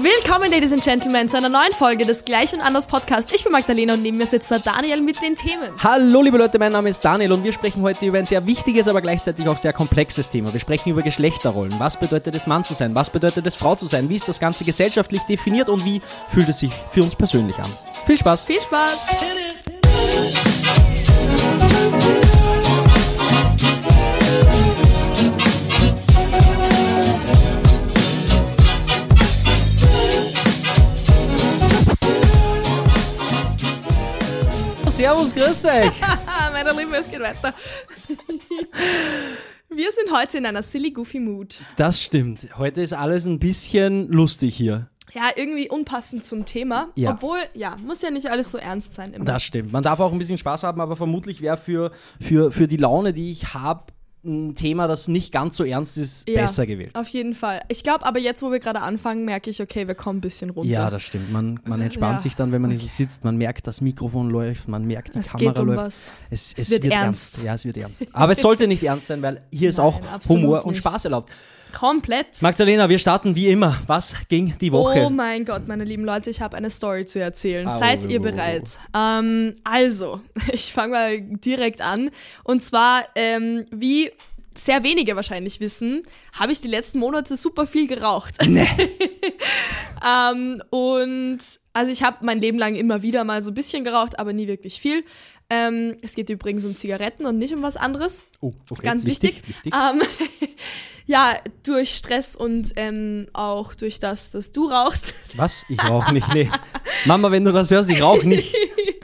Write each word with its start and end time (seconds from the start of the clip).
Willkommen, 0.00 0.50
Ladies 0.50 0.72
and 0.72 0.82
Gentlemen, 0.82 1.28
zu 1.28 1.36
einer 1.36 1.50
neuen 1.50 1.72
Folge 1.72 2.06
des 2.06 2.24
Gleich 2.24 2.54
und 2.54 2.60
Anders 2.60 2.86
Podcast. 2.86 3.30
Ich 3.34 3.44
bin 3.44 3.52
Magdalena 3.52 3.94
und 3.94 4.02
neben 4.02 4.16
mir 4.16 4.26
sitzt 4.26 4.50
der 4.50 4.60
Daniel 4.60 5.02
mit 5.02 5.20
den 5.20 5.34
Themen. 5.34 5.70
Hallo 5.78 6.22
liebe 6.22 6.38
Leute, 6.38 6.58
mein 6.58 6.72
Name 6.72 6.88
ist 6.88 7.04
Daniel 7.04 7.32
und 7.32 7.44
wir 7.44 7.52
sprechen 7.52 7.82
heute 7.82 8.06
über 8.06 8.18
ein 8.18 8.26
sehr 8.26 8.46
wichtiges, 8.46 8.88
aber 8.88 9.02
gleichzeitig 9.02 9.46
auch 9.46 9.58
sehr 9.58 9.74
komplexes 9.74 10.30
Thema. 10.30 10.52
Wir 10.52 10.60
sprechen 10.60 10.90
über 10.90 11.02
Geschlechterrollen. 11.02 11.78
Was 11.78 11.98
bedeutet 11.98 12.34
es, 12.34 12.46
Mann 12.46 12.64
zu 12.64 12.72
sein? 12.74 12.94
Was 12.94 13.10
bedeutet 13.10 13.46
es, 13.46 13.56
Frau 13.56 13.74
zu 13.74 13.86
sein? 13.86 14.08
Wie 14.08 14.16
ist 14.16 14.26
das 14.26 14.40
Ganze 14.40 14.64
gesellschaftlich 14.64 15.22
definiert 15.22 15.68
und 15.68 15.84
wie 15.84 16.00
fühlt 16.28 16.48
es 16.48 16.60
sich 16.60 16.72
für 16.92 17.02
uns 17.02 17.14
persönlich 17.14 17.58
an? 17.58 17.70
Viel 18.06 18.16
Spaß! 18.16 18.46
Viel 18.46 18.62
Spaß! 18.62 19.06
Servus, 34.92 35.34
grüß 35.34 35.64
euch! 35.64 35.92
Meine 36.52 36.70
Liebe, 36.72 36.94
es 36.94 37.10
geht 37.10 37.22
weiter. 37.22 37.54
Wir 39.70 39.90
sind 39.90 40.12
heute 40.14 40.36
in 40.36 40.44
einer 40.44 40.62
silly 40.62 40.90
goofy 40.90 41.18
Mood. 41.18 41.62
Das 41.76 42.02
stimmt. 42.02 42.46
Heute 42.58 42.82
ist 42.82 42.92
alles 42.92 43.24
ein 43.24 43.38
bisschen 43.38 44.08
lustig 44.08 44.54
hier. 44.54 44.90
Ja, 45.14 45.30
irgendwie 45.34 45.70
unpassend 45.70 46.26
zum 46.26 46.44
Thema. 46.44 46.88
Ja. 46.94 47.12
Obwohl, 47.12 47.38
ja, 47.54 47.78
muss 47.82 48.02
ja 48.02 48.10
nicht 48.10 48.26
alles 48.26 48.52
so 48.52 48.58
ernst 48.58 48.92
sein. 48.92 49.14
Immer. 49.14 49.24
Das 49.24 49.42
stimmt. 49.42 49.72
Man 49.72 49.82
darf 49.82 49.98
auch 49.98 50.12
ein 50.12 50.18
bisschen 50.18 50.36
Spaß 50.36 50.62
haben, 50.64 50.78
aber 50.82 50.94
vermutlich 50.94 51.40
wäre 51.40 51.56
für, 51.56 51.90
für, 52.20 52.52
für 52.52 52.68
die 52.68 52.76
Laune, 52.76 53.14
die 53.14 53.30
ich 53.30 53.54
habe, 53.54 53.84
ein 54.24 54.54
Thema, 54.54 54.86
das 54.86 55.08
nicht 55.08 55.32
ganz 55.32 55.56
so 55.56 55.64
ernst 55.64 55.98
ist, 55.98 56.28
Ja, 56.28 56.42
besser 56.42 56.64
gewählt. 56.64 56.94
Auf 56.94 57.08
jeden 57.08 57.34
Fall. 57.34 57.60
Ich 57.68 57.82
glaube, 57.82 58.06
aber 58.06 58.20
jetzt, 58.20 58.40
wo 58.42 58.52
wir 58.52 58.60
gerade 58.60 58.80
anfangen, 58.80 59.24
merke 59.24 59.50
ich, 59.50 59.60
okay, 59.60 59.88
wir 59.88 59.96
kommen 59.96 60.18
ein 60.18 60.20
bisschen 60.20 60.50
runter. 60.50 60.70
Ja, 60.72 60.90
das 60.90 61.02
stimmt. 61.02 61.32
Man, 61.32 61.58
man 61.64 61.80
entspannt 61.80 62.14
Ja. 62.14 62.18
sich 62.20 62.36
dann, 62.36 62.52
wenn 62.52 62.62
man 62.62 62.70
hier 62.70 62.78
so 62.78 62.86
sitzt. 62.86 63.24
Man 63.24 63.36
merkt, 63.36 63.66
das 63.66 63.80
Mikrofon 63.80 64.30
läuft, 64.30 64.68
man 64.68 64.84
merkt, 64.84 65.14
die 65.14 65.18
es 65.18 65.32
Kamera 65.32 65.50
geht 65.50 65.60
um 65.60 65.66
läuft. 65.68 65.80
was. 65.86 66.12
Es, 66.30 66.54
Es 66.56 66.70
wird 66.70 66.84
ernst. 66.84 67.42
Ja, 67.42 67.54
es 67.54 67.64
wird 67.64 67.76
ernst. 67.78 68.06
Aber 68.12 68.32
es 68.32 68.40
sollte 68.40 68.68
nicht 68.68 68.84
ernst 68.84 69.08
sein, 69.08 69.22
weil 69.22 69.40
hier 69.52 69.70
ist 69.70 69.78
Nein, 69.78 69.86
auch 69.86 70.00
Humor 70.28 70.64
und 70.64 70.72
nicht. 70.72 70.86
Spaß 70.86 71.04
erlaubt. 71.06 71.30
Komplett. 71.72 72.42
Magdalena, 72.42 72.88
wir 72.88 72.98
starten 72.98 73.34
wie 73.34 73.48
immer. 73.48 73.80
Was 73.86 74.14
ging 74.28 74.54
die 74.60 74.72
Woche? 74.72 75.04
Oh 75.06 75.10
mein 75.10 75.44
Gott, 75.44 75.68
meine 75.68 75.84
lieben 75.84 76.04
Leute, 76.04 76.30
ich 76.30 76.40
habe 76.40 76.56
eine 76.56 76.70
Story 76.70 77.06
zu 77.06 77.20
erzählen. 77.20 77.66
Au, 77.66 77.70
Seid 77.76 78.04
ihr 78.06 78.20
bereit? 78.20 78.78
Ähm, 78.94 79.56
also, 79.64 80.20
ich 80.52 80.72
fange 80.72 80.92
mal 80.92 81.20
direkt 81.20 81.80
an. 81.80 82.10
Und 82.44 82.62
zwar, 82.62 83.04
ähm, 83.14 83.64
wie 83.70 84.10
sehr 84.54 84.82
wenige 84.82 85.16
wahrscheinlich 85.16 85.60
wissen, 85.60 86.02
habe 86.34 86.52
ich 86.52 86.60
die 86.60 86.68
letzten 86.68 86.98
Monate 86.98 87.36
super 87.36 87.66
viel 87.66 87.88
geraucht. 87.88 88.36
Nee. 88.46 88.68
Ähm, 90.04 90.60
und 90.70 91.38
also 91.72 91.92
ich 91.92 92.02
habe 92.02 92.18
mein 92.22 92.40
Leben 92.40 92.58
lang 92.58 92.74
immer 92.74 93.02
wieder 93.02 93.24
mal 93.24 93.42
so 93.42 93.50
ein 93.50 93.54
bisschen 93.54 93.84
geraucht, 93.84 94.18
aber 94.18 94.32
nie 94.32 94.48
wirklich 94.48 94.80
viel. 94.80 95.04
Ähm, 95.50 95.96
es 96.02 96.14
geht 96.14 96.30
übrigens 96.30 96.64
um 96.64 96.74
Zigaretten 96.74 97.26
und 97.26 97.38
nicht 97.38 97.54
um 97.54 97.62
was 97.62 97.76
anderes. 97.76 98.24
Oh, 98.40 98.52
okay. 98.70 98.82
Ganz 98.84 99.04
wichtig. 99.04 99.42
wichtig. 99.46 99.72
Ähm, 99.74 100.00
ja, 101.06 101.36
durch 101.62 101.94
Stress 101.94 102.36
und 102.36 102.72
ähm, 102.76 103.28
auch 103.32 103.74
durch 103.74 103.98
das, 103.98 104.30
dass 104.30 104.52
du 104.52 104.68
rauchst. 104.68 105.14
Was? 105.36 105.64
Ich 105.68 105.82
rauche 105.82 106.12
nicht. 106.12 106.32
Nee. 106.32 106.50
Mama, 107.04 107.30
wenn 107.30 107.44
du 107.44 107.52
das 107.52 107.70
hörst, 107.70 107.90
ich 107.90 108.02
rauche 108.02 108.26
nicht. 108.26 108.54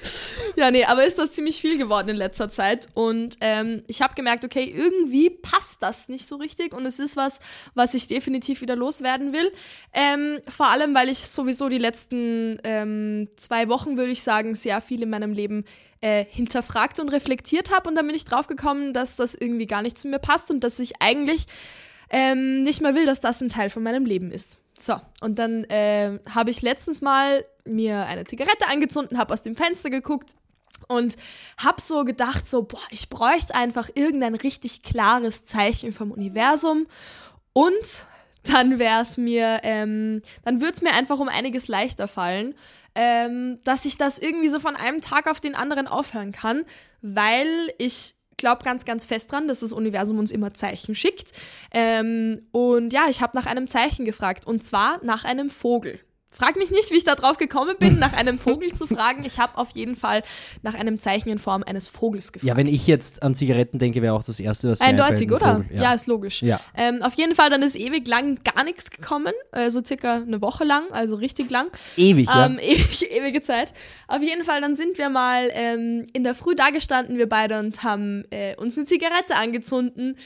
ja, 0.56 0.70
nee, 0.70 0.84
aber 0.84 1.04
ist 1.04 1.18
das 1.18 1.32
ziemlich 1.32 1.60
viel 1.60 1.78
geworden 1.78 2.08
in 2.08 2.16
letzter 2.16 2.48
Zeit. 2.50 2.88
Und 2.94 3.36
ähm, 3.40 3.82
ich 3.86 4.02
habe 4.02 4.14
gemerkt, 4.14 4.44
okay, 4.44 4.64
irgendwie 4.64 5.30
passt 5.30 5.82
das 5.82 6.08
nicht 6.08 6.26
so 6.26 6.36
richtig. 6.36 6.74
Und 6.74 6.86
es 6.86 6.98
ist 6.98 7.16
was, 7.16 7.40
was 7.74 7.94
ich 7.94 8.06
definitiv 8.06 8.60
wieder 8.60 8.76
loswerden 8.76 9.32
will. 9.32 9.50
Ähm, 9.92 10.38
vor 10.48 10.68
allem, 10.68 10.94
weil 10.94 11.08
ich 11.08 11.18
sowieso 11.18 11.68
die 11.68 11.78
letzten 11.78 12.58
ähm, 12.64 13.28
zwei 13.36 13.68
Wochen, 13.68 13.96
würde 13.96 14.12
ich 14.12 14.22
sagen, 14.22 14.54
sehr 14.54 14.80
viel 14.80 15.02
in 15.02 15.10
meinem 15.10 15.32
Leben 15.32 15.64
äh, 16.00 16.24
hinterfragt 16.24 17.00
und 17.00 17.08
reflektiert 17.08 17.72
habe. 17.72 17.88
Und 17.88 17.96
dann 17.96 18.06
bin 18.06 18.14
ich 18.14 18.24
draufgekommen, 18.24 18.92
dass 18.92 19.16
das 19.16 19.34
irgendwie 19.34 19.66
gar 19.66 19.82
nicht 19.82 19.98
zu 19.98 20.08
mir 20.08 20.18
passt 20.18 20.50
und 20.50 20.62
dass 20.62 20.78
ich 20.78 21.00
eigentlich 21.00 21.46
ähm, 22.10 22.62
nicht 22.62 22.80
mehr 22.80 22.94
will, 22.94 23.06
dass 23.06 23.20
das 23.20 23.40
ein 23.40 23.48
Teil 23.48 23.70
von 23.70 23.82
meinem 23.82 24.04
Leben 24.04 24.30
ist. 24.30 24.62
So, 24.78 25.00
und 25.20 25.38
dann 25.38 25.64
äh, 25.64 26.18
habe 26.32 26.50
ich 26.50 26.62
letztens 26.62 27.02
mal 27.02 27.44
mir 27.64 28.06
eine 28.06 28.24
Zigarette 28.24 28.66
angezündet, 28.68 29.18
habe 29.18 29.34
aus 29.34 29.42
dem 29.42 29.56
Fenster 29.56 29.90
geguckt 29.90 30.34
und 30.86 31.16
habe 31.58 31.80
so 31.80 32.04
gedacht, 32.04 32.46
so, 32.46 32.62
boah, 32.62 32.80
ich 32.90 33.08
bräuchte 33.08 33.54
einfach 33.54 33.90
irgendein 33.94 34.34
richtig 34.34 34.82
klares 34.82 35.44
Zeichen 35.44 35.92
vom 35.92 36.12
Universum 36.12 36.86
und 37.52 38.06
dann 38.44 38.78
wäre 38.78 39.02
es 39.02 39.16
mir, 39.16 39.60
ähm, 39.64 40.22
dann 40.44 40.60
würde 40.60 40.74
es 40.74 40.82
mir 40.82 40.92
einfach 40.92 41.18
um 41.18 41.28
einiges 41.28 41.68
leichter 41.68 42.08
fallen, 42.08 42.54
ähm, 42.94 43.58
dass 43.64 43.84
ich 43.84 43.96
das 43.96 44.18
irgendwie 44.18 44.48
so 44.48 44.60
von 44.60 44.76
einem 44.76 45.00
Tag 45.00 45.28
auf 45.30 45.40
den 45.40 45.54
anderen 45.54 45.86
aufhören 45.86 46.32
kann, 46.32 46.64
weil 47.02 47.48
ich 47.78 48.14
glaube 48.38 48.64
ganz, 48.64 48.86
ganz 48.86 49.04
fest 49.04 49.30
dran, 49.30 49.48
dass 49.48 49.60
das 49.60 49.72
Universum 49.72 50.18
uns 50.18 50.32
immer 50.32 50.54
Zeichen 50.54 50.94
schickt. 50.94 51.32
Ähm, 51.72 52.40
und 52.52 52.94
ja, 52.94 53.06
ich 53.10 53.20
habe 53.20 53.36
nach 53.36 53.46
einem 53.46 53.68
Zeichen 53.68 54.06
gefragt 54.06 54.46
und 54.46 54.64
zwar 54.64 55.04
nach 55.04 55.24
einem 55.24 55.50
Vogel. 55.50 56.00
Frag 56.38 56.56
mich 56.56 56.70
nicht, 56.70 56.90
wie 56.92 56.96
ich 56.96 57.04
da 57.04 57.16
drauf 57.16 57.36
gekommen 57.36 57.74
bin, 57.78 57.98
nach 57.98 58.12
einem 58.12 58.38
Vogel 58.38 58.72
zu 58.72 58.86
fragen. 58.86 59.24
Ich 59.24 59.40
habe 59.40 59.58
auf 59.58 59.70
jeden 59.70 59.96
Fall 59.96 60.22
nach 60.62 60.74
einem 60.74 60.98
Zeichen 60.98 61.28
in 61.30 61.38
Form 61.38 61.64
eines 61.64 61.88
Vogels 61.88 62.32
gefragt. 62.32 62.48
Ja, 62.48 62.56
wenn 62.56 62.68
ich 62.68 62.86
jetzt 62.86 63.22
an 63.24 63.34
Zigaretten 63.34 63.78
denke, 63.78 64.02
wäre 64.02 64.14
auch 64.14 64.22
das 64.22 64.38
Erste, 64.38 64.70
was 64.70 64.80
mir 64.80 64.86
Eindeutig, 64.86 65.32
oder? 65.32 65.56
Vogel. 65.56 65.80
Ja. 65.80 65.94
ist 65.94 66.06
logisch. 66.06 66.42
Ja. 66.42 66.60
Ähm, 66.76 67.02
auf 67.02 67.14
jeden 67.14 67.34
Fall, 67.34 67.50
dann 67.50 67.62
ist 67.62 67.74
ewig 67.74 68.06
lang 68.06 68.38
gar 68.44 68.62
nichts 68.62 68.90
gekommen, 68.90 69.32
so 69.68 69.82
circa 69.82 70.16
eine 70.16 70.40
Woche 70.40 70.64
lang, 70.64 70.84
also 70.92 71.16
richtig 71.16 71.50
lang. 71.50 71.66
Ewig, 71.96 72.28
ja. 72.28 72.46
Ähm, 72.46 72.58
ewig, 72.62 73.10
ewige 73.10 73.40
Zeit. 73.40 73.72
Auf 74.06 74.22
jeden 74.22 74.44
Fall, 74.44 74.60
dann 74.60 74.74
sind 74.74 74.98
wir 74.98 75.10
mal 75.10 75.50
ähm, 75.52 76.06
in 76.12 76.24
der 76.24 76.34
Früh 76.34 76.54
da 76.54 76.70
gestanden, 76.70 77.18
wir 77.18 77.28
beide, 77.28 77.58
und 77.58 77.82
haben 77.82 78.24
äh, 78.30 78.54
uns 78.56 78.76
eine 78.76 78.86
Zigarette 78.86 79.34
angezündet. 79.34 80.16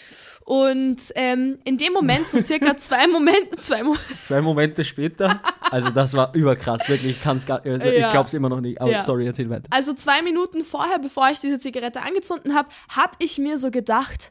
Und 0.44 1.00
ähm, 1.14 1.58
in 1.64 1.78
dem 1.78 1.92
Moment, 1.92 2.28
so 2.28 2.42
circa 2.42 2.76
zwei 2.76 3.06
Momente, 3.06 3.58
zwei 3.58 3.82
Mo 3.82 3.96
Zwei 4.22 4.40
Momente 4.40 4.84
später, 4.84 5.40
also 5.70 5.90
das 6.02 6.14
war 6.14 6.34
überkrass, 6.34 6.88
wirklich, 6.88 7.12
ich 7.16 7.22
kann's 7.22 7.46
gar, 7.46 7.64
also 7.64 7.86
Ja. 7.86 7.92
ich 8.06 8.10
glaub's 8.10 8.34
immer 8.34 8.48
noch 8.48 8.60
nicht, 8.60 8.80
aber 8.80 8.90
Ja. 8.90 9.04
sorry, 9.04 9.26
erzähl 9.26 9.48
weiter. 9.50 9.66
also 9.70 9.92
zwei 9.94 10.22
Minuten 10.22 10.64
vorher, 10.64 10.98
bevor 10.98 11.30
ich 11.30 11.40
diese 11.40 11.58
Zigarette 11.58 12.02
angezündet 12.02 12.52
habe, 12.54 12.68
habe 12.90 13.12
ich 13.18 13.38
mir 13.38 13.58
so 13.58 13.70
gedacht, 13.70 14.30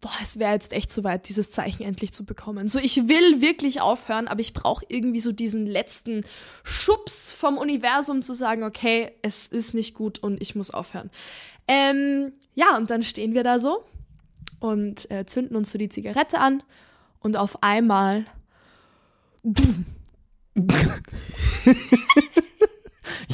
boah, 0.00 0.12
es 0.22 0.38
wäre 0.38 0.52
jetzt 0.52 0.72
echt 0.74 0.92
soweit, 0.92 1.28
dieses 1.30 1.50
Zeichen 1.50 1.82
endlich 1.82 2.12
zu 2.12 2.26
bekommen. 2.26 2.68
So, 2.68 2.78
ich 2.78 3.08
will 3.08 3.40
wirklich 3.40 3.80
aufhören, 3.80 4.28
aber 4.28 4.40
ich 4.40 4.52
brauche 4.52 4.84
irgendwie 4.88 5.20
so 5.20 5.32
diesen 5.32 5.64
letzten 5.66 6.24
Schubs 6.62 7.32
vom 7.32 7.56
Universum 7.56 8.20
zu 8.20 8.34
sagen, 8.34 8.64
okay, 8.64 9.12
es 9.22 9.46
ist 9.46 9.72
nicht 9.72 9.94
gut 9.94 10.18
und 10.18 10.42
ich 10.42 10.54
muss 10.54 10.70
aufhören. 10.70 11.10
Ähm, 11.66 12.32
ja, 12.54 12.76
und 12.76 12.90
dann 12.90 13.02
stehen 13.02 13.32
wir 13.34 13.44
da 13.44 13.58
so 13.58 13.82
und 14.60 15.10
äh, 15.10 15.24
zünden 15.24 15.56
uns 15.56 15.70
so 15.70 15.78
die 15.78 15.88
Zigarette 15.88 16.38
an 16.38 16.62
und 17.20 17.38
auf 17.38 17.62
einmal 17.62 18.26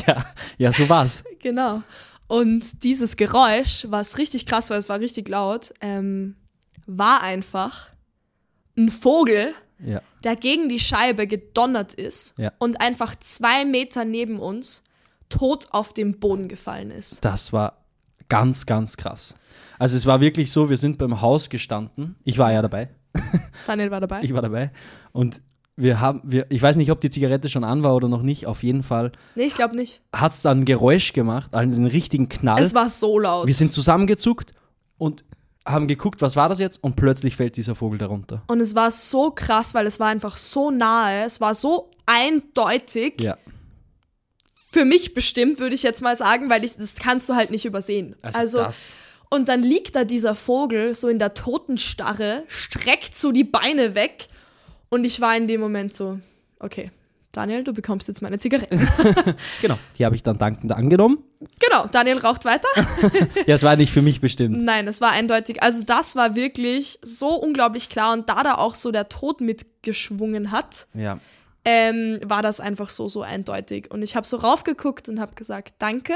Ja, 0.06 0.24
ja, 0.58 0.72
so 0.72 0.88
war's. 0.88 1.24
Genau. 1.40 1.82
Und 2.26 2.82
dieses 2.84 3.16
Geräusch, 3.16 3.86
was 3.88 4.18
richtig 4.18 4.46
krass 4.46 4.70
war, 4.70 4.76
es 4.76 4.88
war 4.88 5.00
richtig 5.00 5.28
laut, 5.28 5.72
ähm, 5.80 6.36
war 6.86 7.22
einfach 7.22 7.88
ein 8.76 8.88
Vogel, 8.88 9.52
Ja. 9.78 10.00
der 10.24 10.36
gegen 10.36 10.68
die 10.68 10.78
Scheibe 10.80 11.26
gedonnert 11.26 11.94
ist 11.94 12.36
Ja. 12.38 12.52
und 12.58 12.80
einfach 12.80 13.14
zwei 13.16 13.64
Meter 13.64 14.04
neben 14.04 14.38
uns 14.38 14.84
tot 15.28 15.68
auf 15.70 15.92
den 15.92 16.18
Boden 16.18 16.48
gefallen 16.48 16.90
ist. 16.90 17.24
Das 17.24 17.52
war 17.52 17.84
ganz, 18.28 18.66
ganz 18.66 18.96
krass. 18.96 19.34
Also 19.78 19.96
es 19.96 20.06
war 20.06 20.20
wirklich 20.20 20.50
so, 20.52 20.68
wir 20.68 20.76
sind 20.76 20.98
beim 20.98 21.20
Haus 21.20 21.48
gestanden. 21.48 22.16
Ich 22.24 22.38
war 22.38 22.52
ja 22.52 22.62
dabei. 22.62 22.90
Daniel 23.66 23.90
war 23.90 24.00
dabei. 24.00 24.20
Ich 24.22 24.32
war 24.34 24.42
dabei. 24.42 24.70
Und 25.12 25.40
wir 25.80 26.00
haben, 26.00 26.20
wir, 26.24 26.46
ich 26.50 26.60
weiß 26.60 26.76
nicht, 26.76 26.90
ob 26.90 27.00
die 27.00 27.10
Zigarette 27.10 27.48
schon 27.48 27.64
an 27.64 27.82
war 27.82 27.94
oder 27.94 28.08
noch 28.08 28.22
nicht. 28.22 28.46
Auf 28.46 28.62
jeden 28.62 28.82
Fall 28.82 29.12
nee, 29.34 29.44
ich 29.44 29.54
glaube 29.54 29.76
nicht. 29.76 30.02
hat 30.12 30.32
es 30.32 30.42
dann 30.42 30.60
ein 30.60 30.64
Geräusch 30.64 31.12
gemacht, 31.12 31.54
also 31.54 31.76
einen 31.76 31.86
richtigen 31.86 32.28
Knall. 32.28 32.62
Es 32.62 32.74
war 32.74 32.90
so 32.90 33.18
laut. 33.18 33.46
wir 33.46 33.54
sind 33.54 33.72
zusammengezuckt 33.72 34.52
und 34.98 35.24
haben 35.66 35.88
geguckt, 35.88 36.22
was 36.22 36.36
war 36.36 36.48
das 36.48 36.58
jetzt? 36.58 36.82
Und 36.82 36.96
plötzlich 36.96 37.36
fällt 37.36 37.56
dieser 37.56 37.74
Vogel 37.74 37.98
darunter. 37.98 38.42
Und 38.46 38.60
es 38.60 38.74
war 38.74 38.90
so 38.90 39.30
krass, 39.30 39.74
weil 39.74 39.86
es 39.86 40.00
war 40.00 40.08
einfach 40.08 40.36
so 40.36 40.70
nahe, 40.70 41.24
es 41.24 41.40
war 41.40 41.54
so 41.54 41.90
eindeutig. 42.06 43.20
Ja. 43.20 43.36
Für 44.54 44.84
mich 44.84 45.14
bestimmt, 45.14 45.58
würde 45.58 45.74
ich 45.74 45.82
jetzt 45.82 46.00
mal 46.00 46.16
sagen, 46.16 46.48
weil 46.48 46.64
ich, 46.64 46.76
das 46.76 46.96
kannst 46.96 47.28
du 47.28 47.34
halt 47.34 47.50
nicht 47.50 47.64
übersehen. 47.64 48.16
Also, 48.22 48.60
Also. 48.60 48.92
Und 49.32 49.48
dann 49.48 49.62
liegt 49.62 49.94
da 49.94 50.04
dieser 50.04 50.34
Vogel 50.34 50.94
so 50.94 51.08
in 51.08 51.20
der 51.20 51.34
Totenstarre, 51.34 52.42
streckt 52.48 53.14
so 53.14 53.30
die 53.30 53.44
Beine 53.44 53.94
weg 53.94 54.26
und 54.90 55.04
ich 55.04 55.20
war 55.20 55.36
in 55.36 55.46
dem 55.48 55.60
Moment 55.60 55.94
so, 55.94 56.18
okay, 56.58 56.90
Daniel, 57.32 57.62
du 57.62 57.72
bekommst 57.72 58.08
jetzt 58.08 58.22
meine 58.22 58.38
Zigaretten. 58.38 58.88
Genau, 59.62 59.78
die 59.98 60.04
habe 60.04 60.16
ich 60.16 60.22
dann 60.24 60.36
dankend 60.38 60.72
angenommen. 60.72 61.18
genau, 61.60 61.86
Daniel 61.86 62.18
raucht 62.18 62.44
weiter. 62.44 62.66
Ja, 63.46 63.54
es 63.54 63.62
war 63.62 63.76
nicht 63.76 63.92
für 63.92 64.02
mich 64.02 64.20
bestimmt. 64.20 64.60
Nein, 64.62 64.88
es 64.88 65.00
war 65.00 65.12
eindeutig. 65.12 65.62
Also 65.62 65.84
das 65.84 66.16
war 66.16 66.34
wirklich 66.34 66.98
so 67.02 67.28
unglaublich 67.36 67.88
klar. 67.88 68.12
Und 68.14 68.28
da 68.28 68.42
da 68.42 68.54
auch 68.56 68.74
so 68.74 68.90
der 68.90 69.08
Tod 69.08 69.40
mitgeschwungen 69.40 70.50
hat, 70.50 70.88
Ja. 70.92 71.20
ähm, 71.64 72.18
war 72.24 72.42
das 72.42 72.58
einfach 72.58 72.88
so, 72.88 73.08
so 73.08 73.22
eindeutig. 73.22 73.90
Und 73.92 74.02
ich 74.02 74.16
habe 74.16 74.26
so 74.26 74.36
raufgeguckt 74.36 75.08
und 75.08 75.20
habe 75.20 75.34
gesagt, 75.36 75.74
danke. 75.78 76.14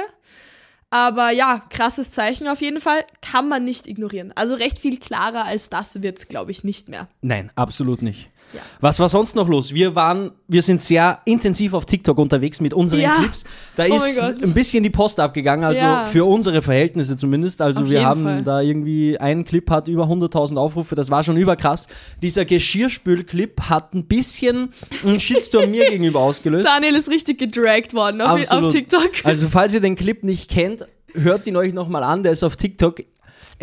Aber 0.90 1.30
ja, 1.30 1.62
krasses 1.70 2.10
Zeichen 2.10 2.46
auf 2.48 2.60
jeden 2.60 2.80
Fall. 2.80 3.04
Kann 3.20 3.48
man 3.48 3.64
nicht 3.64 3.86
ignorieren. 3.86 4.32
Also 4.34 4.54
recht 4.56 4.78
viel 4.80 4.98
klarer 4.98 5.44
als 5.44 5.68
das 5.70 6.02
wird 6.02 6.28
glaube 6.28 6.50
ich, 6.50 6.64
nicht 6.64 6.88
mehr. 6.88 7.08
Nein, 7.20 7.50
absolut 7.56 8.02
nicht. 8.02 8.30
Ja. 8.54 8.60
Was 8.80 8.98
war 9.00 9.08
sonst 9.08 9.34
noch 9.36 9.48
los? 9.48 9.74
Wir 9.74 9.94
waren, 9.94 10.30
wir 10.48 10.62
sind 10.62 10.82
sehr 10.82 11.18
intensiv 11.24 11.74
auf 11.74 11.84
TikTok 11.86 12.16
unterwegs 12.18 12.60
mit 12.60 12.72
unseren 12.74 13.00
Ja. 13.00 13.16
Clips. 13.16 13.44
Da 13.76 13.84
Oh 13.90 13.94
ist 13.96 14.20
ein 14.22 14.54
bisschen 14.54 14.82
die 14.84 14.90
Post 14.90 15.18
abgegangen, 15.20 15.64
also 15.64 15.80
Ja. 15.80 16.04
für 16.06 16.24
unsere 16.24 16.62
Verhältnisse 16.62 17.16
zumindest. 17.16 17.60
Also 17.60 17.82
Auf 17.82 17.90
wir 17.90 18.04
haben 18.04 18.22
Fall. 18.22 18.42
da 18.42 18.60
irgendwie, 18.60 19.18
ein 19.18 19.44
Clip 19.44 19.68
hat 19.70 19.88
über 19.88 20.06
100.000 20.08 20.56
Aufrufe, 20.58 20.94
das 20.94 21.10
war 21.10 21.24
schon 21.24 21.36
überkrass. 21.36 21.88
Dieser 22.22 22.44
Geschirrspül-Clip 22.44 23.60
hat 23.62 23.94
ein 23.94 24.06
bisschen 24.06 24.70
einen 25.04 25.20
Shitstorm 25.20 25.70
mir 25.70 25.84
gegenüber 25.90 26.20
ausgelöst. 26.20 26.68
Daniel 26.68 26.94
ist 26.94 27.10
richtig 27.10 27.38
gedragt 27.38 27.94
worden 27.94 28.20
auf, 28.20 28.50
auf. 28.52 28.68
TikTok. 28.72 29.10
Also 29.24 29.48
falls 29.48 29.74
ihr 29.74 29.80
den 29.80 29.96
Clip 29.96 30.22
nicht 30.22 30.50
kennt, 30.50 30.86
hört 31.14 31.46
ihn 31.46 31.56
euch 31.56 31.72
nochmal 31.72 32.02
an, 32.04 32.22
der 32.22 32.32
ist 32.32 32.42
auf 32.42 32.56
TikTok. 32.56 33.00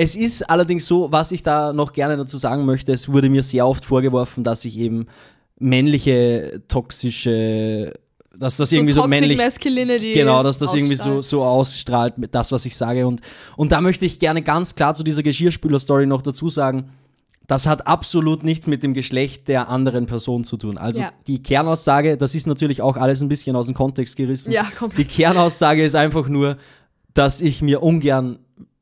Es 0.04 0.16
ist 0.16 0.50
allerdings 0.50 0.88
so, 0.88 1.12
was 1.12 1.32
ich 1.32 1.44
da 1.44 1.74
noch 1.74 1.94
gerne 1.94 2.18
dazu 2.18 2.38
sagen 2.40 2.66
möchte, 2.66 2.92
es 2.92 3.08
wurde 3.12 3.30
mir 3.30 3.44
sehr 3.44 3.68
oft 3.68 3.86
vorgeworfen, 3.86 4.44
dass 4.44 4.66
ich 4.66 4.78
eben 4.80 5.06
männliche, 5.60 6.62
toxische, 6.68 7.94
dass 8.36 8.58
das 8.58 8.72
irgendwie 8.72 8.94
so 8.94 9.06
männlich 9.08 9.38
Masculinity 9.38 10.14
Genau, 10.14 10.42
dass 10.42 10.58
das 10.58 10.74
irgendwie 10.74 10.96
so, 10.96 11.04
ausstrahlt. 11.18 11.24
so 11.26 11.44
ausstrahlt, 11.44 12.18
mit 12.18 12.34
das, 12.34 12.52
was 12.52 12.66
ich 12.66 12.76
sage. 12.76 13.06
Und, 13.06 13.22
und 13.58 13.72
da 13.72 13.80
möchte 13.82 14.06
ich 14.06 14.18
gerne 14.18 14.42
ganz 14.42 14.74
klar 14.74 14.94
zu 14.96 15.04
dieser 15.04 15.22
Geschirrspüler-Story 15.22 16.08
noch 16.08 16.22
dazu 16.24 16.50
sagen, 16.50 16.90
das 17.48 17.68
hat 17.68 17.86
absolut 17.86 18.44
nichts 18.44 18.66
mit 18.68 18.82
dem 18.82 18.94
Geschlecht 18.94 19.50
der 19.50 19.68
anderen 19.70 20.06
Person 20.08 20.44
zu 20.46 20.58
tun. 20.58 20.78
Also 20.78 21.02
Ja. 21.02 21.12
die 21.28 21.44
Kernaussage, 21.44 22.18
das 22.18 22.34
ist 22.34 22.48
natürlich 22.48 22.82
auch 22.82 22.98
alles 22.98 23.22
ein 23.22 23.28
bisschen 23.30 23.56
aus 23.56 23.68
dem 23.68 23.76
Kontext 23.76 24.16
gerissen. 24.16 24.52
Ja, 24.52 24.64
komplett. 24.64 24.98
Die 24.98 25.06
Kernaussage 25.06 25.84
ist 25.84 25.96
einfach 25.96 26.28
nur, 26.28 26.58
dass 27.14 27.42
ich 27.42 27.62
mir 27.62 27.84
ungern, 27.84 28.40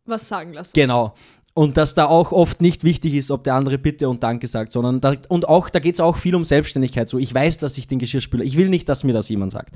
was 0.10 0.28
sagen 0.28 0.54
lassen. 0.54 0.72
genau, 0.74 1.14
und 1.56 1.76
dass 1.78 1.94
da 1.94 2.06
auch 2.06 2.32
oft 2.32 2.62
nicht 2.62 2.84
wichtig 2.84 3.16
ist, 3.16 3.32
ob 3.32 3.44
der 3.44 3.56
andere 3.56 3.78
Bitte 3.78 4.08
und 4.08 4.24
Danke 4.24 4.48
sagt, 4.48 4.72
sondern 4.72 5.02
da, 5.02 5.14
und 5.28 5.48
auch, 5.50 5.70
da 5.70 5.80
geht 5.80 5.96
es 5.96 6.00
auch 6.00 6.16
viel 6.16 6.36
um 6.36 6.44
Selbstständigkeit. 6.46 7.10
So, 7.10 7.18
ich 7.18 7.34
weiß, 7.34 7.58
dass 7.58 7.78
ich 7.78 7.88
den 7.88 8.00
Geschirrspüler, 8.00 8.44
ich 8.46 8.56
will 8.56 8.70
nicht, 8.70 8.88
dass 8.88 9.04
mir 9.04 9.12
das 9.14 9.28
jemand 9.30 9.52
sagt. 9.52 9.74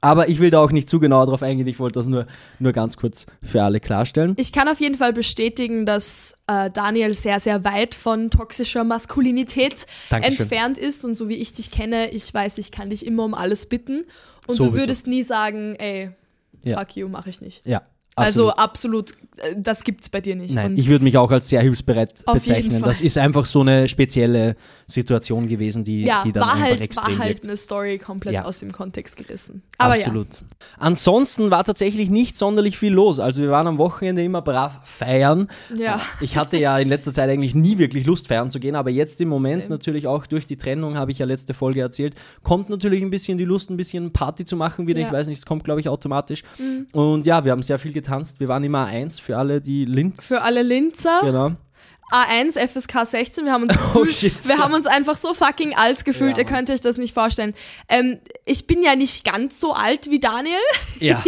Aber 0.00 0.28
ich 0.28 0.38
will 0.38 0.50
da 0.50 0.60
auch 0.60 0.70
nicht 0.70 0.88
zu 0.88 1.00
genau 1.00 1.26
drauf 1.26 1.42
eingehen, 1.42 1.66
ich 1.66 1.80
wollte 1.80 1.98
das 1.98 2.06
nur, 2.06 2.26
nur 2.60 2.72
ganz 2.72 2.96
kurz 2.96 3.26
für 3.42 3.64
alle 3.64 3.80
klarstellen. 3.80 4.34
Ich 4.38 4.52
kann 4.52 4.68
auf 4.68 4.78
jeden 4.80 4.94
Fall 4.94 5.12
bestätigen, 5.12 5.84
dass 5.86 6.38
äh, 6.46 6.70
Daniel 6.70 7.12
sehr, 7.12 7.40
sehr 7.40 7.64
weit 7.64 7.96
von 7.96 8.30
toxischer 8.30 8.84
Maskulinität 8.84 9.86
Dankeschön. 10.08 10.38
entfernt 10.38 10.78
ist. 10.78 11.04
Und 11.04 11.16
so 11.16 11.28
wie 11.28 11.34
ich 11.34 11.52
dich 11.52 11.72
kenne, 11.72 12.10
ich 12.10 12.32
weiß, 12.32 12.58
ich 12.58 12.70
kann 12.70 12.90
dich 12.90 13.04
immer 13.04 13.24
um 13.24 13.34
alles 13.34 13.66
bitten. 13.66 14.04
Und 14.46 14.54
Sowieso. 14.56 14.64
du 14.72 14.78
würdest 14.80 15.08
nie 15.08 15.24
sagen, 15.24 15.74
ey, 15.80 16.10
Ja. 16.62 16.78
fuck 16.78 16.96
you, 16.96 17.08
mache 17.08 17.28
ich 17.30 17.40
nicht. 17.40 17.60
Ja. 17.66 17.82
Also 18.14 18.50
absolut. 18.52 19.12
Äh, 19.42 19.54
das 19.56 19.84
gibt's 19.84 20.08
bei 20.08 20.20
dir 20.20 20.36
nicht. 20.36 20.54
Nein, 20.54 20.72
Und 20.72 20.78
ich 20.78 20.88
würde 20.88 21.04
mich 21.04 21.16
auch 21.16 21.30
als 21.30 21.48
sehr 21.48 21.60
hilfsbereit 21.60 22.24
bezeichnen. 22.32 22.82
Das 22.82 23.00
ist 23.02 23.18
einfach 23.18 23.46
so 23.46 23.60
eine 23.60 23.88
spezielle 23.88 24.56
Situation 24.86 25.48
gewesen, 25.48 25.84
die, 25.84 26.04
ja, 26.04 26.22
die 26.24 26.32
dann 26.32 26.42
war 26.44 26.52
einfach 26.54 26.66
halt, 26.68 26.80
extrem 26.80 27.12
war 27.14 27.18
halt 27.18 27.28
wirkt. 27.30 27.44
eine 27.44 27.56
Story 27.56 27.98
komplett 27.98 28.34
Ja. 28.34 28.44
aus 28.44 28.60
dem 28.60 28.72
Kontext 28.72 29.16
gerissen. 29.16 29.62
Aber 29.76 29.94
Absolut. 29.94 30.28
Ansonsten 30.78 31.50
war 31.50 31.64
tatsächlich 31.64 32.08
nicht 32.10 32.38
sonderlich 32.38 32.78
viel 32.78 32.92
los. 32.92 33.18
Also 33.20 33.42
wir 33.42 33.50
waren 33.50 33.66
am 33.66 33.78
Wochenende 33.78 34.22
immer 34.24 34.42
brav 34.42 34.80
feiern. 34.84 35.48
Ja. 35.76 36.00
Ich 36.20 36.36
hatte 36.36 36.56
ja 36.56 36.78
in 36.78 36.88
letzter 36.88 37.12
Zeit 37.12 37.28
eigentlich 37.28 37.54
nie 37.54 37.78
wirklich 37.78 38.06
Lust 38.06 38.28
feiern 38.28 38.50
zu 38.50 38.60
gehen, 38.60 38.74
aber 38.74 38.90
jetzt 38.90 39.20
im 39.20 39.28
Moment 39.28 39.62
Same. 39.62 39.70
natürlich 39.70 40.06
auch 40.06 40.26
durch 40.26 40.46
die 40.46 40.56
Trennung, 40.56 40.96
habe 40.96 41.12
ich 41.12 41.18
ja 41.18 41.26
letzte 41.26 41.54
Folge 41.54 41.80
erzählt, 41.80 42.14
kommt 42.42 42.70
natürlich 42.70 43.02
ein 43.02 43.10
bisschen 43.10 43.38
die 43.38 43.44
Lust, 43.44 43.70
ein 43.70 43.76
bisschen 43.76 44.12
Party 44.12 44.44
zu 44.44 44.56
machen 44.56 44.86
wieder. 44.86 45.00
Ja. 45.00 45.06
Mhm. 45.06 45.08
Ich 45.08 45.18
weiß 45.18 45.26
nicht, 45.28 45.38
es 45.38 45.46
kommt 45.46 45.64
glaube 45.64 45.80
ich 45.80 45.88
automatisch. 45.88 46.42
Und 46.92 47.26
ja, 47.26 47.44
wir 47.44 47.52
haben 47.52 47.62
sehr 47.62 47.78
viel 47.78 47.92
getanzt. 47.92 48.40
Wir 48.40 48.48
waren 48.48 48.64
immer 48.64 48.86
eins 48.86 49.20
für 49.28 49.36
alle, 49.36 49.60
die 49.60 49.84
Linz. 49.84 50.28
Für 50.28 50.40
alle 50.40 50.62
Linzer, 50.62 51.20
Genau. 51.22 51.50
A1, 52.12 52.58
FSK 52.58 53.04
16, 53.06 53.44
wir 53.44 53.52
haben 53.52 53.64
uns 53.64 53.74
Oh, 53.94 54.00
gefühlt, 54.00 54.14
shit. 54.14 54.48
wir 54.48 54.58
haben 54.58 54.72
uns 54.74 54.86
einfach 54.86 55.16
so 55.16 55.34
fucking 55.34 55.74
alt 55.76 56.04
gefühlt, 56.04 56.36
Ja, 56.38 56.44
ihr 56.44 56.48
könnt 56.48 56.70
euch 56.70 56.80
das 56.80 56.96
nicht 56.96 57.14
vorstellen. 57.14 57.54
Ähm, 57.88 58.18
ich 58.44 58.66
bin 58.66 58.82
ja 58.82 58.96
nicht 58.96 59.24
ganz 59.24 59.60
so 59.60 59.72
alt 59.72 60.10
wie 60.10 60.18
Daniel, 60.20 60.54
Ja. 61.00 61.22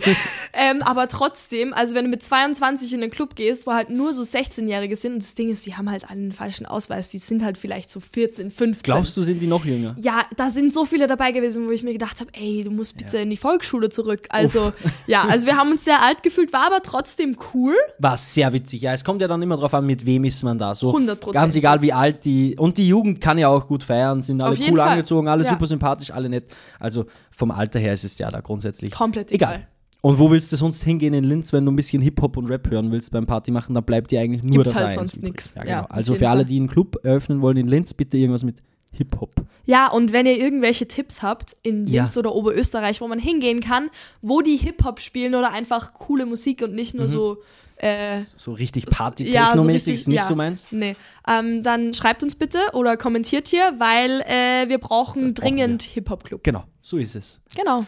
ähm, 0.52 0.82
aber 0.82 1.08
trotzdem, 1.08 1.72
also 1.74 1.94
wenn 1.94 2.04
du 2.04 2.10
mit 2.10 2.22
22 2.22 2.92
in 2.94 3.00
den 3.00 3.10
Club 3.10 3.34
gehst, 3.34 3.66
wo 3.66 3.72
halt 3.72 3.90
nur 3.90 4.12
so 4.12 4.22
16-Jährige 4.22 4.96
sind, 4.96 5.14
und 5.14 5.22
das 5.22 5.34
Ding 5.34 5.50
ist, 5.50 5.66
die 5.66 5.74
haben 5.76 5.90
halt 5.90 6.04
alle 6.04 6.20
einen 6.20 6.32
falschen 6.32 6.66
Ausweis, 6.66 7.08
die 7.08 7.18
sind 7.18 7.42
halt 7.44 7.58
vielleicht 7.58 7.90
so 7.90 8.00
14, 8.00 8.50
15. 8.50 8.82
Glaubst 8.82 9.16
du, 9.16 9.22
sind 9.22 9.40
die 9.40 9.46
noch 9.46 9.64
jünger? 9.64 9.96
Ja, 9.98 10.22
da 10.36 10.50
sind 10.50 10.72
so 10.72 10.84
viele 10.84 11.06
dabei 11.06 11.32
gewesen, 11.32 11.66
wo 11.66 11.70
ich 11.70 11.82
mir 11.82 11.92
gedacht 11.92 12.20
habe, 12.20 12.30
ey, 12.34 12.62
du 12.64 12.70
musst 12.70 12.96
bitte 12.96 13.18
in 13.18 13.30
die 13.30 13.36
Volksschule 13.36 13.88
zurück. 13.88 14.26
Also, 14.28 14.72
ja, 15.06 15.22
also 15.22 15.46
wir 15.46 15.56
haben 15.56 15.70
uns 15.72 15.84
sehr 15.84 16.02
alt 16.02 16.22
gefühlt, 16.22 16.52
war 16.52 16.66
aber 16.66 16.82
trotzdem 16.82 17.36
cool. 17.54 17.74
War 17.98 18.16
sehr 18.16 18.52
witzig. 18.52 18.82
Ja, 18.82 18.92
es 18.92 19.04
kommt 19.04 19.20
ja 19.20 19.28
dann 19.28 19.42
immer 19.42 19.56
drauf 19.56 19.74
an, 19.74 19.86
mit 19.86 20.06
wem 20.06 20.11
ist 20.18 20.42
man 20.42 20.58
da. 20.58 20.74
So 20.74 20.94
100%. 20.94 21.32
Ganz 21.32 21.56
egal, 21.56 21.82
wie 21.82 21.92
alt 21.92 22.24
die. 22.24 22.56
Und 22.58 22.78
die 22.78 22.88
Jugend 22.88 23.20
kann 23.20 23.38
ja 23.38 23.48
auch 23.48 23.66
gut 23.66 23.82
feiern, 23.84 24.22
sind 24.22 24.42
alle 24.42 24.56
cool 24.58 24.78
Fall. 24.78 24.88
angezogen, 24.90 25.28
alle 25.28 25.44
Ja. 25.44 25.50
super 25.50 25.66
sympathisch, 25.66 26.10
alle 26.10 26.28
nett. 26.28 26.48
Also 26.78 27.06
vom 27.36 27.50
Alter 27.50 27.78
her 27.78 27.92
ist 27.92 28.04
es 28.04 28.16
ja 28.18 28.30
da 28.30 28.40
grundsätzlich 28.40 28.92
Komplett 28.92 29.32
egal. 29.32 29.54
egal. 29.54 29.66
Und 30.04 30.18
wo 30.18 30.30
willst 30.32 30.50
du 30.52 30.56
sonst 30.56 30.82
hingehen 30.82 31.14
in 31.14 31.22
Linz, 31.22 31.52
wenn 31.52 31.64
du 31.64 31.70
ein 31.70 31.76
bisschen 31.76 32.02
Hip-Hop 32.02 32.36
und 32.36 32.46
Rap 32.46 32.68
hören 32.68 32.90
willst 32.90 33.12
beim 33.12 33.24
Party 33.24 33.52
machen? 33.52 33.72
Da 33.74 33.80
bleibt 33.80 34.10
dir 34.10 34.20
eigentlich 34.20 34.42
nur 34.42 34.64
Gibt 34.64 34.66
das 34.66 34.74
halt 34.74 34.90
A1 34.90 34.94
sonst 34.94 35.22
nix. 35.22 35.54
Ja, 35.54 35.60
Ja, 35.64 35.64
genau. 35.76 35.84
auf 35.84 35.90
also 35.92 36.14
für 36.16 36.28
alle, 36.28 36.44
die 36.44 36.56
einen 36.56 36.66
Club 36.68 36.98
eröffnen 37.04 37.40
wollen 37.40 37.56
in 37.56 37.68
Linz, 37.68 37.94
bitte 37.94 38.16
irgendwas 38.16 38.42
mit 38.42 38.56
Hip-Hop. 38.92 39.30
Ja, 39.64 39.88
und 39.90 40.12
wenn 40.12 40.26
ihr 40.26 40.36
irgendwelche 40.38 40.86
Tipps 40.88 41.22
habt 41.22 41.54
in 41.62 41.86
Ja. 41.86 42.02
Linz 42.02 42.16
oder 42.16 42.34
Oberösterreich, 42.34 43.00
wo 43.00 43.08
man 43.08 43.18
hingehen 43.18 43.60
kann, 43.60 43.90
wo 44.20 44.40
die 44.42 44.56
Hip-Hop 44.56 45.00
spielen 45.00 45.34
oder 45.34 45.52
einfach 45.52 45.92
coole 45.94 46.26
Musik 46.26 46.62
und 46.62 46.74
nicht 46.74 46.94
nur 46.94 47.08
so. 47.08 47.38
Äh, 47.76 48.20
So 48.36 48.52
richtig 48.52 48.84
ja, 48.84 48.90
so 48.90 48.96
Party-Techno-mäßig 48.96 49.74
richtig, 49.74 49.94
ist 49.94 50.08
nicht 50.08 50.16
ja, 50.18 50.24
so 50.26 50.36
meins. 50.36 50.66
Nee. 50.70 50.94
Ähm, 51.28 51.62
dann 51.64 51.94
schreibt 51.94 52.22
uns 52.22 52.36
bitte 52.36 52.58
oder 52.74 52.96
kommentiert 52.96 53.48
hier, 53.48 53.74
weil 53.78 54.20
äh, 54.22 54.68
wir 54.68 54.78
brauchen 54.78 54.92
brauchen 55.22 55.34
dringend 55.34 55.82
Hip-Hop-Club. 55.82 56.44
Genau, 56.44 56.62
so 56.82 56.98
ist 56.98 57.16
es. 57.16 57.40
Genau. 57.56 57.84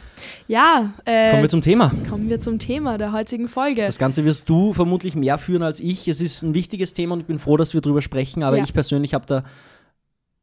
Ja, 0.49 0.95
äh, 1.05 1.31
Kommen 1.31 1.43
wir 1.43 1.49
zum 1.49 1.62
Thema. 1.62 1.93
kommen 2.09 2.29
wir 2.29 2.41
zum 2.41 2.59
Thema 2.59 2.99
der 2.99 3.12
heutigen 3.12 3.49
Folge. 3.49 3.85
Das 3.85 3.99
Ganze 3.99 4.25
wirst 4.25 4.49
du 4.49 4.73
vermutlich 4.73 5.15
mehr 5.17 5.39
führen 5.39 5.62
als 5.62 5.79
ich. 5.81 6.09
Es 6.09 6.21
ist 6.21 6.43
ein 6.43 6.55
wichtiges 6.55 6.93
Thema 6.95 7.12
und 7.15 7.21
ich 7.21 7.27
bin 7.27 7.39
froh, 7.39 7.57
dass 7.57 7.73
wir 7.75 7.81
darüber 7.81 8.03
sprechen, 8.03 8.43
aber 8.43 8.57
Ja. 8.57 8.65
ich 8.65 8.73
persönlich 8.73 9.15
habe 9.15 9.27
da 9.27 9.45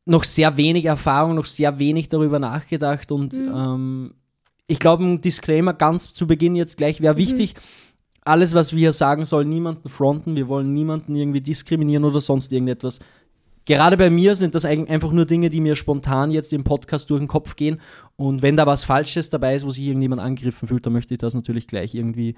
noch 0.06 0.24
sehr 0.24 0.57
wenig 0.57 0.86
Erfahrung, 0.86 1.36
noch 1.36 1.45
sehr 1.45 1.80
wenig 1.80 2.09
darüber 2.09 2.40
nachgedacht 2.40 3.11
und 3.11 3.33
Mhm. 3.33 3.52
ähm, 3.56 4.14
ich 4.68 4.80
glaube, 4.80 5.04
ein 5.04 5.21
Disclaimer 5.21 5.73
ganz 5.73 6.14
zu 6.14 6.28
Beginn 6.28 6.56
jetzt 6.56 6.78
gleich 6.78 6.99
Mhm. 6.99 7.04
wäre 7.04 7.18
wichtig. 7.18 7.56
Alles, 8.23 8.54
was 8.54 8.71
wir 8.71 8.80
hier 8.80 8.94
sagen, 8.94 9.26
soll 9.26 9.45
niemanden 9.45 9.90
fronten. 9.90 10.35
Wir 10.35 10.47
wollen 10.47 10.73
niemanden 10.73 11.16
irgendwie 11.16 11.42
diskriminieren 11.42 12.04
oder 12.06 12.21
sonst 12.21 12.54
irgendetwas. 12.54 12.99
Gerade 13.66 13.95
bei 13.97 14.09
mir 14.09 14.35
sind 14.35 14.56
das 14.56 14.66
eigentlich 14.66 14.90
einfach 14.90 15.11
nur 15.11 15.26
Dinge, 15.26 15.49
die 15.49 15.61
mir 15.61 15.76
spontan 15.76 16.31
jetzt 16.31 16.52
im 16.54 16.64
Podcast 16.64 17.09
durch 17.09 17.19
den 17.19 17.28
Kopf 17.28 17.56
gehen. 17.56 17.80
Und 18.16 18.42
wenn 18.42 18.56
da 18.57 18.66
was 18.66 18.83
Falsches 18.83 19.30
dabei 19.30 19.56
ist, 19.56 19.66
wo 19.66 19.71
sich 19.71 19.85
irgendjemand 19.87 20.21
angegriffen 20.21 20.68
fühlt, 20.68 20.85
dann 20.85 20.94
möchte 20.94 21.14
ich 21.14 21.19
das 21.19 21.33
natürlich 21.35 21.68
gleich 21.68 21.94
irgendwie 21.94 22.35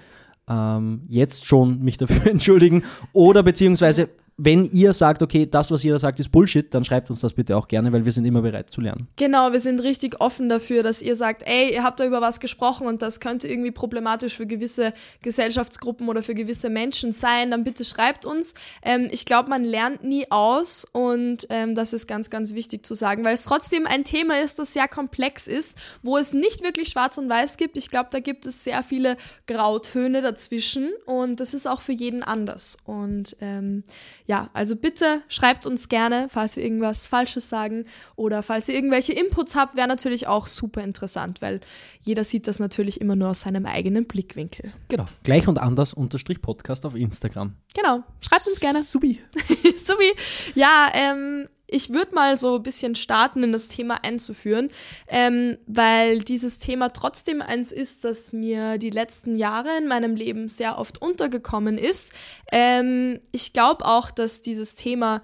ähm, 0.50 1.04
jetzt 1.08 1.46
schon 1.46 1.80
mich 1.82 1.98
dafür 1.98 2.28
entschuldigen. 2.32 2.84
Oder 3.14 3.42
beziehungsweise, 3.44 4.10
wenn 4.46 4.66
ihr 4.66 4.92
sagt, 4.92 5.22
okay, 5.22 5.46
das, 5.50 5.72
was 5.72 5.84
ihr 5.86 5.94
da 5.94 6.00
sagt, 6.00 6.20
ist 6.20 6.30
Bullshit, 6.30 6.74
dann 6.74 6.84
schreibt 6.84 7.10
uns 7.10 7.22
das 7.22 7.34
bitte 7.34 7.56
auch 7.56 7.68
gerne, 7.68 7.94
weil 7.94 8.04
wir 8.04 8.12
sind 8.12 8.26
immer 8.26 8.42
bereit 8.42 8.70
zu 8.70 8.82
lernen. 8.82 9.08
Genau, 9.16 9.54
wir 9.54 9.60
sind 9.62 9.80
richtig 9.80 10.20
offen 10.20 10.50
dafür, 10.50 10.84
dass 10.84 11.02
ihr 11.02 11.16
sagt, 11.16 11.44
ey, 11.46 11.74
ihr 11.74 11.84
habt 11.84 12.00
da 12.00 12.06
über 12.06 12.20
was 12.20 12.42
gesprochen 12.42 12.86
und 12.88 13.02
das 13.02 13.22
könnte 13.22 13.48
irgendwie 13.48 13.72
problematisch 13.72 14.36
für 14.36 14.46
gewisse 14.46 14.94
Gesellschaftsgruppen 15.22 16.10
oder 16.10 16.24
für 16.24 16.34
gewisse 16.34 16.70
Menschen 16.70 17.14
sein, 17.14 17.52
dann 17.52 17.64
bitte 17.64 17.86
schreibt 17.86 18.26
uns. 18.26 18.54
Ähm, 18.82 19.08
ich 19.12 19.26
glaube, 19.26 19.50
man 19.50 19.64
lernt 19.64 20.04
nie 20.04 20.30
aus 20.30 20.86
und 20.92 21.48
ähm, 21.50 21.74
das 21.74 21.94
ist 21.94 22.08
ganz, 22.08 22.30
ganz 22.30 22.54
wichtig 22.54 22.86
zu 22.86 22.96
sagen, 22.96 23.24
weil 23.24 23.36
es 23.36 23.46
trotzdem 23.46 23.88
ein 23.88 24.04
Thema 24.04 24.42
ist, 24.42 24.60
das 24.60 24.74
sehr 24.74 24.90
komplex 24.90 25.48
ist, 25.48 25.78
wo 26.02 26.18
es 26.18 26.34
nicht 26.34 26.64
wirklich 26.64 26.90
schwarz 26.90 27.18
und 27.18 27.30
weiß 27.30 27.56
gibt. 27.56 27.78
Ich 27.78 27.90
glaube, 27.90 28.10
da 28.12 28.20
gibt 28.20 28.46
es 28.46 28.64
sehr 28.64 28.84
viele 28.84 29.16
Grautöne 29.48 30.22
dazwischen 30.22 30.90
und 31.06 31.40
das 31.40 31.54
ist 31.54 31.66
auch 31.66 31.82
für 31.82 31.94
jeden 31.94 32.24
anders. 32.24 32.78
Und 32.86 33.38
ähm, 33.40 33.84
ja, 34.26 34.33
also 34.54 34.76
bitte 34.76 35.22
schreibt 35.28 35.66
uns 35.66 35.90
gerne, 35.90 36.28
falls 36.30 36.56
wir 36.56 36.64
irgendwas 36.64 37.08
Falsches 37.08 37.50
sagen 37.50 37.86
oder 38.16 38.44
falls 38.44 38.68
ihr 38.68 38.76
irgendwelche 38.76 39.14
Inputs 39.14 39.56
habt, 39.56 39.76
wäre 39.76 39.88
natürlich 39.88 40.28
auch 40.28 40.48
super 40.48 40.84
interessant, 40.84 41.42
weil 41.42 41.60
jeder 42.02 42.24
sieht 42.24 42.48
das 42.48 42.60
natürlich 42.60 43.02
immer 43.02 43.16
nur 43.16 43.30
aus 43.30 43.42
seinem 43.42 43.66
eigenen 43.66 44.06
Blickwinkel. 44.06 44.74
Genau. 44.90 45.06
Gleich 45.24 45.48
und 45.48 45.60
anders 45.60 45.94
unterstrich 45.94 46.42
Podcast 46.42 46.86
auf 46.86 46.96
Instagram. 46.96 47.56
Genau, 47.74 48.04
schreibt 48.22 48.48
uns 48.48 48.60
gerne. 48.60 48.84
Subi. 48.84 49.20
Subi. 49.84 50.12
Ja, 50.56 50.90
ähm, 50.94 51.48
ich 51.68 51.92
würde 51.92 52.14
mal 52.14 52.38
so 52.38 52.58
ein 52.58 52.64
bisschen 52.64 52.96
starten, 52.96 53.44
in 53.44 53.52
das 53.52 53.68
Thema 53.68 54.04
einzuführen, 54.04 54.70
ähm, 55.08 55.58
weil 55.66 56.20
dieses 56.20 56.60
Thema 56.60 56.90
trotzdem 56.90 57.42
eins 57.42 57.72
ist, 57.72 58.04
das 58.04 58.32
mir 58.34 58.78
die 58.78 58.90
letzten 58.90 59.38
Jahre 59.38 59.70
in 59.78 59.88
meinem 59.88 60.16
Leben 60.16 60.50
sehr 60.50 60.78
oft 60.78 61.02
untergekommen 61.02 61.78
ist. 61.78 62.14
Ähm, 62.52 63.20
ich 63.32 63.54
glaube 63.54 63.86
auch, 63.86 64.12
dass 64.12 64.42
dieses 64.42 64.76
Thema 64.76 65.22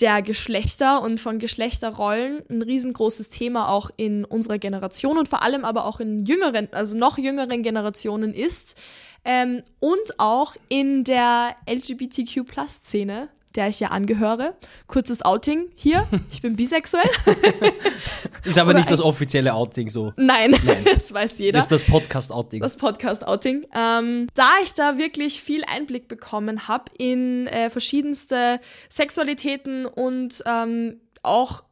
der 0.00 0.22
Geschlechter 0.22 1.02
und 1.02 1.20
von 1.20 1.38
Geschlechterrollen 1.38 2.42
ein 2.48 2.62
riesengroßes 2.62 3.30
Thema 3.30 3.68
auch 3.68 3.90
in 3.96 4.24
unserer 4.24 4.58
Generation 4.58 5.18
und 5.18 5.28
vor 5.28 5.42
allem 5.42 5.64
aber 5.64 5.86
auch 5.86 5.98
in 5.98 6.24
jüngeren, 6.24 6.68
also 6.72 6.96
noch 6.96 7.18
jüngeren 7.18 7.62
Generationen 7.62 8.32
ist 8.32 8.80
ähm, 9.24 9.62
und 9.80 10.18
auch 10.18 10.54
in 10.68 11.02
der 11.02 11.56
LGBTQ-Plus-Szene 11.68 13.28
der 13.56 13.68
ich 13.68 13.80
ja 13.80 13.88
angehöre. 13.88 14.54
Kurzes 14.86 15.22
Outing 15.22 15.68
hier. 15.74 16.06
Ich 16.30 16.42
bin 16.42 16.56
bisexuell. 16.56 17.08
ist 18.44 18.58
aber 18.58 18.70
Oder 18.70 18.78
nicht 18.78 18.90
das 18.90 19.00
offizielle 19.00 19.54
Outing 19.54 19.88
so. 19.88 20.12
Nein, 20.16 20.50
Nein. 20.64 20.84
das 20.84 21.12
weiß 21.12 21.38
jeder. 21.38 21.58
Das 21.58 21.64
ist 21.66 21.72
das 21.72 21.84
Podcast-Outing. 21.84 22.60
Das 22.60 22.76
Podcast-Outing. 22.76 23.66
Ähm, 23.74 24.26
da 24.34 24.48
ich 24.62 24.74
da 24.74 24.98
wirklich 24.98 25.42
viel 25.42 25.64
Einblick 25.64 26.06
bekommen 26.08 26.68
habe 26.68 26.84
in 26.98 27.46
äh, 27.48 27.70
verschiedenste 27.70 28.60
Sexualitäten 28.88 29.86
und 29.86 30.42
ähm, 30.46 31.00
auch 31.22 31.62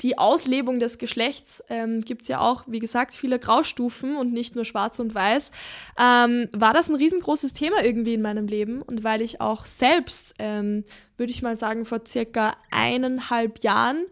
die 0.00 0.18
Auslebung 0.18 0.80
des 0.80 0.98
Geschlechts 0.98 1.62
ähm, 1.68 2.00
gibt 2.00 2.22
es 2.22 2.28
ja 2.28 2.40
auch, 2.40 2.64
wie 2.66 2.78
gesagt, 2.78 3.14
viele 3.14 3.38
Graustufen 3.38 4.16
und 4.16 4.32
nicht 4.32 4.56
nur 4.56 4.64
schwarz 4.64 4.98
und 4.98 5.14
weiß, 5.14 5.52
ähm, 5.98 6.48
war 6.52 6.72
das 6.72 6.88
ein 6.88 6.96
riesengroßes 6.96 7.54
Thema 7.54 7.84
irgendwie 7.84 8.14
in 8.14 8.22
meinem 8.22 8.46
Leben. 8.46 8.82
Und 8.82 9.04
weil 9.04 9.22
ich 9.22 9.40
auch 9.40 9.66
selbst, 9.66 10.34
ähm, 10.38 10.84
würde 11.16 11.30
ich 11.30 11.42
mal 11.42 11.56
sagen, 11.56 11.86
vor 11.86 12.00
circa 12.06 12.56
eineinhalb 12.70 13.62
Jahren 13.62 14.04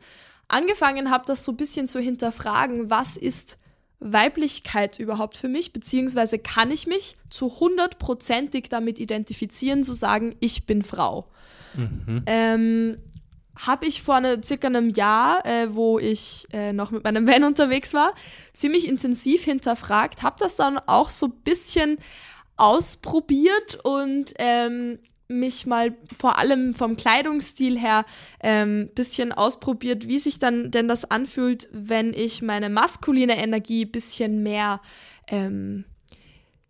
angefangen 0.48 1.10
habe, 1.10 1.24
das 1.26 1.44
so 1.44 1.52
ein 1.52 1.56
bisschen 1.56 1.88
zu 1.88 1.98
hinterfragen, 1.98 2.90
was 2.90 3.16
ist 3.16 3.58
Weiblichkeit 3.98 4.98
überhaupt 4.98 5.36
für 5.36 5.48
mich, 5.48 5.72
beziehungsweise 5.72 6.38
kann 6.38 6.70
ich 6.70 6.86
mich 6.86 7.16
zu 7.30 7.60
hundertprozentig 7.60 8.68
damit 8.68 8.98
identifizieren, 8.98 9.84
zu 9.84 9.94
sagen, 9.94 10.34
ich 10.40 10.66
bin 10.66 10.82
Frau. 10.82 11.28
Mhm. 11.74 12.22
Ähm, 12.26 12.96
habe 13.56 13.86
ich 13.86 14.02
vor 14.02 14.16
eine, 14.16 14.42
circa 14.42 14.68
einem 14.68 14.90
Jahr, 14.90 15.44
äh, 15.44 15.74
wo 15.74 15.98
ich 15.98 16.46
äh, 16.52 16.72
noch 16.72 16.90
mit 16.90 17.04
meinem 17.04 17.26
Van 17.26 17.44
unterwegs 17.44 17.94
war, 17.94 18.14
ziemlich 18.52 18.88
intensiv 18.88 19.44
hinterfragt, 19.44 20.22
habe 20.22 20.36
das 20.38 20.56
dann 20.56 20.78
auch 20.86 21.10
so 21.10 21.26
ein 21.26 21.40
bisschen 21.44 21.98
ausprobiert 22.56 23.78
und 23.84 24.34
ähm, 24.38 24.98
mich 25.28 25.66
mal 25.66 25.94
vor 26.18 26.38
allem 26.38 26.74
vom 26.74 26.96
Kleidungsstil 26.96 27.78
her 27.78 28.04
ähm, 28.40 28.88
bisschen 28.94 29.32
ausprobiert, 29.32 30.06
wie 30.06 30.18
sich 30.18 30.38
dann 30.38 30.70
denn 30.70 30.88
das 30.88 31.10
anfühlt, 31.10 31.68
wenn 31.72 32.12
ich 32.12 32.42
meine 32.42 32.68
maskuline 32.68 33.36
Energie 33.36 33.84
bisschen 33.84 34.42
mehr 34.42 34.80
ähm, 35.28 35.84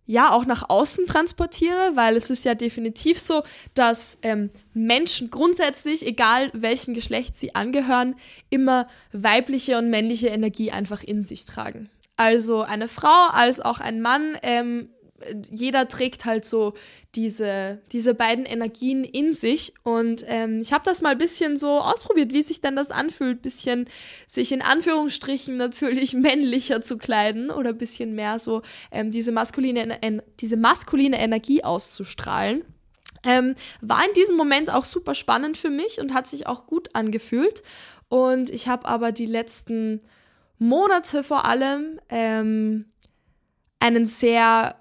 ja 0.07 0.33
auch 0.33 0.47
nach 0.47 0.69
außen 0.69 1.07
transportiere, 1.07 1.93
weil 1.95 2.17
es 2.17 2.31
ist 2.31 2.45
ja 2.45 2.55
definitiv 2.55 3.19
so, 3.19 3.43
dass 3.75 4.19
ähm, 4.23 4.51
Menschen 4.75 5.31
grundsätzlich, 5.31 6.07
egal 6.07 6.51
welchen 6.55 6.95
Geschlecht 6.95 7.37
sie 7.37 7.55
angehören, 7.55 8.17
immer 8.51 8.87
weibliche 9.13 9.79
und 9.79 9.91
männliche 9.91 10.29
Energie 10.29 10.71
einfach 10.71 11.03
in 11.03 11.23
sich 11.23 11.45
tragen. 11.45 11.91
Also 12.17 12.63
eine 12.63 12.89
Frau 12.89 13.29
als 13.33 13.61
auch 13.61 13.81
ein 13.81 14.01
Mann 14.01 14.37
ähm, 14.43 14.91
jeder 15.51 15.89
trägt 15.89 16.25
halt 16.25 16.45
so 16.45 16.75
diese, 17.15 17.81
diese 17.93 18.15
beiden 18.15 18.45
Energien 18.45 19.05
in 19.05 19.33
sich. 19.33 19.75
Und 19.83 20.25
ähm, 20.27 20.61
ich 20.61 20.73
habe 20.73 20.85
das 20.85 21.03
mal 21.03 21.11
ein 21.11 21.19
bisschen 21.19 21.59
so 21.59 21.81
ausprobiert, 21.81 22.33
wie 22.33 22.43
sich 22.43 22.61
dann 22.61 22.77
das 22.77 22.91
anfühlt, 22.91 23.43
bisschen 23.43 23.89
sich 24.27 24.53
in 24.53 24.63
Anführungsstrichen 24.63 25.57
natürlich 25.57 26.15
männlicher 26.15 26.81
zu 26.81 26.99
kleiden 26.99 27.51
oder 27.51 27.71
ein 27.71 27.79
bisschen 27.79 28.15
mehr 28.15 28.39
so 28.39 28.63
ähm, 28.91 29.11
diese, 29.11 29.33
maskuline, 29.33 29.99
diese 30.41 30.57
maskuline 30.57 31.21
Energie 31.21 31.65
auszustrahlen. 31.65 32.65
Ähm, 33.25 33.55
war 33.81 34.05
in 34.05 34.15
diesem 34.15 34.37
Moment 34.37 34.73
auch 34.73 34.85
super 34.85 35.15
spannend 35.15 35.57
für 35.57 35.71
mich 35.71 36.01
und 36.01 36.13
hat 36.13 36.27
sich 36.27 36.47
auch 36.47 36.67
gut 36.67 36.91
angefühlt. 36.93 37.63
Und 38.09 38.51
ich 38.51 38.69
habe 38.69 38.89
aber 38.89 39.13
die 39.13 39.27
letzten 39.27 40.01
Monate 40.59 41.23
vor 41.23 41.45
allem 41.45 42.01
ähm, 42.09 42.87
einen 43.81 44.07
sehr 44.07 44.77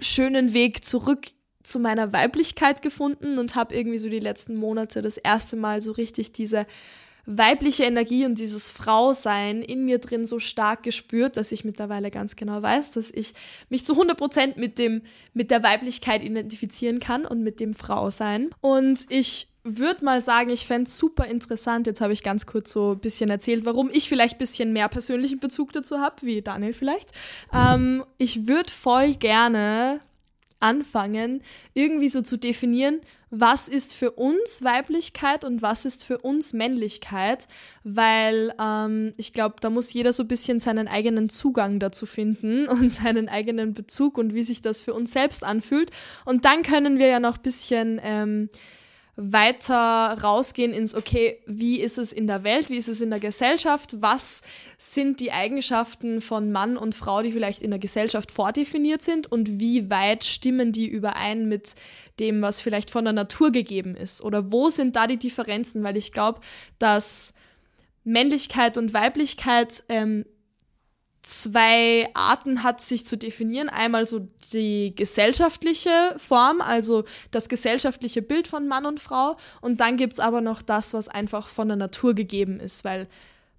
schönen 0.00 0.52
Weg 0.52 0.84
zurück 0.84 1.28
zu 1.62 1.78
meiner 1.78 2.12
Weiblichkeit 2.12 2.82
gefunden 2.82 3.38
und 3.38 3.54
habe 3.54 3.74
irgendwie 3.74 3.98
so 3.98 4.08
die 4.08 4.18
letzten 4.18 4.56
Monate 4.56 5.02
das 5.02 5.16
erste 5.16 5.56
Mal 5.56 5.82
so 5.82 5.92
richtig 5.92 6.32
diese 6.32 6.66
weibliche 7.26 7.84
Energie 7.84 8.24
und 8.24 8.38
dieses 8.38 8.70
Frausein 8.70 9.62
in 9.62 9.84
mir 9.84 9.98
drin 9.98 10.24
so 10.24 10.40
stark 10.40 10.82
gespürt, 10.82 11.36
dass 11.36 11.52
ich 11.52 11.64
mittlerweile 11.64 12.10
ganz 12.10 12.34
genau 12.34 12.62
weiß, 12.62 12.92
dass 12.92 13.10
ich 13.10 13.34
mich 13.68 13.84
zu 13.84 13.94
100% 13.94 14.58
mit 14.58 14.78
dem, 14.78 15.02
mit 15.34 15.50
der 15.50 15.62
Weiblichkeit 15.62 16.24
identifizieren 16.24 16.98
kann 16.98 17.26
und 17.26 17.42
mit 17.42 17.60
dem 17.60 17.74
Frausein. 17.74 18.50
Und 18.60 19.06
ich 19.10 19.49
würde 19.62 20.04
mal 20.04 20.20
sagen, 20.20 20.50
ich 20.50 20.66
fände 20.66 20.86
es 20.86 20.96
super 20.96 21.26
interessant. 21.26 21.86
Jetzt 21.86 22.00
habe 22.00 22.12
ich 22.12 22.22
ganz 22.22 22.46
kurz 22.46 22.72
so 22.72 22.92
ein 22.92 23.00
bisschen 23.00 23.30
erzählt, 23.30 23.64
warum 23.64 23.90
ich 23.92 24.08
vielleicht 24.08 24.36
ein 24.36 24.38
bisschen 24.38 24.72
mehr 24.72 24.88
persönlichen 24.88 25.38
Bezug 25.38 25.72
dazu 25.72 25.98
habe, 25.98 26.16
wie 26.22 26.42
Daniel 26.42 26.74
vielleicht. 26.74 27.10
Ähm, 27.52 28.04
ich 28.18 28.46
würde 28.46 28.70
voll 28.70 29.14
gerne 29.14 30.00
anfangen, 30.60 31.42
irgendwie 31.74 32.08
so 32.08 32.20
zu 32.20 32.36
definieren, 32.36 33.00
was 33.30 33.68
ist 33.68 33.94
für 33.94 34.10
uns 34.10 34.64
Weiblichkeit 34.64 35.44
und 35.44 35.62
was 35.62 35.84
ist 35.84 36.04
für 36.04 36.18
uns 36.18 36.52
Männlichkeit, 36.52 37.46
weil 37.84 38.52
ähm, 38.60 39.14
ich 39.16 39.32
glaube, 39.32 39.56
da 39.60 39.70
muss 39.70 39.92
jeder 39.92 40.12
so 40.12 40.24
ein 40.24 40.28
bisschen 40.28 40.58
seinen 40.58 40.88
eigenen 40.88 41.28
Zugang 41.28 41.78
dazu 41.78 42.06
finden 42.06 42.68
und 42.68 42.90
seinen 42.90 43.28
eigenen 43.28 43.72
Bezug 43.72 44.18
und 44.18 44.34
wie 44.34 44.42
sich 44.42 44.62
das 44.62 44.80
für 44.80 44.94
uns 44.94 45.12
selbst 45.12 45.44
anfühlt. 45.44 45.90
Und 46.24 46.44
dann 46.44 46.62
können 46.62 46.98
wir 46.98 47.06
ja 47.06 47.20
noch 47.20 47.36
ein 47.36 47.42
bisschen 47.42 48.00
ähm, 48.02 48.50
weiter 49.16 50.16
rausgehen 50.22 50.72
ins, 50.72 50.94
okay, 50.94 51.38
wie 51.46 51.80
ist 51.80 51.98
es 51.98 52.12
in 52.12 52.26
der 52.26 52.44
Welt, 52.44 52.70
wie 52.70 52.76
ist 52.76 52.88
es 52.88 53.00
in 53.00 53.10
der 53.10 53.20
Gesellschaft, 53.20 53.96
was 54.00 54.42
sind 54.78 55.20
die 55.20 55.32
Eigenschaften 55.32 56.20
von 56.20 56.52
Mann 56.52 56.76
und 56.76 56.94
Frau, 56.94 57.22
die 57.22 57.32
vielleicht 57.32 57.62
in 57.62 57.70
der 57.70 57.78
Gesellschaft 57.78 58.32
vordefiniert 58.32 59.02
sind 59.02 59.30
und 59.30 59.60
wie 59.60 59.90
weit 59.90 60.24
stimmen 60.24 60.72
die 60.72 60.88
überein 60.88 61.48
mit 61.48 61.74
dem, 62.18 62.40
was 62.42 62.60
vielleicht 62.60 62.90
von 62.90 63.04
der 63.04 63.12
Natur 63.12 63.50
gegeben 63.50 63.94
ist? 63.94 64.22
Oder 64.22 64.52
wo 64.52 64.70
sind 64.70 64.96
da 64.96 65.06
die 65.06 65.18
Differenzen, 65.18 65.82
weil 65.82 65.96
ich 65.96 66.12
glaube, 66.12 66.40
dass 66.78 67.34
Männlichkeit 68.04 68.78
und 68.78 68.94
Weiblichkeit 68.94 69.84
ähm, 69.88 70.24
zwei 71.22 72.08
Arten 72.14 72.62
hat, 72.62 72.80
sich 72.80 73.04
zu 73.04 73.16
definieren. 73.16 73.68
Einmal 73.68 74.06
so 74.06 74.26
die 74.52 74.94
gesellschaftliche 74.94 75.90
Form, 76.16 76.60
also 76.60 77.04
das 77.30 77.48
gesellschaftliche 77.48 78.22
Bild 78.22 78.48
von 78.48 78.66
Mann 78.68 78.86
und 78.86 79.00
Frau. 79.00 79.36
Und 79.60 79.80
dann 79.80 79.96
gibt's 79.96 80.20
aber 80.20 80.40
noch 80.40 80.62
das, 80.62 80.94
was 80.94 81.08
einfach 81.08 81.48
von 81.48 81.68
der 81.68 81.76
Natur 81.76 82.14
gegeben 82.14 82.58
ist, 82.58 82.84
weil 82.84 83.08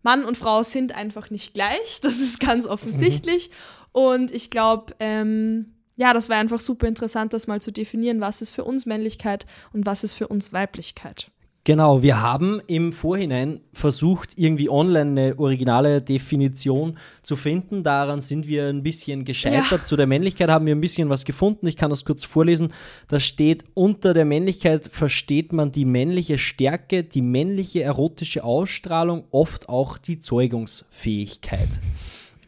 Mann 0.04 0.26
und 0.26 0.38
Frau 0.38 0.64
sind 0.64 0.96
einfach 0.96 1.30
nicht 1.30 1.54
gleich. 1.54 2.00
Das 2.02 2.20
ist 2.20 2.40
ganz 2.40 2.66
offensichtlich. 2.66 3.50
Mhm. 3.50 3.54
Und 3.92 4.32
ich 4.32 4.50
glaube, 4.50 4.96
ähm, 5.00 5.74
ja, 5.98 6.14
das 6.14 6.30
war 6.30 6.38
einfach 6.38 6.60
super 6.60 6.88
interessant, 6.88 7.34
das 7.34 7.48
mal 7.48 7.62
zu 7.62 7.72
definieren, 7.72 8.22
was 8.22 8.42
ist 8.42 8.52
für 8.52 8.64
uns 8.64 8.86
Männlichkeit 8.86 9.46
und 9.74 9.86
was 9.86 10.04
ist 10.04 10.14
für 10.14 10.28
uns 10.28 10.54
Weiblichkeit. 10.54 11.30
Genau, 11.64 12.02
wir 12.02 12.20
haben 12.22 12.60
im 12.66 12.92
Vorhinein 12.92 13.60
versucht, 13.72 14.32
irgendwie 14.36 14.68
online 14.68 15.12
eine 15.12 15.40
originale 15.40 16.02
Definition 16.02 16.98
zu 17.22 17.36
finden. 17.36 17.84
Daran 17.84 18.20
sind 18.20 18.48
wir 18.48 18.66
ein 18.66 18.82
bisschen 18.82 19.26
gescheitert. 19.26 19.70
Ja. 19.72 19.84
Zu 19.84 19.96
der 19.96 20.08
Männlichkeit 20.08 20.50
haben 20.50 20.66
wir 20.66 20.74
ein 20.74 20.82
bisschen 20.82 21.10
was 21.10 21.24
gefunden. 21.24 21.68
Ich 21.68 21.78
kann 21.78 21.92
das 21.92 22.04
kurz 22.04 22.26
vorlesen. 22.26 22.74
Da 23.10 23.20
steht, 23.20 23.64
unter 23.76 24.16
der 24.16 24.26
Männlichkeit 24.26 24.90
versteht 24.92 25.54
man 25.54 25.72
die 25.72 25.86
männliche 25.86 26.40
Stärke, 26.40 27.04
die 27.04 27.22
männliche 27.22 27.84
erotische 27.84 28.44
Ausstrahlung, 28.44 29.26
oft 29.30 29.70
auch 29.70 30.00
die 30.00 30.18
Zeugungsfähigkeit. 30.18 31.70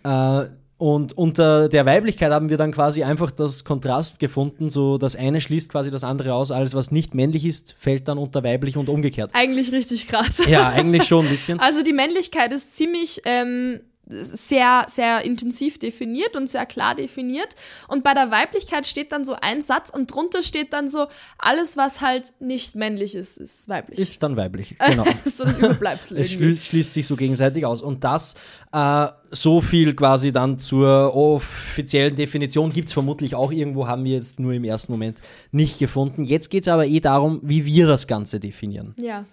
Äh, 0.03 0.45
und 0.77 1.13
unter 1.13 1.69
der 1.69 1.85
Weiblichkeit 1.85 2.31
haben 2.31 2.49
wir 2.49 2.57
dann 2.57 2.71
quasi 2.71 3.03
einfach 3.03 3.31
das 3.31 3.63
Kontrast 3.63 4.19
gefunden, 4.19 4.69
so 4.69 4.97
das 4.97 5.15
eine 5.15 5.39
schließt 5.39 5.71
quasi 5.71 5.91
das 5.91 6.03
andere 6.03 6.33
aus, 6.33 6.51
alles 6.51 6.73
was 6.73 6.91
nicht 6.91 7.13
männlich 7.13 7.45
ist, 7.45 7.75
fällt 7.77 8.07
dann 8.07 8.17
unter 8.17 8.43
weiblich 8.43 8.75
und 8.75 8.89
umgekehrt. 8.89 9.31
Eigentlich 9.33 9.71
richtig 9.71 10.07
krass. 10.07 10.41
Ja, 10.47 10.69
eigentlich 10.69 11.03
schon 11.03 11.25
ein 11.25 11.31
bisschen. 11.31 11.59
Also 11.63 11.81
die 11.81 11.93
Männlichkeit 11.93 12.51
ist 12.51 12.75
ziemlich 12.75 13.21
ähm, 13.25 13.79
sehr, 14.05 14.85
sehr 14.87 15.23
intensiv 15.23 15.77
definiert 15.79 16.35
und 16.35 16.49
sehr 16.49 16.65
klar 16.65 16.95
definiert. 16.95 17.55
Und 17.87 18.03
bei 18.03 18.13
der 18.13 18.31
Weiblichkeit 18.31 18.85
steht 18.85 19.11
dann 19.11 19.23
so 19.23 19.35
ein 19.41 19.61
Satz 19.61 19.89
und 19.89 20.13
drunter 20.13 20.43
steht 20.43 20.73
dann 20.73 20.89
so, 20.89 21.07
alles, 21.37 21.77
was 21.77 22.01
halt 22.01 22.33
nicht 22.39 22.75
männlich 22.75 23.15
ist, 23.15 23.37
ist 23.37 23.69
weiblich. 23.69 23.99
Ist 23.99 24.21
dann 24.21 24.35
weiblich, 24.35 24.75
genau. 24.85 25.05
so 25.25 25.45
das 25.45 25.57
Überbleibsel. 25.57 26.17
es 26.17 26.31
schließt, 26.33 26.65
schließt, 26.65 26.93
sich 26.93 27.07
so 27.07 27.15
gegenseitig 27.15 27.65
aus. 27.65 27.81
Und 27.81 28.03
das, 28.03 28.35
äh, 28.73 29.07
so 29.31 29.61
viel 29.61 29.95
quasi 29.95 30.31
dann 30.31 30.59
zur 30.59 31.15
offiziellen 31.15 32.15
Definition 32.15 32.71
gibt 32.71 32.89
es 32.89 32.93
vermutlich 32.93 33.35
auch 33.35 33.51
irgendwo, 33.51 33.87
haben 33.87 34.03
wir 34.03 34.13
jetzt 34.13 34.39
nur 34.39 34.53
im 34.53 34.63
ersten 34.63 34.91
Moment 34.91 35.19
nicht 35.51 35.79
gefunden. 35.79 36.23
Jetzt 36.23 36.49
geht 36.49 36.63
es 36.63 36.67
aber 36.67 36.85
eh 36.85 36.99
darum, 36.99 37.39
wie 37.41 37.65
wir 37.65 37.87
das 37.87 38.07
Ganze 38.07 38.39
definieren. 38.39 38.93
Ja. 38.99 39.25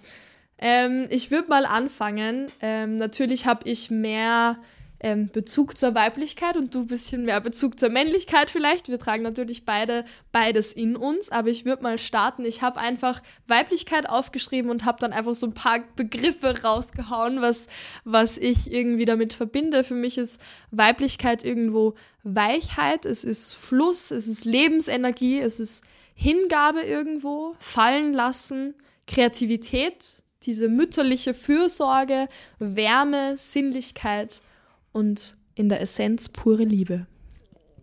Ähm, 0.61 1.07
ich 1.09 1.31
würde 1.31 1.49
mal 1.49 1.65
anfangen. 1.67 2.49
Ähm, 2.61 2.97
natürlich 2.97 3.47
habe 3.47 3.69
ich 3.69 3.91
mehr 3.91 4.59
ähm, 5.03 5.31
Bezug 5.33 5.79
zur 5.79 5.95
Weiblichkeit 5.95 6.57
und 6.57 6.75
du 6.75 6.81
ein 6.81 6.87
bisschen 6.87 7.25
mehr 7.25 7.41
Bezug 7.41 7.81
zur 7.81 7.89
Männlichkeit 7.89 8.51
vielleicht. 8.51 8.89
Wir 8.89 8.99
tragen 8.99 9.23
natürlich 9.23 9.65
beide 9.65 10.05
beides 10.31 10.75
in 10.75 10.97
uns, 10.97 11.31
aber 11.31 11.49
ich 11.49 11.65
würde 11.65 11.83
mal 11.83 11.97
starten. 11.97 12.45
Ich 12.45 12.61
habe 12.61 12.79
einfach 12.79 13.23
Weiblichkeit 13.47 14.09
aufgeschrieben 14.09 14.71
und 14.71 14.85
habe 14.85 14.99
dann 15.01 15.15
einfach 15.15 15.35
so 15.35 15.47
ein 15.47 15.55
paar 15.55 15.81
Begriffe 15.97 16.63
rausgehauen, 16.63 17.41
was, 17.41 17.69
was 18.05 18.37
ich 18.37 18.71
irgendwie 18.71 19.07
damit 19.07 19.33
verbinde. 19.33 19.83
Für 19.83 19.95
mich 19.95 20.19
ist 20.19 20.41
Weiblichkeit 20.71 21.43
irgendwo 21.43 21.95
Weichheit, 22.23 23.07
es 23.07 23.25
ist 23.25 23.55
Fluss, 23.55 24.11
es 24.11 24.29
ist 24.29 24.45
Lebensenergie, 24.45 25.41
es 25.41 25.59
ist 25.59 25.83
Hingabe 26.15 26.83
irgendwo, 26.83 27.55
fallen 27.59 28.13
lassen, 28.13 28.75
Kreativität, 29.07 30.23
diese 30.43 30.69
mütterliche 30.69 31.35
Fürsorge, 31.35 32.29
Wärme, 32.59 33.37
Sinnlichkeit 33.37 34.43
und 34.93 35.37
in 35.55 35.69
der 35.69 35.81
Essenz 35.81 36.29
pure 36.29 36.65
Liebe. 36.65 37.07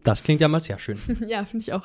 Das 0.03 0.23
klingt 0.23 0.39
ja 0.39 0.47
mal 0.47 0.61
sehr 0.61 0.79
schön. 0.79 0.97
ja, 1.27 1.43
finde 1.43 1.63
ich 1.63 1.73
auch. 1.73 1.83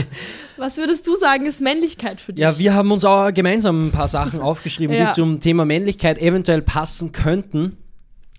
Was 0.58 0.76
würdest 0.76 1.06
du 1.08 1.16
sagen, 1.16 1.46
ist 1.46 1.62
Männlichkeit 1.62 2.20
für 2.20 2.34
dich? 2.34 2.42
Ja, 2.42 2.58
wir 2.58 2.74
haben 2.74 2.92
uns 2.92 3.04
auch 3.04 3.32
gemeinsam 3.32 3.86
ein 3.86 3.90
paar 3.90 4.08
Sachen 4.08 4.40
aufgeschrieben, 4.42 4.94
ja. 4.94 5.06
die 5.06 5.12
zum 5.12 5.40
Thema 5.40 5.64
Männlichkeit 5.64 6.18
eventuell 6.18 6.60
passen 6.62 7.12
könnten. 7.12 7.78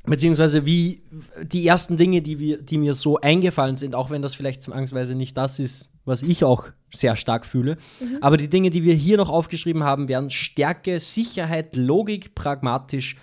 Beziehungsweise 0.04 0.68
wie 0.68 1.02
die 1.42 1.66
ersten 1.66 1.98
Dinge, 1.98 2.22
die, 2.22 2.38
wir, 2.38 2.62
die 2.62 2.78
mir 2.78 2.94
so 2.94 3.20
eingefallen 3.20 3.76
sind, 3.76 3.96
auch 3.96 4.12
wenn 4.12 4.22
das 4.22 4.36
vielleicht 4.36 4.62
zwangsweise 4.62 5.16
nicht 5.16 5.36
das 5.36 5.60
ist, 5.60 5.90
was 6.06 6.22
ich 6.22 6.44
auch 6.44 6.68
sehr 6.96 7.16
stark 7.16 7.46
fühle. 7.46 7.78
Mhm. 8.00 8.18
Aber 8.22 8.38
die 8.38 8.50
Dinge, 8.50 8.70
die 8.70 8.84
wir 8.84 8.94
hier 8.94 9.18
noch 9.18 9.30
aufgeschrieben 9.30 9.84
haben, 9.84 10.08
wären 10.08 10.30
Stärke, 10.30 11.00
Sicherheit, 11.00 11.76
Logik, 11.76 12.36
pragmatisch, 12.36 13.16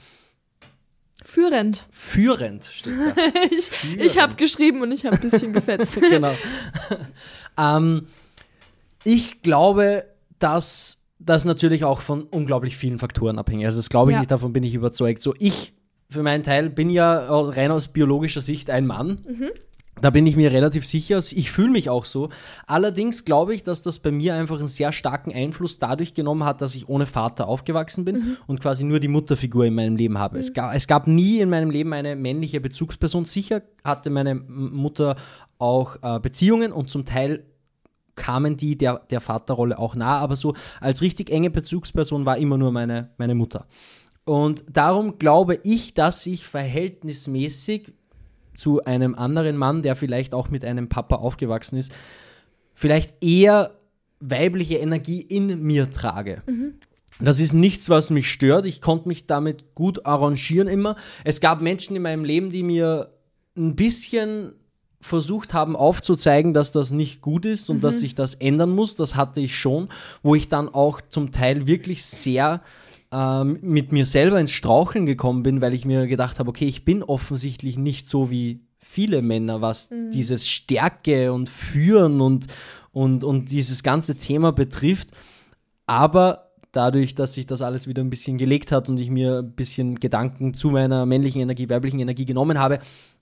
Führend. 1.24 1.86
Führend 1.92 2.64
steht 2.64 2.94
da. 2.94 3.14
ich 3.56 3.70
ich 3.96 4.18
habe 4.18 4.34
geschrieben 4.34 4.82
und 4.82 4.90
ich 4.90 5.06
habe 5.06 5.16
ein 5.16 5.22
bisschen 5.22 5.52
gefetzt. 5.52 6.00
genau. 6.00 6.32
ähm, 7.56 8.08
ich 9.04 9.42
glaube, 9.42 10.04
dass 10.38 11.02
das 11.18 11.44
natürlich 11.44 11.84
auch 11.84 12.00
von 12.00 12.24
unglaublich 12.24 12.76
vielen 12.76 12.98
Faktoren 12.98 13.38
abhängt. 13.38 13.64
Also 13.64 13.78
das 13.78 13.88
glaube 13.88 14.10
ich 14.10 14.14
ja. 14.14 14.20
nicht, 14.20 14.30
davon 14.30 14.52
bin 14.52 14.64
ich 14.64 14.74
überzeugt. 14.74 15.22
So 15.22 15.34
ich 15.38 15.74
für 16.10 16.22
meinen 16.22 16.42
Teil 16.42 16.68
bin 16.68 16.90
ja 16.90 17.28
rein 17.30 17.70
aus 17.70 17.88
biologischer 17.88 18.40
Sicht 18.40 18.68
ein 18.68 18.86
Mann. 18.86 19.24
Mhm. 19.26 19.50
Da 20.00 20.11
bin 20.11 20.26
ich 20.26 20.37
mir 20.37 20.50
relativ 20.50 20.87
sicher. 20.87 21.18
Ich 21.18 21.50
fühle 21.50 21.70
mich 21.70 21.90
auch 21.90 22.06
so. 22.06 22.30
Allerdings 22.66 23.25
glaube 23.25 23.54
ich, 23.54 23.62
dass 23.62 23.82
das 23.82 23.99
bei 23.99 24.11
mir 24.11 24.34
einfach 24.34 24.58
einen 24.58 24.66
sehr 24.66 24.90
starken 24.90 25.32
Einfluss 25.32 25.78
dadurch 25.78 26.14
genommen 26.14 26.44
hat, 26.44 26.61
dass 26.62 26.75
ich 26.75 26.88
ohne 26.88 27.06
Vater 27.06 27.46
aufgewachsen 27.46 28.04
bin 28.04 28.16
mhm. 28.16 28.37
und 28.46 28.61
quasi 28.61 28.84
nur 28.84 29.00
die 29.00 29.08
Mutterfigur 29.08 29.66
in 29.66 29.75
meinem 29.75 29.96
Leben 29.96 30.18
habe. 30.18 30.37
Mhm. 30.37 30.40
Es, 30.40 30.54
gab, 30.54 30.75
es 30.75 30.87
gab 30.87 31.06
nie 31.06 31.40
in 31.40 31.50
meinem 31.50 31.70
Leben 31.70 31.92
eine 31.92 32.16
männliche 32.16 32.61
Bezugsperson. 32.61 33.26
Sicher 33.26 33.62
hatte 33.84 34.11
meine 34.11 34.34
Mutter 34.34 35.16
auch 35.58 35.96
äh, 36.02 36.18
Beziehungen 36.20 36.72
und 36.72 36.88
zum 36.90 37.04
Teil 37.04 37.44
kamen 38.14 38.56
die 38.56 38.76
der, 38.76 38.99
der 39.11 39.20
Vaterrolle 39.20 39.78
auch 39.78 39.94
nah, 39.94 40.18
aber 40.18 40.37
so 40.37 40.54
als 40.80 41.00
richtig 41.00 41.30
enge 41.30 41.50
Bezugsperson 41.50 42.26
war 42.26 42.38
immer 42.38 42.58
nur 42.58 42.72
meine, 42.72 43.11
meine 43.18 43.34
Mutter. 43.34 43.66
Und 44.25 44.64
darum 44.70 45.18
glaube 45.18 45.58
ich, 45.64 45.94
dass 45.94 46.26
ich 46.26 46.46
verhältnismäßig 46.46 47.92
zu 48.54 48.85
einem 48.85 49.14
anderen 49.14 49.56
Mann, 49.56 49.82
der 49.82 49.97
vielleicht 49.97 50.35
auch 50.35 50.50
mit 50.50 50.64
einem 50.64 50.88
Papa 50.88 51.16
aufgewachsen 51.16 51.78
ist, 51.78 51.92
vielleicht 52.75 53.23
eher 53.23 53.73
weibliche 54.21 54.76
Energie 54.76 55.21
in 55.21 55.62
mir 55.62 55.90
trage. 55.90 56.42
Mhm. 56.47 56.75
Das 57.21 57.40
ist 57.40 57.52
nichts, 57.52 57.88
was 57.88 58.11
mich 58.11 58.30
stört. 58.30 58.66
Ich 58.66 58.80
konnte 58.80 59.09
mich 59.09 59.26
damit 59.26 59.75
gut 59.75 60.06
arrangieren 60.06 60.68
immer. 60.68 60.97
Es 61.25 61.40
gab 61.40 61.61
Menschen 61.61 61.94
in 61.94 62.02
meinem 62.02 62.25
Leben, 62.25 62.50
die 62.50 62.62
mir 62.62 63.12
ein 63.56 63.76
bisschen 63.76 64.54
versucht 65.00 65.52
haben 65.52 65.76
aufzuzeigen, 65.76 66.54
dass 66.54 66.73
das 66.73 66.92
nicht 66.92 67.21
gut 67.23 67.44
ist 67.44 67.68
und 67.68 67.78
mhm. 67.78 67.80
dass 67.82 68.00
sich 68.00 68.14
das 68.14 68.35
ändern 68.35 68.71
muss. 68.71 68.97
Das 68.97 69.16
hatte 69.16 69.40
ich 69.40 69.56
schon, 69.56 69.88
wo 70.23 70.35
ich 70.35 70.49
dann 70.49 70.68
auch 70.68 71.00
zum 71.00 71.32
Teil 71.32 71.66
wirklich 71.66 72.04
sehr 72.04 72.62
ähm, 73.12 73.59
mit 73.61 73.92
mir 73.92 74.07
selber 74.07 74.40
ins 74.40 74.52
Straucheln 74.52 75.04
gekommen 75.04 75.42
bin, 75.42 75.61
weil 75.61 75.75
ich 75.75 75.85
mir 75.85 76.07
gedacht 76.07 76.38
habe, 76.38 76.49
okay, 76.49 76.66
ich 76.66 76.85
bin 76.85 77.02
offensichtlich 77.02 77.76
nicht 77.76 78.09
so 78.09 78.31
wie 78.31 78.62
viele 78.78 79.23
Männer, 79.23 79.61
was 79.61 79.90
mhm. 79.90 80.11
dieses 80.11 80.48
Stärke 80.48 81.33
und 81.33 81.51
Führen 81.51 82.20
und, 82.20 82.46
und, 82.90 83.22
und 83.22 83.51
dieses 83.51 83.83
ganze 83.83 84.16
Thema 84.16 84.53
betrifft. 84.53 85.11
Aber 85.87 86.53
dadurch, 86.72 87.14
dass 87.14 87.35
sich 87.35 87.46
das 87.46 87.61
alles 87.61 87.87
wieder 87.87 88.03
ein 88.03 88.11
bisschen 88.11 88.38
gelegt 88.38 88.72
hat 88.72 88.88
und 88.88 88.98
ich 88.98 89.11
mir 89.11 89.40
ein 89.40 89.53
bisschen 89.53 90.01
Gedanken 90.01 90.55
zu 90.55 90.70
meiner 90.70 91.05
männlichen 91.05 91.42
Energie, 91.42 91.68
weiblichen 91.68 92.01
Energie 92.01 92.25
genommen 92.25 92.59
habe, 92.59 92.79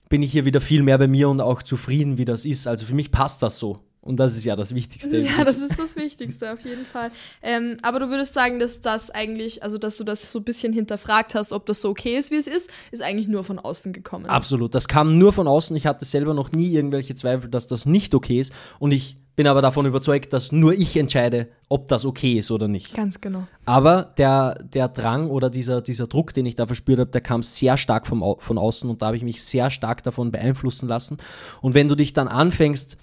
bin 0.07 0.23
ich 0.23 0.31
hier 0.31 0.45
wieder 0.45 0.61
viel 0.61 0.83
mehr 0.83 0.97
bei 0.97 1.07
mir 1.07 1.27
und 1.29 1.41
auch 1.41 1.63
zufrieden, 1.63 2.17
wie 2.17 2.25
das 2.25 2.45
ist. 2.45 2.65
Also 2.65 2.85
für 2.85 2.95
mich 2.95 3.11
passt 3.11 3.43
das 3.43 3.59
so. 3.59 3.79
Und 4.03 4.19
das 4.19 4.35
ist 4.35 4.45
ja 4.45 4.55
das 4.55 4.73
Wichtigste. 4.73 5.17
Ja, 5.17 5.43
das 5.43 5.61
ist 5.61 5.77
das 5.77 5.95
Wichtigste 5.95 6.51
auf 6.51 6.61
jeden 6.61 6.85
Fall. 6.85 7.11
Ähm, 7.43 7.77
aber 7.83 7.99
du 7.99 8.09
würdest 8.09 8.33
sagen, 8.33 8.57
dass 8.57 8.81
das 8.81 9.11
eigentlich, 9.11 9.61
also 9.61 9.77
dass 9.77 9.97
du 9.97 10.03
das 10.03 10.31
so 10.31 10.39
ein 10.39 10.43
bisschen 10.43 10.73
hinterfragt 10.73 11.35
hast, 11.35 11.53
ob 11.53 11.67
das 11.67 11.81
so 11.81 11.89
okay 11.89 12.17
ist, 12.17 12.31
wie 12.31 12.37
es 12.37 12.47
ist, 12.47 12.71
ist 12.89 13.03
eigentlich 13.03 13.27
nur 13.27 13.43
von 13.43 13.59
außen 13.59 13.93
gekommen. 13.93 14.25
Absolut. 14.25 14.73
Das 14.73 14.87
kam 14.87 15.19
nur 15.19 15.33
von 15.33 15.47
außen. 15.47 15.75
Ich 15.75 15.85
hatte 15.85 16.05
selber 16.05 16.33
noch 16.33 16.51
nie 16.51 16.73
irgendwelche 16.73 17.13
Zweifel, 17.13 17.47
dass 17.49 17.67
das 17.67 17.85
nicht 17.85 18.15
okay 18.15 18.39
ist. 18.39 18.53
Und 18.79 18.91
ich 18.91 19.17
bin 19.35 19.45
aber 19.45 19.61
davon 19.61 19.85
überzeugt, 19.85 20.33
dass 20.33 20.51
nur 20.51 20.73
ich 20.73 20.97
entscheide, 20.97 21.49
ob 21.69 21.87
das 21.87 22.03
okay 22.03 22.39
ist 22.39 22.49
oder 22.49 22.67
nicht. 22.67 22.95
Ganz 22.95 23.21
genau. 23.21 23.47
Aber 23.65 24.11
der, 24.17 24.55
der 24.63 24.87
Drang 24.87 25.29
oder 25.29 25.49
dieser, 25.51 25.81
dieser 25.81 26.07
Druck, 26.07 26.33
den 26.33 26.45
ich 26.47 26.55
da 26.55 26.65
verspürt 26.65 26.99
habe, 26.99 27.11
der 27.11 27.21
kam 27.21 27.43
sehr 27.43 27.77
stark 27.77 28.07
vom, 28.07 28.23
von 28.39 28.57
außen 28.57 28.89
und 28.89 29.01
da 29.01 29.07
habe 29.07 29.17
ich 29.17 29.23
mich 29.23 29.43
sehr 29.43 29.69
stark 29.69 30.01
davon 30.03 30.31
beeinflussen 30.31 30.87
lassen. 30.87 31.17
Und 31.61 31.75
wenn 31.75 31.87
du 31.87 31.95
dich 31.95 32.13
dann 32.13 32.27
anfängst, 32.27 32.97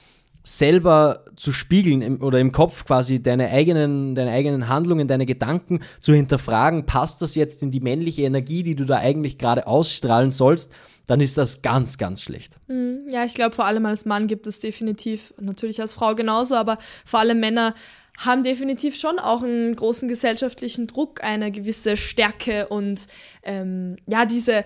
selber 0.48 1.24
zu 1.37 1.52
spiegeln 1.52 2.00
im, 2.00 2.22
oder 2.22 2.40
im 2.40 2.52
Kopf 2.52 2.87
quasi 2.87 3.22
deine 3.22 3.50
eigenen, 3.50 4.14
deine 4.14 4.30
eigenen 4.30 4.68
Handlungen, 4.68 5.06
deine 5.06 5.26
Gedanken 5.26 5.80
zu 6.00 6.14
hinterfragen, 6.14 6.87
passt 6.87 7.20
das 7.20 7.34
jetzt 7.34 7.62
in 7.62 7.70
die 7.70 7.80
männliche 7.80 8.22
Energie, 8.22 8.62
die 8.62 8.74
du 8.74 8.84
da 8.84 8.96
eigentlich 8.96 9.37
gerade 9.37 9.66
ausstrahlen 9.66 10.30
sollst, 10.30 10.72
dann 11.06 11.20
ist 11.20 11.37
das 11.37 11.61
ganz, 11.61 11.98
ganz 11.98 12.22
schlecht. 12.22 12.56
Mhm. 12.66 13.06
Ja, 13.11 13.24
ich 13.24 13.34
glaube, 13.34 13.54
vor 13.54 13.66
allem 13.66 13.84
als 13.84 14.06
Mann 14.06 14.26
gibt 14.26 14.46
es 14.46 14.58
definitiv, 14.58 15.34
natürlich 15.38 15.80
als 15.80 15.92
Frau 15.92 16.14
genauso, 16.14 16.54
aber 16.54 16.78
vor 17.04 17.20
allem 17.20 17.40
Männer 17.40 17.74
haben 18.18 18.42
definitiv 18.42 18.96
schon 18.96 19.18
auch 19.18 19.42
einen 19.42 19.76
großen 19.76 20.08
gesellschaftlichen 20.08 20.87
Druck, 20.87 21.22
eine 21.22 21.50
gewisse 21.50 21.96
Stärke 21.96 22.68
und 22.68 23.06
ähm, 23.42 23.96
ja, 24.06 24.24
diese, 24.24 24.64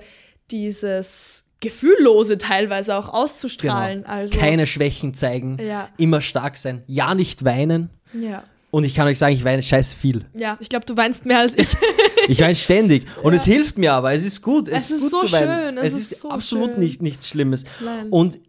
dieses 0.51 1.52
Gefühllose 1.63 2.37
teilweise 2.37 2.97
auch 2.97 3.09
auszustrahlen. 3.09 4.03
Genau. 4.03 4.13
Also, 4.13 4.39
Keine 4.39 4.67
Schwächen 4.67 5.15
zeigen, 5.15 5.57
ja. 5.59 5.89
immer 5.97 6.21
stark 6.21 6.59
sein, 6.59 6.83
ja 6.87 7.15
nicht 7.15 7.45
weinen. 7.45 7.89
Ja. 8.13 8.45
Und 8.71 8.85
ich 8.85 8.95
kann 8.95 9.07
euch 9.07 9.19
sagen, 9.19 9.35
ich 9.35 9.45
weine 9.45 9.63
scheiße 9.63 9.97
viel. 9.97 10.25
Ja, 10.35 10.57
ich 10.61 10.69
glaube, 10.69 10.87
du 10.87 10.97
weinst 10.97 11.25
mehr 11.25 11.39
als 11.39 11.57
ich. 11.57 11.77
ich 12.29 12.41
weine 12.41 12.55
ständig. 12.55 13.07
Und 13.23 13.33
ja. 13.33 13.37
es 13.37 13.45
hilft 13.45 13.79
mir 13.79 13.93
aber. 13.93 14.13
Es 14.13 14.25
ist 14.25 14.43
gut. 14.43 14.67
Es, 14.67 14.87
es 14.87 14.91
ist, 14.91 15.05
ist 15.05 15.13
gut 15.13 15.29
so 15.29 15.37
schön. 15.37 15.79
Es, 15.79 15.85
es 15.85 15.95
ist, 15.95 16.13
ist 16.13 16.21
so 16.21 16.31
absolut 16.31 16.71
schön. 16.71 16.81
Nicht, 16.81 17.03
nichts 17.03 17.29
Schlimmes. 17.29 17.65
Nein. 17.85 18.09
Und 18.09 18.41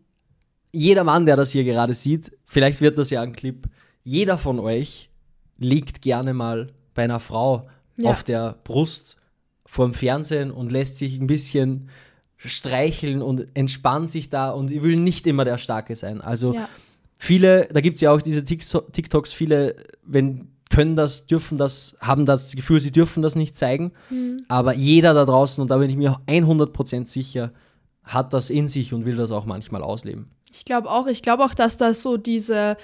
jeder 0.71 1.03
Mann, 1.03 1.25
der 1.25 1.35
das 1.35 1.51
hier 1.51 1.65
gerade 1.65 1.93
sieht, 1.93 2.31
vielleicht 2.45 2.81
wird 2.81 2.97
das 2.97 3.09
ja 3.09 3.21
ein 3.21 3.33
Clip, 3.33 3.67
jeder 4.03 4.37
von 4.37 4.59
euch 4.59 5.09
liegt 5.57 6.01
gerne 6.01 6.33
mal 6.33 6.67
bei 6.93 7.03
einer 7.03 7.19
Frau 7.19 7.67
ja. 7.97 8.09
auf 8.09 8.23
der 8.23 8.55
Brust 8.63 9.17
vorm 9.65 9.93
Fernsehen 9.93 10.51
und 10.51 10.71
lässt 10.71 10.97
sich 10.97 11.19
ein 11.19 11.27
bisschen 11.27 11.89
streicheln 12.45 13.21
und 13.21 13.47
entspannt 13.53 14.09
sich 14.09 14.29
da 14.29 14.49
und 14.49 14.71
ich 14.71 14.83
will 14.83 14.97
nicht 14.97 15.27
immer 15.27 15.45
der 15.45 15.57
Starke 15.57 15.95
sein. 15.95 16.21
Also 16.21 16.53
ja. 16.53 16.67
viele, 17.17 17.67
da 17.71 17.81
gibt 17.81 17.95
es 17.95 18.01
ja 18.01 18.11
auch 18.11 18.21
diese 18.21 18.43
TikToks, 18.43 19.31
viele, 19.31 19.75
wenn 20.03 20.49
können 20.73 20.95
das, 20.95 21.27
dürfen 21.27 21.57
das, 21.57 21.95
haben 21.99 22.25
das 22.25 22.55
Gefühl, 22.55 22.79
sie 22.79 22.91
dürfen 22.91 23.21
das 23.21 23.35
nicht 23.35 23.55
zeigen. 23.55 23.91
Mhm. 24.09 24.43
Aber 24.47 24.73
jeder 24.73 25.13
da 25.13 25.23
draußen, 25.23 25.61
und 25.61 25.69
da 25.69 25.77
bin 25.77 25.89
ich 25.89 25.97
mir 25.97 26.19
100% 26.27 27.07
sicher, 27.07 27.51
hat 28.03 28.33
das 28.33 28.49
in 28.49 28.67
sich 28.67 28.93
und 28.93 29.05
will 29.05 29.15
das 29.15 29.31
auch 29.31 29.45
manchmal 29.45 29.83
ausleben. 29.83 30.31
Ich 30.51 30.65
glaube 30.65 30.89
auch, 30.89 31.05
ich 31.05 31.21
glaube 31.21 31.43
auch, 31.43 31.53
dass 31.53 31.77
da 31.77 31.93
so 31.93 32.17
diese, 32.17 32.75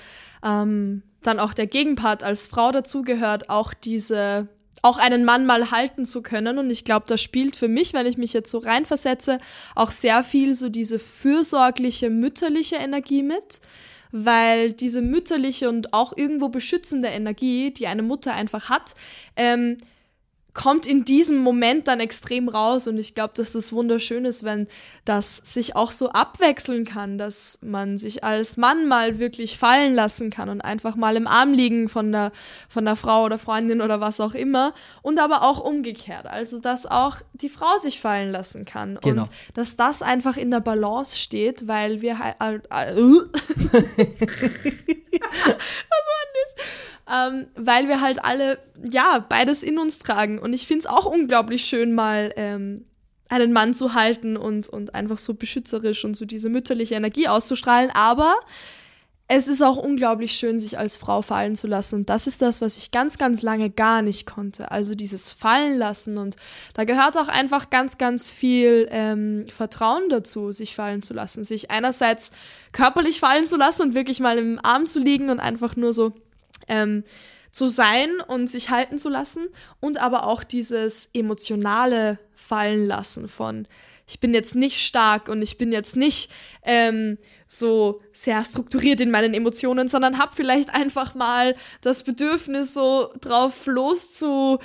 ähm, 0.43 1.01
dann 1.21 1.39
auch 1.39 1.53
der 1.53 1.65
Gegenpart 1.65 2.23
als 2.23 2.47
Frau 2.47 2.71
dazugehört, 2.71 3.49
auch 3.49 3.73
diese 3.73 4.47
auch 4.81 4.97
einen 4.97 5.25
Mann 5.25 5.45
mal 5.45 5.71
halten 5.71 6.05
zu 6.05 6.21
können. 6.21 6.57
Und 6.57 6.69
ich 6.69 6.85
glaube, 6.85 7.05
das 7.07 7.21
spielt 7.21 7.55
für 7.55 7.67
mich, 7.67 7.93
wenn 7.93 8.05
ich 8.05 8.17
mich 8.17 8.33
jetzt 8.33 8.51
so 8.51 8.59
reinversetze, 8.59 9.39
auch 9.75 9.91
sehr 9.91 10.23
viel 10.23 10.55
so 10.55 10.69
diese 10.69 10.99
fürsorgliche, 10.99 12.09
mütterliche 12.09 12.77
Energie 12.77 13.23
mit. 13.23 13.61
Weil 14.11 14.73
diese 14.73 15.03
mütterliche 15.03 15.69
und 15.69 15.93
auch 15.93 16.17
irgendwo 16.17 16.49
beschützende 16.49 17.09
Energie, 17.09 17.71
die 17.71 17.85
eine 17.85 18.01
Mutter 18.01 18.33
einfach 18.33 18.69
hat, 18.69 18.95
ähm, 19.35 19.77
kommt 20.53 20.87
in 20.87 21.05
diesem 21.05 21.37
Moment 21.37 21.87
dann 21.87 21.99
extrem 21.99 22.49
raus 22.49 22.87
und 22.87 22.97
ich 22.97 23.13
glaube, 23.13 23.33
dass 23.35 23.53
das 23.53 23.71
wunderschön 23.71 24.25
ist, 24.25 24.43
wenn 24.43 24.67
das 25.05 25.37
sich 25.37 25.75
auch 25.75 25.91
so 25.91 26.09
abwechseln 26.09 26.85
kann, 26.85 27.17
dass 27.17 27.59
man 27.61 27.97
sich 27.97 28.23
als 28.23 28.57
Mann 28.57 28.87
mal 28.87 29.19
wirklich 29.19 29.57
fallen 29.57 29.93
lassen 29.93 30.31
kann 30.31 30.49
und 30.49 30.61
einfach 30.61 30.95
mal 30.95 31.15
im 31.15 31.27
Arm 31.27 31.53
liegen 31.53 31.87
von 31.87 32.11
der, 32.11 32.31
von 32.67 32.85
der 32.85 32.95
Frau 32.95 33.23
oder 33.23 33.37
Freundin 33.37 33.81
oder 33.81 34.01
was 34.01 34.19
auch 34.19 34.33
immer 34.33 34.73
und 35.01 35.19
aber 35.19 35.43
auch 35.43 35.59
umgekehrt, 35.59 36.25
also 36.25 36.59
dass 36.59 36.85
auch 36.85 37.17
die 37.33 37.49
Frau 37.49 37.77
sich 37.77 38.01
fallen 38.01 38.31
lassen 38.31 38.65
kann 38.65 38.97
genau. 39.01 39.21
und 39.21 39.29
dass 39.53 39.75
das 39.75 40.01
einfach 40.01 40.35
in 40.35 40.51
der 40.51 40.61
Balance 40.61 41.17
steht, 41.17 41.67
weil 41.67 42.01
wir 42.01 42.19
halt, 42.19 42.65
äh, 42.71 42.95
was 45.21 46.05
war 46.09 46.23
denn 46.25 46.35
das? 46.43 46.55
Ähm, 47.11 47.47
weil 47.55 47.87
wir 47.87 48.01
halt 48.01 48.23
alle, 48.23 48.59
ja, 48.89 49.25
beides 49.27 49.63
in 49.63 49.79
uns 49.79 49.99
tragen. 49.99 50.37
Und 50.37 50.53
ich 50.53 50.67
finde 50.67 50.81
es 50.81 50.85
auch 50.85 51.05
unglaublich 51.05 51.65
schön, 51.65 51.93
mal 51.93 52.31
ähm, 52.35 52.85
einen 53.29 53.53
Mann 53.53 53.73
zu 53.73 53.93
halten 53.93 54.37
und, 54.37 54.67
und 54.69 54.93
einfach 54.93 55.17
so 55.17 55.33
beschützerisch 55.33 56.05
und 56.05 56.15
so 56.15 56.25
diese 56.25 56.49
mütterliche 56.49 56.95
Energie 56.95 57.27
auszustrahlen. 57.27 57.91
Aber 57.91 58.35
es 59.31 59.47
ist 59.47 59.61
auch 59.61 59.77
unglaublich 59.77 60.31
schön, 60.31 60.59
sich 60.59 60.79
als 60.79 60.97
Frau 60.97 61.21
fallen 61.21 61.55
zu 61.55 61.67
lassen. 61.67 61.97
Und 61.97 62.09
das 62.09 62.25
ist 62.25 62.41
das, 62.41 62.61
was 62.61 62.77
ich 62.77 62.89
ganz, 62.89 63.19
ganz 63.19 63.43
lange 63.43 63.69
gar 63.69 64.01
nicht 64.01 64.25
konnte. 64.25 64.71
Also 64.71 64.95
dieses 64.95 65.31
Fallen 65.31 65.77
lassen. 65.77 66.17
Und 66.17 66.35
da 66.73 66.83
gehört 66.83 67.15
auch 67.15 67.27
einfach 67.27 67.69
ganz, 67.69 67.99
ganz 67.99 68.31
viel 68.31 68.87
ähm, 68.89 69.45
Vertrauen 69.53 70.09
dazu, 70.09 70.51
sich 70.51 70.73
fallen 70.73 71.03
zu 71.03 71.13
lassen. 71.13 71.43
Sich 71.43 71.69
einerseits 71.69 72.31
körperlich 72.71 73.19
fallen 73.19 73.45
zu 73.45 73.55
lassen 73.55 73.83
und 73.83 73.93
wirklich 73.93 74.19
mal 74.19 74.39
im 74.39 74.59
Arm 74.63 74.87
zu 74.87 74.99
liegen 74.99 75.29
und 75.29 75.39
einfach 75.39 75.75
nur 75.75 75.93
so 75.93 76.13
ähm, 76.69 77.03
zu 77.51 77.67
sein 77.67 78.09
und 78.27 78.47
sich 78.47 78.69
halten 78.69 78.99
zu 78.99 79.09
lassen 79.09 79.47
und 79.79 79.99
aber 79.99 80.25
auch 80.27 80.43
dieses 80.43 81.09
emotionale 81.13 82.19
Fallen 82.35 82.87
lassen 82.87 83.27
von 83.27 83.67
ich 84.09 84.19
bin 84.19 84.33
jetzt 84.33 84.55
nicht 84.55 84.79
stark 84.83 85.29
und 85.29 85.43
ich 85.43 85.59
bin 85.59 85.71
jetzt 85.71 85.95
nicht 85.95 86.31
ähm, 86.63 87.19
so 87.47 88.01
sehr 88.11 88.43
strukturiert 88.43 89.01
in 89.01 89.11
meinen 89.11 89.35
Emotionen, 89.35 89.87
sondern 89.87 90.17
habe 90.17 90.35
vielleicht 90.35 90.73
einfach 90.73 91.13
mal 91.13 91.55
das 91.81 92.03
Bedürfnis, 92.03 92.73
so 92.73 93.13
drauf 93.21 93.67
loszu 93.67 94.57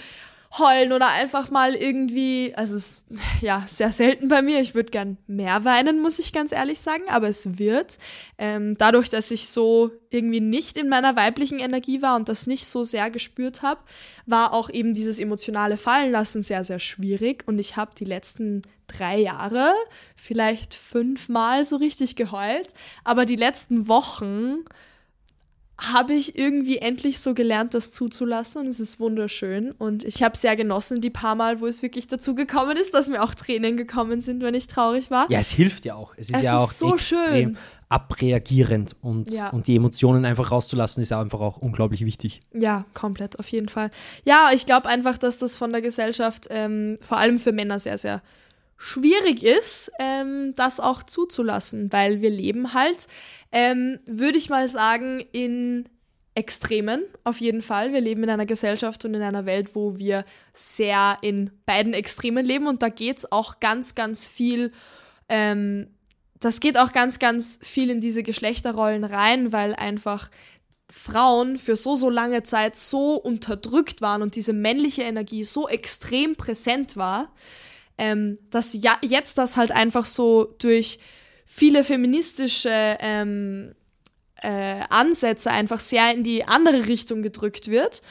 heulen 0.58 0.92
oder 0.92 1.08
einfach 1.08 1.50
mal 1.50 1.74
irgendwie, 1.74 2.52
also 2.54 2.76
es 2.76 2.98
ist 2.98 3.04
ja 3.40 3.64
sehr 3.66 3.90
selten 3.90 4.28
bei 4.28 4.42
mir. 4.42 4.60
Ich 4.60 4.74
würde 4.74 4.90
gern 4.90 5.16
mehr 5.26 5.64
weinen, 5.64 6.00
muss 6.00 6.18
ich 6.18 6.32
ganz 6.32 6.52
ehrlich 6.52 6.80
sagen, 6.80 7.04
aber 7.08 7.28
es 7.28 7.58
wird. 7.58 7.98
Ähm, 8.38 8.76
dadurch, 8.78 9.10
dass 9.10 9.30
ich 9.30 9.48
so 9.48 9.90
irgendwie 10.10 10.40
nicht 10.40 10.76
in 10.76 10.88
meiner 10.88 11.16
weiblichen 11.16 11.58
Energie 11.58 12.02
war 12.02 12.16
und 12.16 12.28
das 12.28 12.46
nicht 12.46 12.66
so 12.66 12.84
sehr 12.84 13.10
gespürt 13.10 13.62
habe, 13.62 13.80
war 14.26 14.52
auch 14.52 14.70
eben 14.70 14.94
dieses 14.94 15.18
emotionale 15.18 15.76
Fallenlassen 15.76 16.42
sehr, 16.42 16.62
sehr 16.64 16.78
schwierig. 16.78 17.44
Und 17.46 17.58
ich 17.58 17.76
habe 17.76 17.92
die 17.98 18.04
letzten 18.04 18.62
drei 18.86 19.18
Jahre 19.18 19.72
vielleicht 20.14 20.74
fünfmal 20.74 21.66
so 21.66 21.76
richtig 21.76 22.16
geheult, 22.16 22.74
aber 23.02 23.24
die 23.24 23.36
letzten 23.36 23.88
Wochen 23.88 24.64
habe 25.92 26.14
ich 26.14 26.38
irgendwie 26.38 26.78
endlich 26.78 27.18
so 27.18 27.34
gelernt, 27.34 27.74
das 27.74 27.90
zuzulassen 27.92 28.62
und 28.62 28.68
es 28.68 28.80
ist 28.80 29.00
wunderschön 29.00 29.72
und 29.72 30.04
ich 30.04 30.22
habe 30.22 30.36
sehr 30.36 30.56
genossen 30.56 31.00
die 31.00 31.10
paar 31.10 31.34
Mal, 31.34 31.60
wo 31.60 31.66
es 31.66 31.82
wirklich 31.82 32.06
dazu 32.06 32.34
gekommen 32.34 32.76
ist, 32.76 32.94
dass 32.94 33.08
mir 33.08 33.22
auch 33.22 33.34
Tränen 33.34 33.76
gekommen 33.76 34.20
sind, 34.20 34.42
wenn 34.42 34.54
ich 34.54 34.66
traurig 34.66 35.10
war. 35.10 35.30
Ja, 35.30 35.40
es 35.40 35.50
hilft 35.50 35.84
ja 35.84 35.94
auch. 35.94 36.14
Es 36.16 36.30
ist 36.30 36.36
es 36.36 36.42
ja 36.42 36.54
ist 36.54 36.60
auch 36.60 36.70
so 36.70 36.98
schön. 36.98 37.58
abreagierend 37.88 38.96
und, 39.02 39.30
ja. 39.30 39.50
und 39.50 39.66
die 39.66 39.76
Emotionen 39.76 40.24
einfach 40.24 40.50
rauszulassen, 40.50 41.02
ist 41.02 41.12
einfach 41.12 41.40
auch 41.40 41.58
unglaublich 41.58 42.04
wichtig. 42.04 42.40
Ja, 42.52 42.84
komplett, 42.94 43.38
auf 43.38 43.48
jeden 43.48 43.68
Fall. 43.68 43.90
Ja, 44.24 44.50
ich 44.52 44.66
glaube 44.66 44.88
einfach, 44.88 45.18
dass 45.18 45.38
das 45.38 45.56
von 45.56 45.72
der 45.72 45.82
Gesellschaft 45.82 46.46
ähm, 46.50 46.98
vor 47.00 47.18
allem 47.18 47.38
für 47.38 47.52
Männer 47.52 47.78
sehr, 47.78 47.98
sehr 47.98 48.22
schwierig 48.76 49.42
ist, 49.42 49.90
ähm, 49.98 50.52
das 50.56 50.80
auch 50.80 51.02
zuzulassen, 51.02 51.92
weil 51.92 52.20
wir 52.20 52.30
leben 52.30 52.74
halt, 52.74 53.06
ähm, 53.54 54.00
würde 54.04 54.36
ich 54.36 54.50
mal 54.50 54.68
sagen, 54.68 55.24
in 55.30 55.88
Extremen 56.34 57.04
auf 57.22 57.40
jeden 57.40 57.62
Fall. 57.62 57.92
Wir 57.92 58.00
leben 58.00 58.24
in 58.24 58.30
einer 58.30 58.46
Gesellschaft 58.46 59.04
und 59.04 59.14
in 59.14 59.22
einer 59.22 59.46
Welt, 59.46 59.76
wo 59.76 59.96
wir 59.96 60.24
sehr 60.52 61.16
in 61.22 61.52
beiden 61.64 61.94
Extremen 61.94 62.44
leben 62.44 62.66
und 62.66 62.82
da 62.82 62.88
geht 62.88 63.18
es 63.18 63.30
auch 63.30 63.60
ganz, 63.60 63.94
ganz 63.94 64.26
viel, 64.26 64.72
ähm, 65.28 65.86
das 66.40 66.58
geht 66.58 66.76
auch 66.76 66.92
ganz, 66.92 67.20
ganz 67.20 67.60
viel 67.62 67.90
in 67.90 68.00
diese 68.00 68.24
Geschlechterrollen 68.24 69.04
rein, 69.04 69.52
weil 69.52 69.76
einfach 69.76 70.30
Frauen 70.90 71.56
für 71.56 71.76
so, 71.76 71.94
so 71.94 72.10
lange 72.10 72.42
Zeit 72.42 72.74
so 72.74 73.14
unterdrückt 73.14 74.02
waren 74.02 74.20
und 74.20 74.34
diese 74.34 74.52
männliche 74.52 75.02
Energie 75.02 75.44
so 75.44 75.68
extrem 75.68 76.34
präsent 76.34 76.96
war, 76.96 77.32
ähm, 77.98 78.36
dass 78.50 78.74
ja, 78.74 78.98
jetzt 79.02 79.38
das 79.38 79.56
halt 79.56 79.70
einfach 79.70 80.06
so 80.06 80.56
durch 80.58 80.98
viele 81.44 81.84
feministische 81.84 82.96
ähm, 83.00 83.74
äh, 84.42 84.80
Ansätze 84.90 85.50
einfach 85.50 85.80
sehr 85.80 86.12
in 86.12 86.22
die 86.22 86.44
andere 86.44 86.86
Richtung 86.88 87.22
gedrückt 87.22 87.68
wird. 87.68 88.02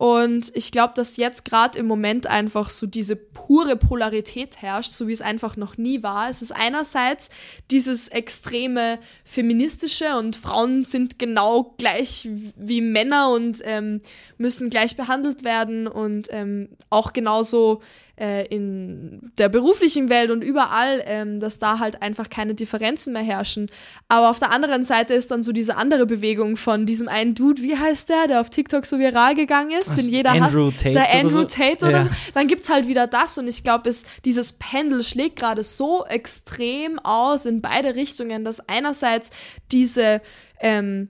Und 0.00 0.50
ich 0.54 0.72
glaube, 0.72 0.94
dass 0.96 1.18
jetzt 1.18 1.44
gerade 1.44 1.78
im 1.78 1.86
Moment 1.86 2.26
einfach 2.26 2.70
so 2.70 2.86
diese 2.86 3.16
pure 3.16 3.76
Polarität 3.76 4.62
herrscht, 4.62 4.92
so 4.92 5.08
wie 5.08 5.12
es 5.12 5.20
einfach 5.20 5.58
noch 5.58 5.76
nie 5.76 6.02
war. 6.02 6.30
Es 6.30 6.40
ist 6.40 6.52
einerseits 6.52 7.28
dieses 7.70 8.08
extreme 8.08 8.98
feministische 9.24 10.16
und 10.16 10.36
Frauen 10.36 10.86
sind 10.86 11.18
genau 11.18 11.74
gleich 11.76 12.30
wie 12.56 12.80
Männer 12.80 13.30
und 13.30 13.60
ähm, 13.64 14.00
müssen 14.38 14.70
gleich 14.70 14.96
behandelt 14.96 15.44
werden 15.44 15.86
und 15.86 16.28
ähm, 16.30 16.70
auch 16.88 17.12
genauso 17.12 17.82
äh, 18.20 18.46
in 18.48 19.32
der 19.38 19.48
beruflichen 19.48 20.10
Welt 20.10 20.30
und 20.30 20.44
überall, 20.44 21.02
ähm, 21.06 21.40
dass 21.40 21.58
da 21.58 21.78
halt 21.78 22.02
einfach 22.02 22.28
keine 22.28 22.54
Differenzen 22.54 23.14
mehr 23.14 23.22
herrschen. 23.22 23.70
Aber 24.08 24.28
auf 24.28 24.38
der 24.38 24.52
anderen 24.52 24.84
Seite 24.84 25.14
ist 25.14 25.30
dann 25.30 25.42
so 25.42 25.52
diese 25.52 25.76
andere 25.76 26.04
Bewegung 26.04 26.58
von 26.58 26.84
diesem 26.84 27.08
einen 27.08 27.34
Dude, 27.34 27.62
wie 27.62 27.76
heißt 27.76 28.10
der, 28.10 28.28
der 28.28 28.40
auf 28.42 28.50
TikTok 28.50 28.84
so 28.84 28.98
viral 28.98 29.34
gegangen 29.34 29.70
ist, 29.70 29.89
den 29.96 30.08
jeder 30.08 30.30
Andrew 30.32 30.68
hasst, 30.70 30.78
Tate 30.78 30.92
der 30.92 31.12
Andrew 31.12 31.38
oder 31.40 31.48
so. 31.48 31.56
Tate 31.56 31.86
oder 31.86 31.98
ja. 31.98 32.04
so. 32.04 32.10
Dann 32.34 32.46
gibt's 32.46 32.68
halt 32.68 32.88
wieder 32.88 33.06
das 33.06 33.38
und 33.38 33.48
ich 33.48 33.62
glaube, 33.62 33.90
dieses 34.24 34.52
Pendel 34.52 35.02
schlägt 35.02 35.36
gerade 35.36 35.62
so 35.62 36.04
extrem 36.06 36.98
aus 36.98 37.46
in 37.46 37.60
beide 37.60 37.96
Richtungen, 37.96 38.44
dass 38.44 38.60
einerseits 38.68 39.30
diese 39.70 40.20
ähm, 40.60 41.08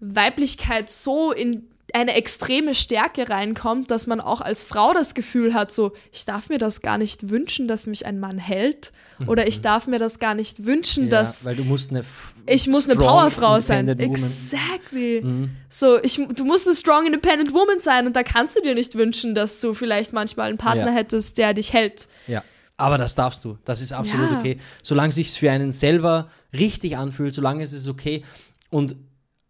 Weiblichkeit 0.00 0.90
so 0.90 1.32
in 1.32 1.71
eine 1.94 2.14
extreme 2.14 2.74
Stärke 2.74 3.28
reinkommt, 3.28 3.90
dass 3.90 4.06
man 4.06 4.20
auch 4.20 4.40
als 4.40 4.64
Frau 4.64 4.92
das 4.92 5.14
Gefühl 5.14 5.54
hat, 5.54 5.72
so, 5.72 5.92
ich 6.12 6.24
darf 6.24 6.48
mir 6.48 6.58
das 6.58 6.80
gar 6.80 6.98
nicht 6.98 7.30
wünschen, 7.30 7.68
dass 7.68 7.86
mich 7.86 8.06
ein 8.06 8.20
Mann 8.20 8.38
hält. 8.38 8.92
Oder 9.26 9.46
ich 9.46 9.58
mhm. 9.58 9.62
darf 9.62 9.86
mir 9.86 9.98
das 9.98 10.18
gar 10.18 10.34
nicht 10.34 10.64
wünschen, 10.64 11.04
ja, 11.04 11.10
dass. 11.10 11.44
Weil 11.44 11.56
du 11.56 11.64
musst 11.64 11.90
eine. 11.90 12.04
Ich 12.46 12.66
muss 12.66 12.88
eine 12.88 12.98
Powerfrau 12.98 13.60
sein. 13.60 13.86
Exactly. 13.88 15.20
Mhm. 15.22 15.50
So, 15.68 16.02
ich, 16.02 16.16
du 16.16 16.44
musst 16.44 16.66
eine 16.66 16.74
strong 16.74 17.06
independent 17.06 17.52
woman 17.52 17.78
sein 17.78 18.06
und 18.06 18.16
da 18.16 18.24
kannst 18.24 18.56
du 18.56 18.62
dir 18.62 18.74
nicht 18.74 18.96
wünschen, 18.96 19.34
dass 19.34 19.60
du 19.60 19.74
vielleicht 19.74 20.12
manchmal 20.12 20.48
einen 20.48 20.58
Partner 20.58 20.86
ja. 20.86 20.92
hättest, 20.92 21.38
der 21.38 21.54
dich 21.54 21.72
hält. 21.72 22.08
Ja. 22.26 22.42
Aber 22.76 22.98
das 22.98 23.14
darfst 23.14 23.44
du. 23.44 23.58
Das 23.64 23.80
ist 23.80 23.92
absolut 23.92 24.30
ja. 24.30 24.38
okay. 24.38 24.58
Solange 24.82 25.10
es 25.10 25.14
sich 25.14 25.30
für 25.30 25.50
einen 25.50 25.70
selber 25.70 26.30
richtig 26.52 26.96
anfühlt, 26.96 27.32
solange 27.32 27.62
ist 27.62 27.72
es 27.72 27.86
okay. 27.86 28.24
Und 28.70 28.96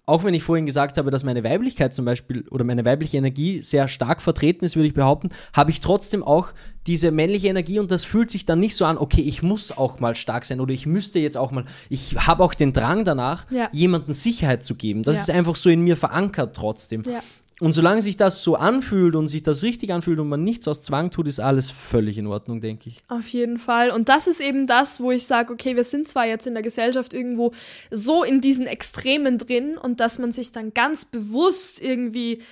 auch 0.04 0.24
wenn 0.24 0.34
ich 0.34 0.42
vorhin 0.42 0.66
gesagt 0.66 0.98
habe, 0.98 1.10
dass 1.10 1.22
meine 1.22 1.44
Weiblichkeit 1.44 1.94
zum 1.94 2.04
Beispiel 2.04 2.44
oder 2.50 2.64
meine 2.64 2.84
weibliche 2.84 3.18
Energie 3.18 3.62
sehr 3.62 3.86
stark 3.86 4.20
vertreten 4.20 4.64
ist, 4.64 4.74
würde 4.74 4.88
ich 4.88 4.94
behaupten, 4.94 5.28
habe 5.52 5.70
ich 5.70 5.80
trotzdem 5.80 6.24
auch 6.24 6.52
diese 6.88 7.12
männliche 7.12 7.46
Energie 7.48 7.78
und 7.78 7.90
das 7.92 8.02
fühlt 8.02 8.30
sich 8.30 8.44
dann 8.44 8.58
nicht 8.58 8.74
so 8.74 8.84
an, 8.84 8.98
okay, 8.98 9.20
ich 9.20 9.44
muss 9.44 9.70
auch 9.70 10.00
mal 10.00 10.16
stark 10.16 10.44
sein 10.44 10.60
oder 10.60 10.72
ich 10.72 10.86
müsste 10.86 11.20
jetzt 11.20 11.36
auch 11.36 11.52
mal, 11.52 11.64
ich 11.88 12.16
habe 12.26 12.42
auch 12.42 12.54
den 12.54 12.72
Drang 12.72 13.04
danach, 13.04 13.46
ja. 13.52 13.68
jemandem 13.70 14.12
Sicherheit 14.12 14.64
zu 14.64 14.74
geben. 14.74 15.04
Das 15.04 15.14
ja. 15.14 15.22
ist 15.22 15.30
einfach 15.30 15.54
so 15.54 15.70
in 15.70 15.82
mir 15.82 15.96
verankert 15.96 16.56
trotzdem. 16.56 17.02
Ja. 17.02 17.22
Und 17.62 17.75
solange 17.75 18.03
sich 18.03 18.16
das 18.16 18.42
so 18.42 18.57
anfühlt 18.57 19.14
und 19.14 19.29
sich 19.29 19.44
das 19.44 19.62
richtig 19.62 19.92
anfühlt 19.92 20.18
und 20.18 20.29
man 20.29 20.42
nichts 20.42 20.66
aus 20.66 20.83
Zwang 20.83 21.12
tut, 21.12 21.29
ist 21.29 21.38
alles 21.38 21.70
völlig 21.70 22.18
in 22.18 22.27
Ordnung, 22.27 22.61
denke 22.61 22.88
ich. 22.88 22.98
Auf 23.07 23.29
jeden 23.29 23.57
Fall. 23.57 23.92
Und 23.92 24.09
das 24.09 24.27
ist 24.27 24.40
eben 24.40 24.66
das, 24.66 24.98
wo 24.98 25.12
ich 25.12 25.25
sage, 25.29 25.53
okay, 25.53 25.77
wir 25.77 25.85
sind 25.85 26.09
zwar 26.09 26.27
jetzt 26.27 26.48
in 26.48 26.55
der 26.55 26.64
Gesellschaft 26.64 27.14
irgendwo 27.14 27.53
so 27.88 28.25
in 28.25 28.40
diesen 28.40 28.66
Extremen 28.66 29.38
drin 29.38 29.79
und 29.81 30.01
dass 30.01 30.18
man 30.18 30.33
sich 30.33 30.51
dann 30.51 30.75
ganz 30.75 31.05
bewusst 31.05 31.81
irgendwie 31.81 32.42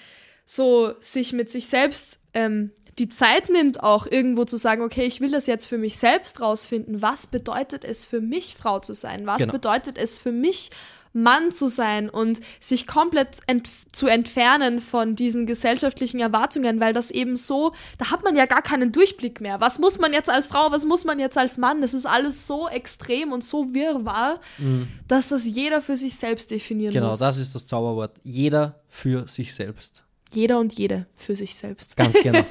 so 0.46 0.92
sich 1.00 1.32
mit 1.32 1.50
sich 1.50 1.66
selbst 1.66 2.20
ähm, 2.32 2.70
die 3.00 3.08
Zeit 3.08 3.50
nimmt, 3.50 3.82
auch 3.82 4.06
irgendwo 4.06 4.44
zu 4.44 4.58
sagen, 4.58 4.80
okay, 4.80 5.06
ich 5.06 5.20
will 5.20 5.32
das 5.32 5.48
jetzt 5.48 5.66
für 5.66 5.78
mich 5.78 5.96
selbst 5.96 6.40
rausfinden. 6.40 7.02
Was 7.02 7.26
bedeutet 7.26 7.84
es 7.84 8.04
für 8.04 8.20
mich, 8.20 8.54
Frau 8.54 8.78
zu 8.78 8.94
sein? 8.94 9.26
Was 9.26 9.38
genau. 9.38 9.54
bedeutet 9.54 9.98
es 9.98 10.18
für 10.18 10.30
mich, 10.30 10.70
Mann 11.12 11.52
zu 11.52 11.68
sein 11.68 12.08
und 12.08 12.40
sich 12.60 12.86
komplett 12.86 13.38
ent 13.46 13.68
zu 13.92 14.06
entfernen 14.06 14.80
von 14.80 15.16
diesen 15.16 15.46
gesellschaftlichen 15.46 16.20
Erwartungen, 16.20 16.80
weil 16.80 16.92
das 16.92 17.10
eben 17.10 17.34
so, 17.36 17.72
da 17.98 18.10
hat 18.10 18.22
man 18.22 18.36
ja 18.36 18.46
gar 18.46 18.62
keinen 18.62 18.92
Durchblick 18.92 19.40
mehr. 19.40 19.60
Was 19.60 19.78
muss 19.78 19.98
man 19.98 20.12
jetzt 20.12 20.30
als 20.30 20.46
Frau, 20.46 20.70
was 20.70 20.86
muss 20.86 21.04
man 21.04 21.18
jetzt 21.18 21.36
als 21.36 21.58
Mann? 21.58 21.82
Das 21.82 21.94
ist 21.94 22.06
alles 22.06 22.46
so 22.46 22.68
extrem 22.68 23.32
und 23.32 23.42
so 23.44 23.74
wirrwarr, 23.74 24.38
mhm. 24.58 24.88
dass 25.08 25.28
das 25.28 25.46
jeder 25.46 25.82
für 25.82 25.96
sich 25.96 26.16
selbst 26.16 26.50
definieren 26.50 26.92
genau, 26.92 27.08
muss. 27.08 27.18
Genau, 27.18 27.28
das 27.28 27.38
ist 27.38 27.54
das 27.54 27.66
Zauberwort. 27.66 28.12
Jeder 28.22 28.80
für 28.88 29.26
sich 29.26 29.52
selbst. 29.54 30.04
jeder 30.32 30.60
und 30.60 30.72
jede 30.72 31.06
für 31.16 31.34
sich 31.34 31.56
selbst. 31.56 31.96
Ganz 31.96 32.16
genau. 32.22 32.44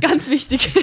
Ganz 0.00 0.28
wichtig. 0.28 0.68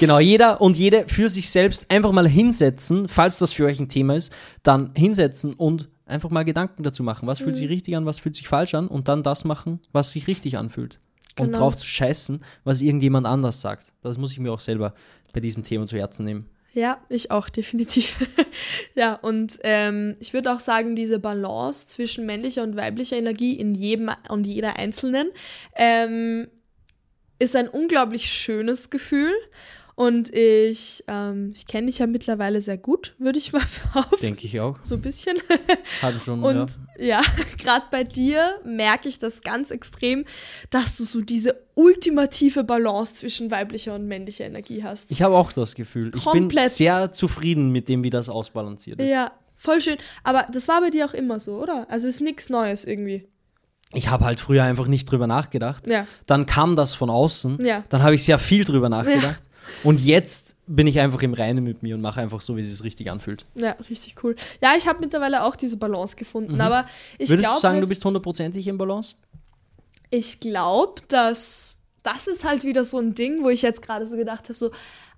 Genau, 0.00 0.20
jeder 0.20 0.60
und 0.60 0.76
jede 0.76 1.08
für 1.08 1.28
sich 1.28 1.50
selbst 1.50 1.86
einfach 1.88 2.12
mal 2.12 2.28
hinsetzen, 2.28 3.08
falls 3.08 3.38
das 3.38 3.52
für 3.52 3.64
euch 3.64 3.80
ein 3.80 3.88
Thema 3.88 4.14
ist, 4.14 4.32
dann 4.62 4.92
hinsetzen 4.94 5.54
und 5.54 5.88
einfach 6.08 6.30
mal 6.30 6.44
Gedanken 6.44 6.82
dazu 6.82 7.02
machen. 7.02 7.26
Was 7.26 7.38
fühlt 7.38 7.50
Mhm. 7.50 7.54
sich 7.60 7.68
richtig 7.68 7.96
an, 7.96 8.06
was 8.06 8.18
fühlt 8.20 8.34
sich 8.34 8.48
falsch 8.48 8.74
an 8.74 8.88
und 8.88 9.08
dann 9.08 9.22
das 9.22 9.44
machen, 9.44 9.80
was 9.92 10.12
sich 10.12 10.26
richtig 10.26 10.56
anfühlt. 10.58 10.98
Und 11.38 11.46
Genau. 11.46 11.58
drauf 11.58 11.76
zu 11.76 11.86
scheißen, 11.86 12.42
was 12.64 12.80
irgendjemand 12.80 13.26
anders 13.26 13.60
sagt. 13.60 13.92
Das 14.02 14.18
muss 14.18 14.32
ich 14.32 14.38
mir 14.40 14.52
auch 14.52 14.60
selber 14.60 14.94
bei 15.32 15.40
diesem 15.40 15.62
Thema 15.62 15.86
zu 15.86 15.96
Herzen 15.96 16.24
nehmen. 16.24 16.46
Ja, 16.72 17.00
ich 17.08 17.30
auch, 17.30 17.48
definitiv. 17.48 18.16
ja, 18.94 19.14
und 19.14 19.58
ähm, 19.62 20.16
ich 20.20 20.32
würde 20.34 20.52
auch 20.52 20.60
sagen, 20.60 20.96
diese 20.96 21.18
Balance 21.18 21.86
zwischen 21.86 22.26
männlicher 22.26 22.62
und 22.62 22.76
weiblicher 22.76 23.16
Energie 23.16 23.54
in 23.54 23.74
jedem 23.74 24.10
und 24.28 24.46
jeder 24.46 24.76
Einzelnen 24.76 25.30
ähm, 25.76 26.48
ist 27.38 27.54
ein 27.56 27.68
unglaublich 27.68 28.30
schönes 28.30 28.90
Gefühl. 28.90 29.32
Und 29.98 30.32
ich, 30.32 31.02
ähm, 31.08 31.50
ich 31.56 31.66
kenne 31.66 31.88
dich 31.88 31.98
ja 31.98 32.06
mittlerweile 32.06 32.62
sehr 32.62 32.78
gut, 32.78 33.16
würde 33.18 33.40
ich 33.40 33.52
mal 33.52 33.64
behaupten. 33.92 34.20
Denke 34.20 34.46
ich 34.46 34.60
auch. 34.60 34.78
So 34.84 34.94
ein 34.94 35.00
bisschen. 35.00 35.38
Habe 36.02 36.20
schon, 36.24 36.40
Und 36.44 36.70
ja. 37.00 37.04
ja, 37.04 37.22
gerade 37.58 37.84
bei 37.90 38.04
dir 38.04 38.60
merke 38.64 39.08
ich 39.08 39.18
das 39.18 39.40
ganz 39.40 39.72
extrem, 39.72 40.24
dass 40.70 40.98
du 40.98 41.02
so 41.02 41.20
diese 41.20 41.56
ultimative 41.74 42.62
Balance 42.62 43.16
zwischen 43.16 43.50
weiblicher 43.50 43.96
und 43.96 44.06
männlicher 44.06 44.44
Energie 44.44 44.84
hast. 44.84 45.10
Ich 45.10 45.20
habe 45.20 45.36
auch 45.36 45.52
das 45.52 45.74
Gefühl. 45.74 46.12
Ich 46.14 46.24
bin 46.26 46.42
Komplett. 46.42 46.70
sehr 46.70 47.10
zufrieden 47.10 47.72
mit 47.72 47.88
dem, 47.88 48.04
wie 48.04 48.10
das 48.10 48.28
ausbalanciert 48.28 49.00
ist. 49.00 49.10
Ja, 49.10 49.32
voll 49.56 49.80
schön. 49.80 49.96
Aber 50.22 50.46
das 50.52 50.68
war 50.68 50.80
bei 50.80 50.90
dir 50.90 51.06
auch 51.06 51.14
immer 51.14 51.40
so, 51.40 51.60
oder? 51.60 51.88
Also 51.90 52.06
ist 52.06 52.20
nichts 52.20 52.50
Neues 52.50 52.84
irgendwie. 52.84 53.26
Ich 53.94 54.06
habe 54.08 54.24
halt 54.24 54.38
früher 54.38 54.62
einfach 54.62 54.86
nicht 54.86 55.10
drüber 55.10 55.26
nachgedacht. 55.26 55.88
Ja. 55.88 56.06
Dann 56.26 56.46
kam 56.46 56.76
das 56.76 56.94
von 56.94 57.10
außen. 57.10 57.64
Ja. 57.64 57.82
Dann 57.88 58.04
habe 58.04 58.14
ich 58.14 58.22
sehr 58.22 58.38
viel 58.38 58.64
drüber 58.64 58.88
nachgedacht. 58.88 59.42
Und 59.84 60.00
jetzt 60.00 60.56
bin 60.66 60.86
ich 60.86 60.98
einfach 61.00 61.22
im 61.22 61.34
Reinen 61.34 61.64
mit 61.64 61.82
mir 61.82 61.94
und 61.94 62.00
mache 62.00 62.20
einfach 62.20 62.40
so, 62.40 62.56
wie 62.56 62.60
es 62.60 62.68
sich 62.70 62.82
richtig 62.84 63.10
anfühlt. 63.10 63.46
Ja, 63.54 63.72
richtig 63.90 64.16
cool. 64.22 64.36
Ja, 64.62 64.72
ich 64.76 64.86
habe 64.86 65.00
mittlerweile 65.00 65.42
auch 65.44 65.56
diese 65.56 65.76
Balance 65.76 66.16
gefunden, 66.16 66.60
aber 66.60 66.84
ich 67.18 67.28
Mhm. 67.28 67.32
Würdest 67.32 67.38
glaube, 67.44 67.54
du 67.56 67.60
sagen, 67.60 67.74
halt, 67.74 67.84
du 67.84 67.88
bist 67.88 68.04
hundertprozentig 68.04 68.66
im 68.68 68.78
Balance? 68.78 69.14
ich 70.10 70.40
glaube, 70.40 71.02
dass 71.08 71.78
das 72.02 72.26
ist 72.28 72.44
halt 72.44 72.64
wieder 72.64 72.84
so 72.84 72.98
ein 72.98 73.12
Ding, 73.14 73.44
wo 73.44 73.50
ich 73.50 73.60
jetzt 73.60 73.82
gerade 73.82 74.06
so 74.06 74.16
gedacht 74.16 74.48
habe, 74.48 74.58
so, 74.58 74.70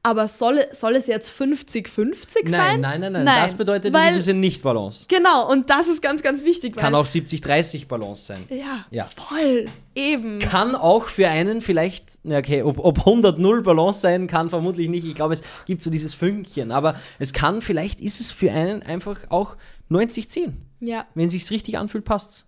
aber 0.03 0.29
soll, 0.29 0.61
soll 0.73 0.97
es 0.97 1.07
jetzt 1.07 1.31
50-50 1.31 2.49
sein? 2.49 2.81
nein, 2.81 3.01
nein, 3.01 3.13
nein, 3.13 3.27
Das 3.27 3.55
bedeutet 3.55 3.87
in 3.87 3.93
weil, 3.93 4.09
diesem 4.09 4.23
Sinne 4.23 4.41
nicht 4.41 4.63
Balance. 4.63 5.05
Genau, 5.09 5.51
und 5.51 5.69
das 5.71 5.89
ist 5.89 6.01
ganz, 6.01 6.23
ganz 6.23 6.43
wichtig, 6.43 6.77
Kann 6.77 6.95
auch 6.95 7.07
70-30 7.07 7.87
Balance 7.87 8.25
sein. 8.25 8.45
ja, 8.49 8.87
Ja. 8.91 9.05
voll, 9.05 9.67
eben. 9.95 10.39
Kann 10.39 10.75
auch 10.75 11.05
für 11.09 11.29
einen 11.29 11.61
vielleicht, 11.61 12.19
na 12.23 12.39
okay, 12.39 12.63
ob, 12.63 12.79
ob 12.79 13.01
100-0 13.01 13.63
Balance 13.63 14.01
sein 14.01 14.27
kann, 14.27 14.49
vermutlich 14.49 14.89
nicht. 14.89 15.07
Ich 15.07 15.15
glaube, 15.15 15.35
es 15.35 15.43
gibt 15.67 15.83
so 15.83 15.91
dieses 15.91 16.15
Fünkchen. 16.15 16.73
Aber 16.73 16.95
es 17.19 17.33
kann, 17.33 17.61
vielleicht 17.61 18.01
ist 18.01 18.21
es 18.21 18.31
für 18.33 18.51
einen 18.53 18.83
einfach 18.83 19.19
auch 19.29 19.57
90-10. 19.91 20.53
Ja, 20.81 21.05
Wenn 21.15 21.27
es 21.27 21.33
sich 21.33 21.51
richtig 21.51 21.77
anfühlt, 21.77 22.05
passt's. 22.07 22.47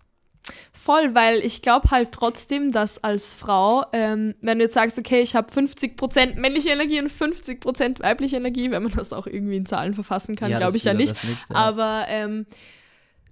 Voll, 0.72 1.14
weil 1.14 1.38
ich 1.40 1.62
glaube 1.62 1.90
halt 1.90 2.12
trotzdem, 2.12 2.72
dass 2.72 3.02
als 3.02 3.34
Frau, 3.34 3.84
ähm, 3.92 4.34
wenn 4.40 4.58
du 4.58 4.64
jetzt 4.64 4.74
sagst, 4.74 4.98
okay, 4.98 5.20
ich 5.22 5.34
habe 5.36 5.52
50% 5.52 6.36
männliche 6.36 6.70
Energie 6.70 7.00
und 7.00 7.10
50% 7.10 8.02
weibliche 8.02 8.36
Energie, 8.36 8.70
wenn 8.70 8.82
man 8.82 8.92
das 8.92 9.12
auch 9.12 9.26
irgendwie 9.26 9.56
in 9.56 9.66
Zahlen 9.66 9.94
verfassen 9.94 10.34
kann, 10.36 10.50
Ja, 10.50 10.58
glaube 10.58 10.76
ich 10.76 10.84
ja 10.84 10.94
nicht. 10.94 11.22
Nächste, 11.24 11.54
ja. 11.54 11.58
Aber 11.58 12.04
ähm, 12.08 12.46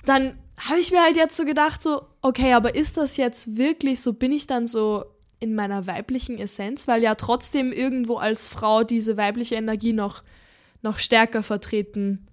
dann 0.04 0.38
habe 0.60 0.80
ich 0.80 0.92
mir 0.92 1.02
halt 1.02 1.16
jetzt 1.16 1.36
so 1.36 1.44
gedacht, 1.44 1.82
so, 1.82 2.02
okay, 2.22 2.52
aber 2.52 2.74
ist 2.74 2.96
das 2.96 3.16
jetzt 3.16 3.56
wirklich 3.56 4.00
so, 4.00 4.12
bin 4.12 4.32
ich 4.32 4.46
dann 4.46 4.66
so 4.66 5.04
in 5.40 5.54
meiner 5.54 5.86
weiblichen 5.86 6.38
Essenz, 6.38 6.86
weil 6.86 7.02
ja 7.02 7.14
trotzdem 7.14 7.72
irgendwo 7.72 8.16
als 8.16 8.48
Frau 8.48 8.84
diese 8.84 9.16
weibliche 9.16 9.54
Energie 9.54 9.94
noch, 9.94 10.22
noch 10.82 10.98
stärker 10.98 11.42
vertreten 11.42 12.26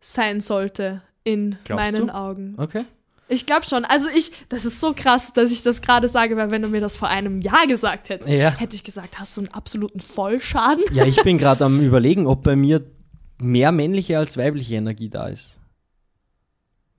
sein 0.00 0.40
sollte 0.40 1.02
in 1.24 1.56
Glaubst 1.64 1.92
meinen 1.92 2.06
du? 2.08 2.14
Augen. 2.14 2.54
Okay. 2.58 2.84
Ich 3.32 3.46
glaube 3.46 3.66
schon. 3.66 3.84
Also 3.84 4.08
ich, 4.14 4.32
das 4.48 4.64
ist 4.64 4.80
so 4.80 4.92
krass, 4.94 5.32
dass 5.32 5.50
ich 5.52 5.62
das 5.62 5.80
gerade 5.82 6.08
sage, 6.08 6.36
weil 6.36 6.50
wenn 6.50 6.62
du 6.62 6.68
mir 6.68 6.80
das 6.80 6.96
vor 6.96 7.08
einem 7.08 7.40
Jahr 7.40 7.66
gesagt 7.66 8.08
hättest, 8.08 8.28
Ja. 8.30 8.50
hätte 8.50 8.76
ich 8.76 8.84
gesagt, 8.84 9.18
hast 9.18 9.36
du 9.36 9.42
einen 9.42 9.48
absoluten 9.48 10.00
Vollschaden? 10.00 10.84
Ja, 10.92 11.04
ich 11.06 11.22
bin 11.22 11.38
gerade 11.38 11.64
am 11.64 11.80
überlegen, 11.84 12.26
ob 12.26 12.42
bei 12.42 12.56
mir 12.56 12.84
mehr 13.38 13.72
männliche 13.72 14.18
als 14.18 14.36
weibliche 14.36 14.76
Energie 14.76 15.08
da 15.08 15.26
ist. 15.28 15.58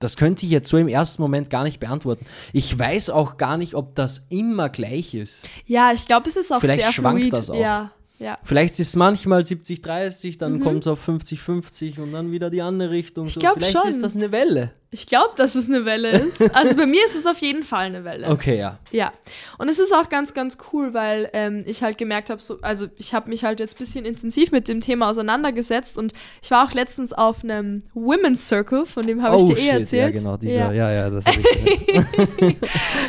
Das 0.00 0.16
könnte 0.16 0.44
ich 0.44 0.50
jetzt 0.50 0.68
so 0.68 0.76
im 0.76 0.88
ersten 0.88 1.22
Moment 1.22 1.48
gar 1.48 1.62
nicht 1.64 1.80
beantworten. 1.80 2.26
Ich 2.52 2.78
weiß 2.78 3.10
auch 3.10 3.36
gar 3.38 3.56
nicht, 3.56 3.74
ob 3.74 3.94
das 3.94 4.26
immer 4.28 4.68
gleich 4.68 5.14
ist. 5.14 5.48
Ja, 5.66 5.92
ich 5.94 6.06
glaube, 6.06 6.28
es 6.28 6.36
ist 6.36 6.52
auch 6.52 6.60
Vielleicht 6.60 6.82
sehr 6.82 6.92
schwankt 6.92 7.20
fluid. 7.22 7.32
das 7.32 7.48
auch. 7.48 7.58
Ja, 7.58 7.90
ja. 8.18 8.36
Vielleicht 8.44 8.78
ist 8.80 8.88
es 8.88 8.96
manchmal 8.96 9.40
70-30, 9.42 10.34
Mhm. 10.34 10.38
dann 10.38 10.60
kommt 10.60 10.80
es 10.82 10.88
auf 10.88 11.08
50-50 11.08 12.00
und 12.00 12.12
dann 12.12 12.32
wieder 12.32 12.50
die 12.50 12.60
andere 12.60 12.90
Richtung. 12.90 13.26
Ich 13.26 13.34
so. 13.34 13.40
glaub 13.40 13.54
Vielleicht 13.54 13.72
schon. 13.72 13.88
ist 13.88 14.02
das 14.02 14.14
eine 14.14 14.30
Welle. 14.30 14.72
Ich 14.94 15.06
glaube, 15.08 15.34
dass 15.36 15.56
es 15.56 15.68
eine 15.68 15.84
Welle 15.84 16.10
ist. 16.10 16.54
Also 16.54 16.76
bei 16.76 16.86
mir 16.86 17.04
ist 17.04 17.16
es 17.16 17.26
auf 17.26 17.38
jeden 17.38 17.64
Fall 17.64 17.86
eine 17.86 18.04
Welle. 18.04 18.28
Okay, 18.28 18.56
ja. 18.56 18.78
Ja. 18.92 19.12
Und 19.58 19.68
es 19.68 19.80
ist 19.80 19.92
auch 19.92 20.08
ganz, 20.08 20.34
ganz 20.34 20.56
cool, 20.72 20.94
weil 20.94 21.28
ähm, 21.32 21.64
ich 21.66 21.82
halt 21.82 21.98
gemerkt 21.98 22.30
habe, 22.30 22.40
so, 22.40 22.58
also 22.62 22.86
ich 22.96 23.12
habe 23.12 23.28
mich 23.28 23.42
halt 23.42 23.58
jetzt 23.58 23.74
ein 23.74 23.78
bisschen 23.78 24.04
intensiv 24.04 24.52
mit 24.52 24.68
dem 24.68 24.80
Thema 24.80 25.10
auseinandergesetzt 25.10 25.98
und 25.98 26.12
ich 26.42 26.50
war 26.52 26.64
auch 26.64 26.72
letztens 26.72 27.12
auf 27.12 27.42
einem 27.42 27.82
Women's 27.92 28.46
Circle, 28.46 28.86
von 28.86 29.04
dem 29.04 29.20
habe 29.20 29.36
ich 29.36 29.44
dir 29.44 29.58
eh 29.58 29.68
erzählt. 29.80 30.12
Oh, 30.12 30.14
Ja, 30.14 30.20
genau, 30.22 30.36
dieser, 30.36 30.72
ja, 30.72 30.92
ja, 30.92 31.10
das 31.10 31.26
habe 31.26 31.40
ich. 31.40 32.56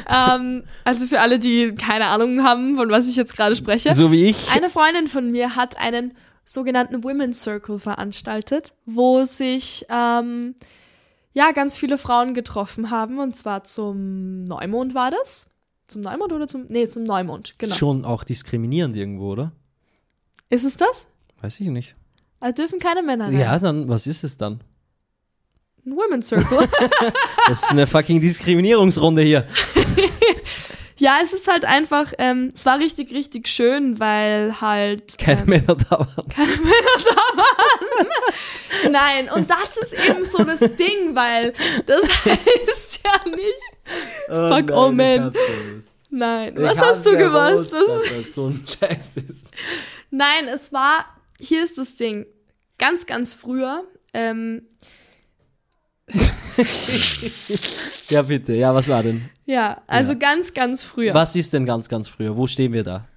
Ähm, 0.07 0.63
also 0.83 1.05
für 1.07 1.19
alle, 1.19 1.39
die 1.39 1.73
keine 1.75 2.07
Ahnung 2.07 2.43
haben, 2.43 2.75
von 2.77 2.89
was 2.89 3.07
ich 3.07 3.15
jetzt 3.15 3.35
gerade 3.35 3.55
spreche. 3.55 3.93
So 3.93 4.11
wie 4.11 4.27
ich. 4.29 4.51
Eine 4.51 4.69
Freundin 4.69 5.07
von 5.07 5.31
mir 5.31 5.55
hat 5.55 5.77
einen 5.77 6.13
sogenannten 6.45 7.03
Women's 7.03 7.41
Circle 7.41 7.79
veranstaltet, 7.79 8.73
wo 8.85 9.23
sich 9.23 9.85
ähm, 9.89 10.55
ja 11.35 11.51
ganz 11.51 11.77
viele 11.77 11.99
Frauen 11.99 12.33
getroffen 12.33 12.89
haben 12.89 13.19
und 13.19 13.37
zwar 13.37 13.63
zum 13.63 14.45
Neumond 14.45 14.95
war 14.95 15.11
das. 15.11 15.51
Zum 15.85 16.01
Neumond 16.01 16.33
oder 16.33 16.47
zum 16.47 16.65
nee 16.69 16.89
zum 16.89 17.03
Neumond 17.03 17.59
genau. 17.59 17.75
Schon 17.75 18.05
auch 18.05 18.23
diskriminierend 18.23 18.95
irgendwo, 18.95 19.33
oder? 19.33 19.51
Ist 20.49 20.63
es 20.63 20.77
das? 20.77 21.07
Weiß 21.41 21.59
ich 21.59 21.67
nicht. 21.67 21.95
Also 22.39 22.63
dürfen 22.63 22.79
keine 22.79 23.03
Männer 23.03 23.25
rein. 23.25 23.37
Ja, 23.37 23.59
dann, 23.59 23.87
was 23.87 24.07
ist 24.07 24.23
es 24.23 24.37
dann? 24.37 24.61
Ein 25.85 25.95
Women's 25.95 26.27
Circle. 26.27 26.67
Das 27.47 27.61
ist 27.61 27.69
eine 27.69 27.85
fucking 27.85 28.19
Diskriminierungsrunde 28.19 29.21
hier. 29.21 29.45
ja, 30.97 31.17
es 31.21 31.33
ist 31.33 31.47
halt 31.47 31.65
einfach, 31.65 32.13
ähm, 32.19 32.51
es 32.53 32.65
war 32.65 32.79
richtig, 32.79 33.11
richtig 33.11 33.47
schön, 33.47 33.99
weil 33.99 34.61
halt 34.61 35.17
Keine 35.17 35.41
ähm, 35.41 35.49
Männer 35.49 35.75
da 35.75 35.99
waren. 35.99 36.25
Nein, 38.91 39.29
und 39.35 39.49
das 39.49 39.77
ist 39.77 39.93
eben 39.93 40.23
so 40.23 40.43
das 40.43 40.59
Ding, 40.75 41.13
weil 41.13 41.53
das 41.85 42.01
heißt 42.25 42.99
ja 43.03 43.29
nicht. 43.29 44.67
Fuck, 44.67 44.75
oh 44.75 44.91
man. 44.91 45.33
Nein, 46.09 46.53
was 46.55 46.79
hast 46.79 47.05
du 47.05 47.17
gewusst? 47.17 47.73
Das 47.73 47.87
dass 47.87 48.17
das 48.17 48.33
so 48.33 48.47
ein 48.47 48.65
Scheiß 48.65 49.17
ist. 49.17 49.51
nein, 50.11 50.47
es 50.47 50.71
war, 50.71 51.05
hier 51.41 51.61
ist 51.61 51.77
das 51.77 51.95
Ding, 51.95 52.25
ganz, 52.77 53.05
ganz 53.05 53.33
früher, 53.33 53.83
ähm, 54.13 54.65
Ja, 58.09 58.21
bitte. 58.21 58.53
Ja, 58.53 58.73
was 58.73 58.87
war 58.87 59.03
denn? 59.03 59.29
ja, 59.45 59.81
also 59.87 60.13
Ja. 60.13 60.19
ganz, 60.19 60.53
ganz 60.53 60.83
früher. 60.83 61.13
Was 61.13 61.35
ist 61.35 61.53
denn 61.53 61.65
ganz, 61.65 61.89
ganz 61.89 62.07
früher? 62.07 62.35
Wo 62.37 62.47
stehen 62.47 62.73
wir 62.73 62.83
da? 62.83 63.07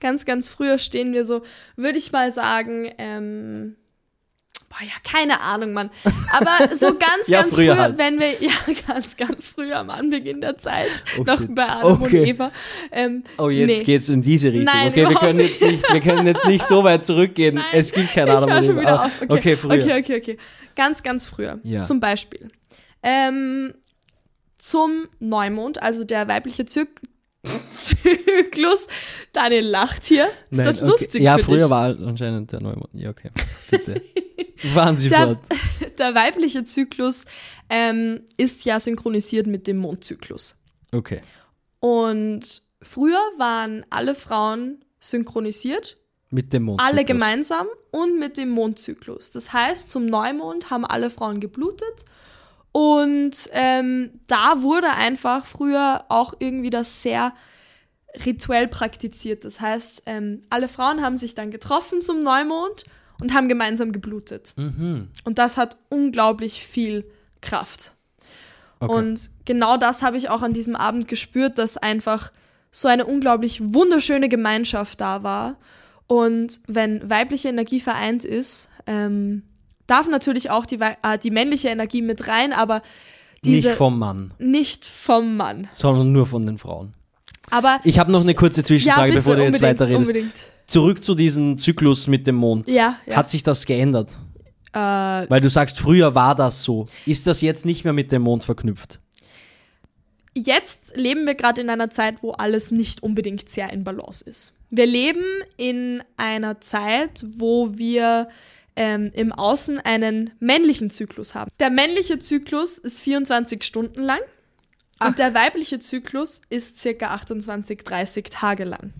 Ganz, 0.00 0.24
ganz 0.24 0.48
früher 0.48 0.78
stehen 0.78 1.12
wir 1.12 1.24
so, 1.24 1.42
würde 1.76 1.98
ich 1.98 2.12
mal 2.12 2.32
sagen, 2.32 2.90
ähm, 2.98 3.76
boah, 4.68 4.82
ja, 4.82 4.92
keine 5.10 5.40
Ahnung, 5.40 5.72
Mann. 5.72 5.90
Aber 6.32 6.74
so 6.74 6.86
ganz, 6.98 7.26
Ja, 7.28 7.40
ganz 7.42 7.54
früher 7.54 7.74
früher, 7.74 7.82
halt. 7.82 7.98
wenn 7.98 8.18
wir, 8.20 8.32
ja, 8.40 8.52
ganz, 8.86 9.16
ganz 9.16 9.48
früher 9.48 9.76
am 9.78 9.90
Anbeginn 9.90 10.40
der 10.40 10.56
Zeit, 10.58 11.04
Oh, 11.18 11.22
noch 11.24 11.38
shit. 11.38 11.54
bei 11.54 11.64
Adam 11.68 12.02
Okay. 12.02 12.20
und 12.20 12.26
Eva. 12.26 12.52
Ähm, 12.92 13.24
Oh, 13.38 13.48
jetzt 13.48 13.66
nee. 13.66 13.82
geht's 13.84 14.08
in 14.08 14.22
diese 14.22 14.52
Richtung. 14.52 14.64
Nein, 14.74 14.88
okay, 14.92 15.08
wir 15.08 15.16
können 15.16 15.40
jetzt 15.40 15.62
nicht, 15.62 15.92
wir 15.92 16.00
können 16.00 16.26
jetzt 16.26 16.46
nicht 16.46 16.64
so 16.64 16.84
weit 16.84 17.04
zurückgehen. 17.06 17.56
Nein, 17.56 17.64
es 17.72 17.92
gibt 17.92 18.12
keine 18.12 18.36
Ahnung. 18.36 18.62
schon 18.62 18.80
wieder 18.80 19.04
auf. 19.06 19.10
Okay, 19.22 19.32
okay, 19.32 19.56
früher. 19.56 19.72
Okay, 19.82 19.98
okay, 20.00 20.16
okay. 20.20 20.38
Ganz, 20.74 21.02
ganz 21.02 21.26
früher. 21.26 21.58
Ja. 21.62 21.82
Zum 21.82 22.00
Beispiel. 22.00 22.50
Ähm, 23.02 23.74
zum 24.56 25.06
Neumond, 25.20 25.82
also 25.82 26.04
der 26.04 26.28
weibliche 26.28 26.64
Zyk 26.64 26.88
Zyklus. 27.74 28.88
Daniel 29.32 29.66
lacht 29.66 30.04
hier. 30.04 30.24
Ist 30.26 30.32
Nein, 30.50 30.66
das 30.66 30.76
okay. 30.78 30.86
lustig 30.86 31.22
Ja, 31.22 31.38
früher 31.38 31.62
dich? 31.62 31.70
war 31.70 31.84
anscheinend 32.06 32.52
der 32.52 32.62
Neumond. 32.62 32.88
Ja, 32.94 33.10
okay. 33.10 33.30
Bitte. 33.70 34.02
Waren 34.74 34.96
Sie 34.96 35.08
Der, 35.08 35.22
fort. 35.26 35.38
der 35.98 36.14
weibliche 36.14 36.64
Zyklus 36.64 37.26
ähm, 37.68 38.20
ist 38.36 38.64
ja 38.64 38.80
synchronisiert 38.80 39.46
mit 39.46 39.66
dem 39.66 39.76
Mondzyklus. 39.76 40.56
Okay. 40.92 41.20
Und 41.80 42.62
früher 42.82 43.20
waren 43.38 43.84
alle 43.90 44.14
Frauen 44.14 44.84
synchronisiert 44.98 45.98
Mit 46.30 46.52
dem 46.52 46.64
Mond. 46.64 46.80
Alle 46.80 47.04
gemeinsam 47.04 47.66
und 47.90 48.18
mit 48.18 48.38
dem 48.38 48.48
Mondzyklus. 48.50 49.30
Das 49.30 49.52
heißt, 49.52 49.90
zum 49.90 50.06
Neumond 50.06 50.70
haben 50.70 50.84
alle 50.84 51.10
Frauen 51.10 51.40
geblutet. 51.40 52.04
Und 52.76 53.48
ähm, 53.52 54.10
da 54.26 54.60
wurde 54.60 54.90
einfach 54.90 55.46
früher 55.46 56.04
auch 56.10 56.34
irgendwie 56.40 56.68
das 56.68 57.00
sehr 57.00 57.32
rituell 58.26 58.68
praktiziert. 58.68 59.44
Das 59.44 59.60
heißt, 59.60 60.02
ähm, 60.04 60.42
alle 60.50 60.68
Frauen 60.68 61.00
haben 61.00 61.16
sich 61.16 61.34
dann 61.34 61.50
getroffen 61.50 62.02
zum 62.02 62.22
Neumond 62.22 62.84
und 63.18 63.32
haben 63.32 63.48
gemeinsam 63.48 63.92
geblutet. 63.92 64.52
Mhm. 64.56 65.08
Und 65.24 65.38
das 65.38 65.56
hat 65.56 65.78
unglaublich 65.88 66.66
viel 66.66 67.10
Kraft. 67.40 67.94
Okay. 68.80 68.92
Und 68.92 69.30
genau 69.46 69.78
das 69.78 70.02
habe 70.02 70.18
ich 70.18 70.28
auch 70.28 70.42
an 70.42 70.52
diesem 70.52 70.76
Abend 70.76 71.08
gespürt, 71.08 71.56
dass 71.56 71.78
einfach 71.78 72.30
so 72.72 72.88
eine 72.88 73.06
unglaublich 73.06 73.72
wunderschöne 73.72 74.28
Gemeinschaft 74.28 75.00
da 75.00 75.22
war. 75.22 75.56
Und 76.08 76.60
wenn 76.66 77.08
weibliche 77.08 77.48
Energie 77.48 77.80
vereint 77.80 78.26
ist, 78.26 78.68
ähm, 78.86 79.44
darf 79.86 80.08
natürlich 80.08 80.50
auch 80.50 80.66
die, 80.66 80.78
äh, 80.80 81.18
die 81.22 81.30
männliche 81.30 81.68
Energie 81.68 82.02
mit 82.02 82.28
rein, 82.28 82.52
aber 82.52 82.82
diese 83.44 83.68
Nicht 83.68 83.78
vom 83.78 83.98
Mann, 83.98 84.32
nicht 84.38 84.86
vom 84.86 85.36
Mann. 85.36 85.68
sondern 85.72 86.12
nur 86.12 86.26
von 86.26 86.46
den 86.46 86.58
Frauen. 86.58 86.92
Aber 87.50 87.80
Ich 87.84 87.98
habe 87.98 88.10
noch 88.10 88.22
eine 88.22 88.34
kurze 88.34 88.60
ja, 88.60 88.64
Zwischenfrage, 88.66 89.06
bitte, 89.08 89.18
bevor 89.20 89.36
du 89.36 89.42
jetzt 89.42 89.54
unbedingt, 89.56 89.80
weiterredest. 89.80 90.08
unbedingt. 90.08 90.32
Zurück 90.66 91.02
zu 91.02 91.14
diesem 91.14 91.58
Zyklus 91.58 92.08
mit 92.08 92.26
dem 92.26 92.34
Mond. 92.36 92.68
Ja, 92.68 92.96
ja. 93.06 93.16
Hat 93.16 93.30
sich 93.30 93.44
das 93.44 93.66
geändert? 93.66 94.16
Äh, 94.72 94.78
Weil 94.78 95.40
du 95.40 95.48
sagst, 95.48 95.78
früher 95.78 96.16
war 96.16 96.34
das 96.34 96.64
so. 96.64 96.86
Ist 97.06 97.28
das 97.28 97.40
jetzt 97.40 97.64
nicht 97.64 97.84
mehr 97.84 97.92
mit 97.92 98.10
dem 98.10 98.22
Mond 98.22 98.44
verknüpft? 98.44 98.98
jetzt 100.36 100.96
leben 100.96 101.26
wir 101.26 101.34
gerade 101.34 101.62
in 101.62 101.70
einer 101.70 101.90
Zeit, 101.90 102.22
wo 102.22 102.32
alles 102.32 102.70
nicht 102.70 103.02
unbedingt 103.02 103.48
sehr 103.48 103.72
in 103.72 103.84
Balance 103.84 104.22
ist. 104.28 104.54
Wir 104.70 104.86
leben 104.86 105.24
in 105.56 106.02
einer 106.16 106.60
Zeit, 106.60 107.24
wo 107.26 107.76
wir 107.78 108.28
ähm, 108.76 109.10
im 109.14 109.32
Außen 109.32 109.80
einen 109.80 110.30
männlichen 110.38 110.90
Zyklus 110.90 111.34
haben. 111.34 111.50
Der 111.60 111.70
männliche 111.70 112.18
Zyklus 112.18 112.78
ist 112.78 113.00
24 113.00 113.62
Stunden 113.64 114.02
lang 114.02 114.20
und 115.00 115.18
der 115.18 115.34
weibliche 115.34 115.78
Zyklus 115.80 116.40
ist 116.50 116.78
circa 116.78 117.08
28, 117.14 117.82
30 117.84 118.24
Tage 118.30 118.64
lang. 118.64 118.92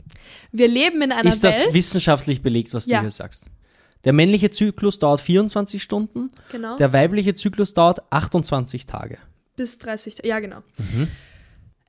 Wir 0.53 0.69
leben 0.69 1.03
in 1.03 1.13
einer 1.13 1.29
Ist 1.29 1.45
das 1.45 1.59
Welt. 1.67 1.75
wissenschaftlich 1.75 2.43
belegt, 2.43 2.75
was 2.75 2.87
Ja. 2.87 2.99
du 2.99 3.03
hier 3.05 3.11
sagst? 3.11 3.47
Der 4.05 4.13
männliche 4.13 4.51
Zyklus 4.51 4.99
dauert 4.99 5.21
24 5.21 5.83
Stunden, 5.83 6.31
Genau. 6.53 6.77
der 6.77 6.93
weibliche 6.93 7.35
Zyklus 7.35 7.75
dauert 7.75 8.01
28 8.13 8.87
Tage. 8.87 9.19
Bis 9.57 9.79
30, 9.79 10.19
ja 10.25 10.39
genau. 10.41 10.63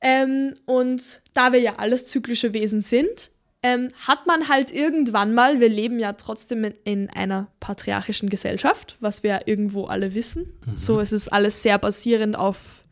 Ähm, 0.01 0.53
und 0.65 1.21
da 1.33 1.51
wir 1.53 1.59
ja 1.59 1.75
alles 1.77 2.05
zyklische 2.05 2.53
Wesen 2.53 2.81
sind, 2.81 3.31
ähm, 3.67 3.89
hat 4.07 4.25
man 4.27 4.47
halt 4.47 4.71
irgendwann 4.71 5.33
mal, 5.33 5.59
wir 5.59 5.67
leben 5.67 5.99
ja 5.99 6.13
trotzdem 6.13 6.63
in, 6.63 6.73
in 6.85 7.09
einer 7.09 7.47
patriarchischen 7.59 8.29
Gesellschaft, 8.29 8.95
was 9.01 9.23
wir 9.23 9.31
ja 9.31 9.39
irgendwo 9.45 9.85
alle 9.85 10.15
wissen. 10.15 10.53
So, 10.77 11.01
es 11.01 11.11
ist 11.11 11.27
alles 11.27 11.61
sehr 11.63 11.77
basierend 11.77 12.37
auf 12.37 12.85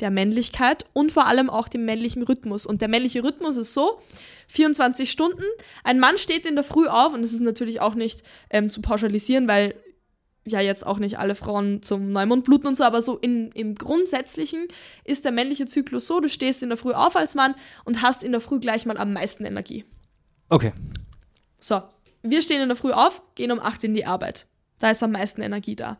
der 0.00 0.10
Männlichkeit 0.10 0.84
und 0.92 1.10
vor 1.10 1.26
allem 1.26 1.48
auch 1.48 1.68
dem 1.68 1.86
männlichen 1.86 2.22
Rhythmus. 2.22 2.66
Und 2.66 2.82
der 2.82 2.88
männliche 2.88 3.24
Rhythmus 3.24 3.56
ist 3.56 3.72
so, 3.72 3.98
24 4.48 5.10
Stunden, 5.10 5.44
ein 5.84 6.00
Mann 6.00 6.18
steht 6.18 6.44
in 6.44 6.54
der 6.54 6.64
Früh 6.64 6.86
auf 6.88 7.14
und 7.14 7.22
es 7.22 7.32
ist 7.32 7.40
natürlich 7.40 7.80
auch 7.80 7.94
nicht 7.94 8.22
ähm, 8.50 8.68
zu 8.68 8.82
pauschalisieren, 8.82 9.48
weil 9.48 9.74
ja 10.44 10.60
jetzt 10.60 10.84
auch 10.84 10.98
nicht 10.98 11.18
alle 11.18 11.34
Frauen 11.34 11.82
zum 11.82 12.12
Neumond 12.12 12.44
bluten 12.44 12.66
und 12.66 12.76
so, 12.76 12.84
aber 12.84 13.00
so 13.00 13.16
in, 13.18 13.52
im 13.52 13.74
Grundsätzlichen 13.74 14.66
ist 15.04 15.24
der 15.24 15.32
männliche 15.32 15.66
Zyklus 15.66 16.06
so, 16.06 16.20
du 16.20 16.28
stehst 16.28 16.62
in 16.62 16.68
der 16.68 16.78
Früh 16.78 16.92
auf 16.92 17.16
als 17.16 17.34
Mann 17.34 17.54
und 17.84 18.02
hast 18.02 18.24
in 18.24 18.32
der 18.32 18.40
Früh 18.40 18.58
gleich 18.58 18.86
mal 18.86 18.98
am 18.98 19.12
meisten 19.12 19.44
Energie. 19.44 19.84
Okay. 20.50 20.72
So, 21.58 21.82
wir 22.22 22.42
stehen 22.42 22.60
in 22.60 22.68
der 22.68 22.76
Früh 22.76 22.92
auf, 22.92 23.22
gehen 23.34 23.52
um 23.52 23.60
8 23.60 23.84
in 23.84 23.94
die 23.94 24.04
Arbeit. 24.04 24.46
Da 24.78 24.90
ist 24.90 25.02
am 25.02 25.12
meisten 25.12 25.42
Energie 25.42 25.76
da. 25.76 25.98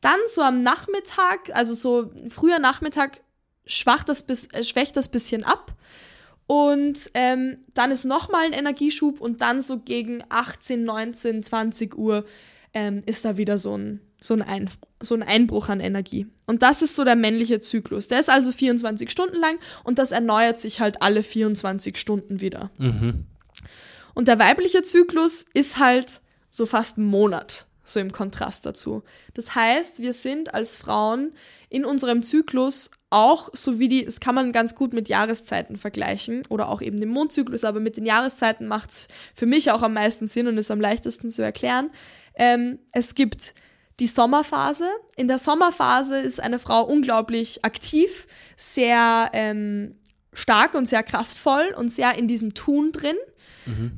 Dann 0.00 0.18
so 0.28 0.42
am 0.42 0.62
Nachmittag, 0.62 1.50
also 1.54 1.74
so 1.74 2.12
früher 2.28 2.58
Nachmittag, 2.58 3.20
schwacht 3.66 4.08
das 4.08 4.22
äh, 4.52 4.62
schwächt 4.62 4.96
das 4.96 5.08
bisschen 5.08 5.42
ab. 5.42 5.74
Und 6.46 7.10
ähm, 7.14 7.58
dann 7.74 7.90
ist 7.90 8.04
nochmal 8.04 8.44
ein 8.44 8.52
Energieschub 8.52 9.20
und 9.20 9.40
dann 9.40 9.60
so 9.60 9.80
gegen 9.80 10.22
18, 10.28 10.84
19, 10.84 11.42
20 11.42 11.98
Uhr 11.98 12.24
ähm, 12.72 13.02
ist 13.06 13.24
da 13.24 13.36
wieder 13.36 13.58
so 13.58 13.76
ein, 13.76 14.00
so, 14.20 14.34
ein 14.34 14.42
ein, 14.42 14.70
so 15.00 15.16
ein 15.16 15.24
Einbruch 15.24 15.68
an 15.68 15.80
Energie. 15.80 16.28
Und 16.46 16.62
das 16.62 16.82
ist 16.82 16.94
so 16.94 17.02
der 17.02 17.16
männliche 17.16 17.58
Zyklus. 17.58 18.06
Der 18.06 18.20
ist 18.20 18.30
also 18.30 18.52
24 18.52 19.10
Stunden 19.10 19.36
lang 19.36 19.58
und 19.82 19.98
das 19.98 20.12
erneuert 20.12 20.60
sich 20.60 20.80
halt 20.80 21.02
alle 21.02 21.24
24 21.24 21.98
Stunden 21.98 22.40
wieder. 22.40 22.70
Und 24.16 24.28
der 24.28 24.38
weibliche 24.38 24.80
Zyklus 24.80 25.44
ist 25.52 25.76
halt 25.76 26.22
so 26.48 26.64
fast 26.64 26.96
ein 26.96 27.04
Monat, 27.04 27.66
so 27.84 28.00
im 28.00 28.12
Kontrast 28.12 28.64
dazu. 28.64 29.02
Das 29.34 29.54
heißt, 29.54 30.00
wir 30.00 30.14
sind 30.14 30.54
als 30.54 30.78
Frauen 30.78 31.32
in 31.68 31.84
unserem 31.84 32.22
Zyklus 32.22 32.90
auch, 33.10 33.50
so 33.52 33.78
wie 33.78 33.88
die, 33.88 34.06
das 34.06 34.20
kann 34.20 34.34
man 34.34 34.52
ganz 34.52 34.74
gut 34.74 34.94
mit 34.94 35.10
Jahreszeiten 35.10 35.76
vergleichen 35.76 36.44
oder 36.48 36.70
auch 36.70 36.80
eben 36.80 36.98
dem 36.98 37.10
Mondzyklus, 37.10 37.62
aber 37.62 37.78
mit 37.78 37.98
den 37.98 38.06
Jahreszeiten 38.06 38.68
macht 38.68 38.90
es 38.90 39.08
für 39.34 39.44
mich 39.44 39.70
auch 39.70 39.82
am 39.82 39.92
meisten 39.92 40.26
Sinn 40.26 40.48
und 40.48 40.56
ist 40.56 40.70
am 40.70 40.80
leichtesten 40.80 41.28
zu 41.28 41.42
erklären. 41.42 41.90
Ähm, 42.36 42.78
es 42.92 43.14
gibt 43.14 43.54
die 44.00 44.06
Sommerphase. 44.06 44.88
In 45.16 45.28
der 45.28 45.36
Sommerphase 45.36 46.18
ist 46.18 46.40
eine 46.40 46.58
Frau 46.58 46.84
unglaublich 46.84 47.66
aktiv, 47.66 48.26
sehr 48.56 49.28
ähm, 49.34 49.94
stark 50.36 50.74
und 50.74 50.86
sehr 50.86 51.02
kraftvoll 51.02 51.74
und 51.76 51.88
sehr 51.90 52.16
in 52.18 52.28
diesem 52.28 52.54
Tun 52.54 52.92
drin. 52.92 53.16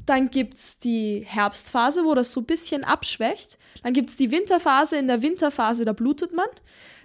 Dann 0.07 0.31
gibt's 0.31 0.79
die 0.79 1.25
Herbstphase, 1.27 2.05
wo 2.05 2.15
das 2.15 2.33
so 2.33 2.41
ein 2.41 2.47
bisschen 2.47 2.85
abschwächt. 2.85 3.59
Dann 3.83 3.93
gibt's 3.93 4.17
die 4.17 4.31
Winterphase. 4.31 4.97
In 4.97 5.09
der 5.09 5.21
Winterphase, 5.21 5.85
da 5.85 5.93
blutet 5.93 6.33
man. 6.33 6.47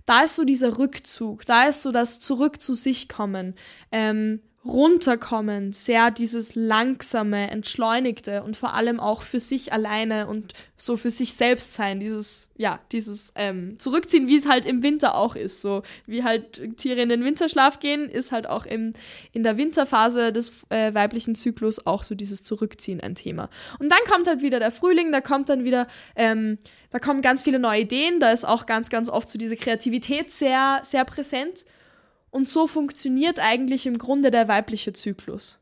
Da 0.05 0.23
ist 0.23 0.35
so 0.35 0.43
dieser 0.43 0.79
Rückzug, 0.79 1.45
da 1.45 1.65
ist 1.65 1.81
so 1.81 1.91
das 1.91 2.19
Zurück 2.19 2.61
zu 2.61 2.73
sich 2.73 3.07
kommen, 3.07 3.55
ähm, 3.91 4.41
runterkommen, 4.65 5.73
sehr 5.73 6.09
dieses 6.09 6.55
langsame, 6.55 7.51
entschleunigte 7.51 8.43
und 8.43 8.55
vor 8.55 8.73
allem 8.73 8.99
auch 8.99 9.21
für 9.21 9.39
sich 9.39 9.73
alleine 9.73 10.27
und 10.27 10.53
so 10.77 10.95
für 10.95 11.09
sich 11.09 11.33
selbst 11.33 11.73
sein, 11.73 11.99
dieses, 11.99 12.49
ja, 12.55 12.79
dieses 12.91 13.33
ähm, 13.35 13.77
Zurückziehen, 13.77 14.27
wie 14.27 14.37
es 14.37 14.47
halt 14.47 14.65
im 14.65 14.81
Winter 14.81 15.15
auch 15.15 15.35
ist. 15.35 15.61
So 15.61 15.83
wie 16.05 16.23
halt 16.23 16.77
Tiere 16.77 17.01
in 17.01 17.09
den 17.09 17.25
Winterschlaf 17.25 17.79
gehen, 17.79 18.07
ist 18.07 18.31
halt 18.31 18.47
auch 18.47 18.65
im, 18.65 18.93
in 19.33 19.43
der 19.43 19.57
Winterphase 19.57 20.31
des 20.31 20.63
äh, 20.69 20.93
weiblichen 20.93 21.35
Zyklus 21.35 21.85
auch 21.85 22.03
so 22.03 22.15
dieses 22.15 22.43
Zurückziehen 22.43 23.01
ein 23.01 23.15
Thema. 23.15 23.49
Und 23.79 23.91
dann 23.91 23.99
kommt 24.09 24.27
halt 24.27 24.41
wieder 24.41 24.59
der 24.59 24.71
Frühling, 24.71 25.11
da 25.11 25.19
kommt 25.19 25.49
dann 25.49 25.65
wieder, 25.65 25.87
ähm, 26.15 26.57
da 26.89 26.99
kommen 26.99 27.21
ganz 27.21 27.43
viele 27.43 27.59
neue 27.59 27.81
Ideen, 27.81 28.21
da 28.21 28.31
ist 28.31 28.45
auch 28.45 28.65
ganz, 28.65 28.89
ganz 28.89 29.09
oft 29.09 29.29
so 29.29 29.37
diese 29.37 29.57
Kreativität 29.57 30.31
sehr, 30.31 30.79
sehr 30.83 31.03
präsent. 31.03 31.65
Und 32.33 32.49
so 32.49 32.65
funktioniert 32.65 33.39
eigentlich 33.39 33.85
im 33.85 33.99
Grunde 33.99 34.31
der 34.31 34.47
weibliche 34.47 34.91
Zyklus. 34.91 35.59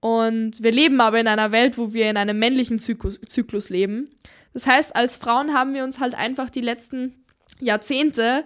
Und 0.00 0.64
wir 0.64 0.72
leben 0.72 1.00
aber 1.00 1.20
in 1.20 1.28
einer 1.28 1.52
Welt, 1.52 1.78
wo 1.78 1.94
wir 1.94 2.10
in 2.10 2.16
einem 2.16 2.40
männlichen 2.40 2.80
Zyklus, 2.80 3.20
Zyklus 3.28 3.70
leben. 3.70 4.10
Das 4.52 4.66
heißt, 4.66 4.96
als 4.96 5.16
Frauen 5.16 5.54
haben 5.54 5.72
wir 5.72 5.84
uns 5.84 6.00
halt 6.00 6.16
einfach 6.16 6.50
die 6.50 6.60
letzten 6.60 7.24
Jahrzehnte 7.60 8.44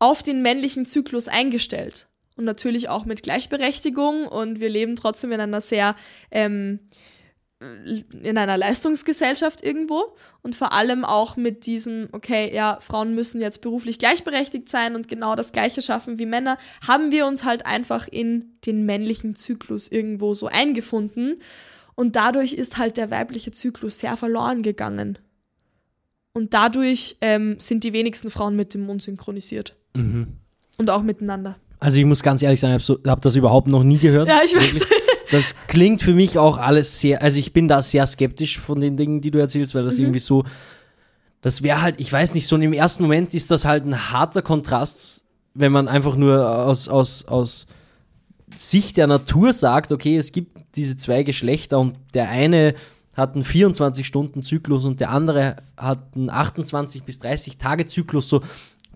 auf 0.00 0.24
den 0.24 0.42
männlichen 0.42 0.86
Zyklus 0.86 1.28
eingestellt. 1.28 2.08
Und 2.34 2.46
natürlich 2.46 2.88
auch 2.88 3.04
mit 3.04 3.22
Gleichberechtigung. 3.22 4.26
Und 4.26 4.58
wir 4.58 4.68
leben 4.68 4.96
trotzdem 4.96 5.30
in 5.30 5.40
einer 5.40 5.60
sehr, 5.60 5.94
ähm, 6.32 6.80
in 7.58 8.36
einer 8.36 8.58
Leistungsgesellschaft 8.58 9.62
irgendwo. 9.62 10.14
Und 10.42 10.54
vor 10.54 10.72
allem 10.72 11.04
auch 11.04 11.36
mit 11.36 11.66
diesem, 11.66 12.08
okay, 12.12 12.54
ja, 12.54 12.78
Frauen 12.80 13.14
müssen 13.14 13.40
jetzt 13.40 13.62
beruflich 13.62 13.98
gleichberechtigt 13.98 14.68
sein 14.68 14.94
und 14.94 15.08
genau 15.08 15.36
das 15.36 15.52
Gleiche 15.52 15.80
schaffen 15.80 16.18
wie 16.18 16.26
Männer, 16.26 16.58
haben 16.86 17.10
wir 17.10 17.26
uns 17.26 17.44
halt 17.44 17.64
einfach 17.64 18.08
in 18.08 18.56
den 18.66 18.84
männlichen 18.84 19.36
Zyklus 19.36 19.88
irgendwo 19.88 20.34
so 20.34 20.48
eingefunden. 20.48 21.40
Und 21.94 22.16
dadurch 22.16 22.52
ist 22.52 22.76
halt 22.76 22.98
der 22.98 23.10
weibliche 23.10 23.52
Zyklus 23.52 24.00
sehr 24.00 24.16
verloren 24.18 24.62
gegangen. 24.62 25.18
Und 26.34 26.52
dadurch 26.52 27.16
ähm, 27.22 27.56
sind 27.58 27.84
die 27.84 27.94
wenigsten 27.94 28.30
Frauen 28.30 28.56
mit 28.56 28.74
dem 28.74 28.82
Mond 28.82 29.00
synchronisiert. 29.00 29.74
Und 30.76 30.90
auch 30.90 31.02
miteinander. 31.02 31.56
Also 31.78 31.98
ich 31.98 32.04
muss 32.04 32.22
ganz 32.22 32.42
ehrlich 32.42 32.60
sagen, 32.60 32.76
ich 32.76 32.88
habe 32.88 33.00
so, 33.00 33.10
hab 33.10 33.22
das 33.22 33.36
überhaupt 33.36 33.68
noch 33.68 33.82
nie 33.82 33.96
gehört. 33.96 34.28
Ja, 34.28 34.40
ich 34.44 34.54
weiß. 34.54 34.80
Wirklich. 34.80 35.05
Das 35.30 35.54
klingt 35.66 36.02
für 36.02 36.14
mich 36.14 36.38
auch 36.38 36.58
alles 36.58 37.00
sehr, 37.00 37.22
also 37.22 37.38
ich 37.38 37.52
bin 37.52 37.68
da 37.68 37.82
sehr 37.82 38.06
skeptisch 38.06 38.58
von 38.58 38.80
den 38.80 38.96
Dingen, 38.96 39.20
die 39.20 39.30
du 39.30 39.38
erzählst, 39.38 39.74
weil 39.74 39.82
Mhm. 39.82 39.86
das 39.86 39.98
irgendwie 39.98 40.18
so, 40.20 40.44
das 41.40 41.62
wäre 41.62 41.82
halt, 41.82 42.00
ich 42.00 42.12
weiß 42.12 42.34
nicht, 42.34 42.46
so 42.46 42.56
im 42.56 42.72
ersten 42.72 43.02
Moment 43.02 43.34
ist 43.34 43.50
das 43.50 43.64
halt 43.64 43.84
ein 43.84 44.10
harter 44.12 44.42
Kontrast, 44.42 45.24
wenn 45.54 45.72
man 45.72 45.88
einfach 45.88 46.16
nur 46.16 46.64
aus, 46.64 46.88
aus, 46.88 47.24
aus 47.26 47.66
Sicht 48.56 48.96
der 48.96 49.06
Natur 49.06 49.52
sagt, 49.52 49.92
okay, 49.92 50.16
es 50.16 50.32
gibt 50.32 50.58
diese 50.76 50.96
zwei 50.96 51.22
Geschlechter 51.22 51.78
und 51.78 51.96
der 52.14 52.28
eine 52.28 52.74
hat 53.14 53.34
einen 53.34 53.44
24-Stunden-Zyklus 53.44 54.84
und 54.84 55.00
der 55.00 55.10
andere 55.10 55.56
hat 55.76 56.00
einen 56.14 56.28
28 56.30 57.02
bis 57.02 57.18
30 57.18 57.56
Tage-Zyklus, 57.56 58.28
so 58.28 58.42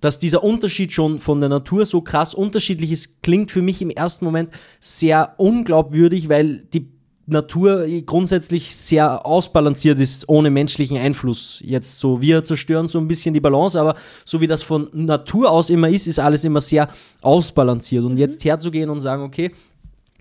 dass 0.00 0.18
dieser 0.18 0.42
Unterschied 0.42 0.92
schon 0.92 1.18
von 1.18 1.40
der 1.40 1.48
Natur 1.48 1.86
so 1.86 2.00
krass 2.00 2.34
unterschiedlich 2.34 2.92
ist, 2.92 3.22
klingt 3.22 3.50
für 3.50 3.62
mich 3.62 3.82
im 3.82 3.90
ersten 3.90 4.24
Moment 4.24 4.50
sehr 4.80 5.34
unglaubwürdig, 5.36 6.28
weil 6.28 6.64
die 6.72 6.88
Natur 7.26 7.86
grundsätzlich 8.06 8.74
sehr 8.74 9.24
ausbalanciert 9.24 9.98
ist, 9.98 10.28
ohne 10.28 10.50
menschlichen 10.50 10.96
Einfluss. 10.96 11.60
Jetzt 11.64 11.98
so, 11.98 12.20
wir 12.20 12.42
zerstören 12.42 12.88
so 12.88 12.98
ein 12.98 13.08
bisschen 13.08 13.34
die 13.34 13.40
Balance, 13.40 13.80
aber 13.80 13.94
so 14.24 14.40
wie 14.40 14.46
das 14.46 14.62
von 14.62 14.88
Natur 14.92 15.50
aus 15.50 15.70
immer 15.70 15.88
ist, 15.88 16.06
ist 16.08 16.18
alles 16.18 16.44
immer 16.44 16.60
sehr 16.60 16.88
ausbalanciert. 17.22 18.04
Und 18.04 18.16
jetzt 18.16 18.44
herzugehen 18.44 18.90
und 18.90 19.00
sagen, 19.00 19.22
okay, 19.22 19.52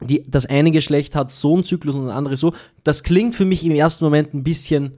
die, 0.01 0.23
das 0.29 0.45
eine 0.45 0.71
Geschlecht 0.71 1.15
hat 1.15 1.31
so 1.31 1.55
einen 1.55 1.63
Zyklus 1.63 1.95
und 1.95 2.07
das 2.07 2.15
andere 2.15 2.37
so. 2.37 2.53
Das 2.83 3.03
klingt 3.03 3.35
für 3.35 3.45
mich 3.45 3.65
im 3.65 3.73
ersten 3.73 4.05
Moment 4.05 4.33
ein 4.33 4.43
bisschen, 4.43 4.93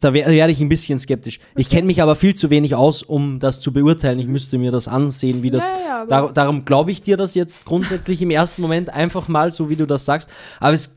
da 0.00 0.12
werde 0.12 0.32
werd 0.32 0.50
ich 0.50 0.60
ein 0.60 0.68
bisschen 0.68 0.98
skeptisch. 0.98 1.38
Ich 1.56 1.68
kenne 1.68 1.86
mich 1.86 2.02
aber 2.02 2.14
viel 2.16 2.34
zu 2.34 2.50
wenig 2.50 2.74
aus, 2.74 3.02
um 3.02 3.38
das 3.38 3.60
zu 3.60 3.72
beurteilen. 3.72 4.18
Ich 4.18 4.26
müsste 4.26 4.58
mir 4.58 4.70
das 4.72 4.88
ansehen, 4.88 5.42
wie 5.42 5.50
das. 5.50 5.70
Ja, 5.70 5.76
ja, 5.86 6.06
dar, 6.06 6.32
darum 6.32 6.64
glaube 6.64 6.90
ich 6.90 7.02
dir 7.02 7.16
das 7.16 7.34
jetzt 7.34 7.64
grundsätzlich 7.64 8.22
im 8.22 8.30
ersten 8.30 8.62
Moment 8.62 8.90
einfach 8.90 9.28
mal, 9.28 9.52
so 9.52 9.68
wie 9.70 9.76
du 9.76 9.86
das 9.86 10.04
sagst. 10.04 10.30
Aber 10.60 10.72
es 10.72 10.94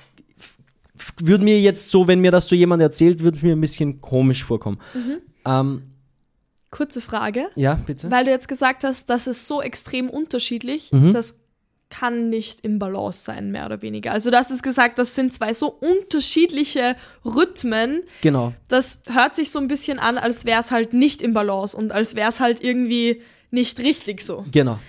würde 1.20 1.44
mir 1.44 1.60
jetzt 1.60 1.90
so, 1.90 2.08
wenn 2.08 2.20
mir 2.20 2.32
das 2.32 2.46
so 2.46 2.56
jemand 2.56 2.82
erzählt, 2.82 3.22
würde 3.24 3.40
mir 3.46 3.56
ein 3.56 3.62
bisschen 3.62 4.02
komisch 4.02 4.44
vorkommen. 4.44 4.80
Mhm. 4.94 5.18
Ähm, 5.46 5.82
Kurze 6.70 7.02
Frage. 7.02 7.48
ja, 7.56 7.76
bitte. 7.76 8.10
Weil 8.10 8.24
du 8.24 8.32
jetzt 8.32 8.48
gesagt 8.48 8.86
hast, 8.86 9.10
das 9.10 9.28
ist 9.28 9.46
so 9.46 9.62
extrem 9.62 10.10
unterschiedlich, 10.10 10.90
Mhm. 10.94 11.12
das 11.12 11.41
kann 11.92 12.30
nicht 12.30 12.62
im 12.62 12.80
Balance 12.80 13.24
sein, 13.24 13.52
mehr 13.52 13.68
oder 13.68 13.84
weniger. 13.84 14.12
Also 14.12 14.32
du 14.32 14.38
hast 14.38 14.50
es 14.50 14.64
gesagt, 14.64 14.98
das 14.98 15.14
sind 15.14 15.34
zwei 15.34 15.54
so 15.54 15.68
unterschiedliche 15.68 16.96
Rhythmen. 17.24 18.02
Genau. 18.22 18.54
Das 18.68 19.02
hört 19.06 19.36
sich 19.36 19.52
so 19.52 19.60
ein 19.60 19.68
bisschen 19.68 20.00
an, 20.00 20.18
als 20.18 20.46
wäre 20.46 20.60
es 20.60 20.72
halt 20.72 20.94
nicht 20.94 21.22
im 21.22 21.34
Balance 21.34 21.78
und 21.78 21.92
als 21.92 22.16
wäre 22.16 22.30
es 22.30 22.40
halt 22.40 22.64
irgendwie 22.64 23.22
nicht 23.52 23.80
richtig 23.80 24.22
so. 24.22 24.46
Genau. 24.52 24.80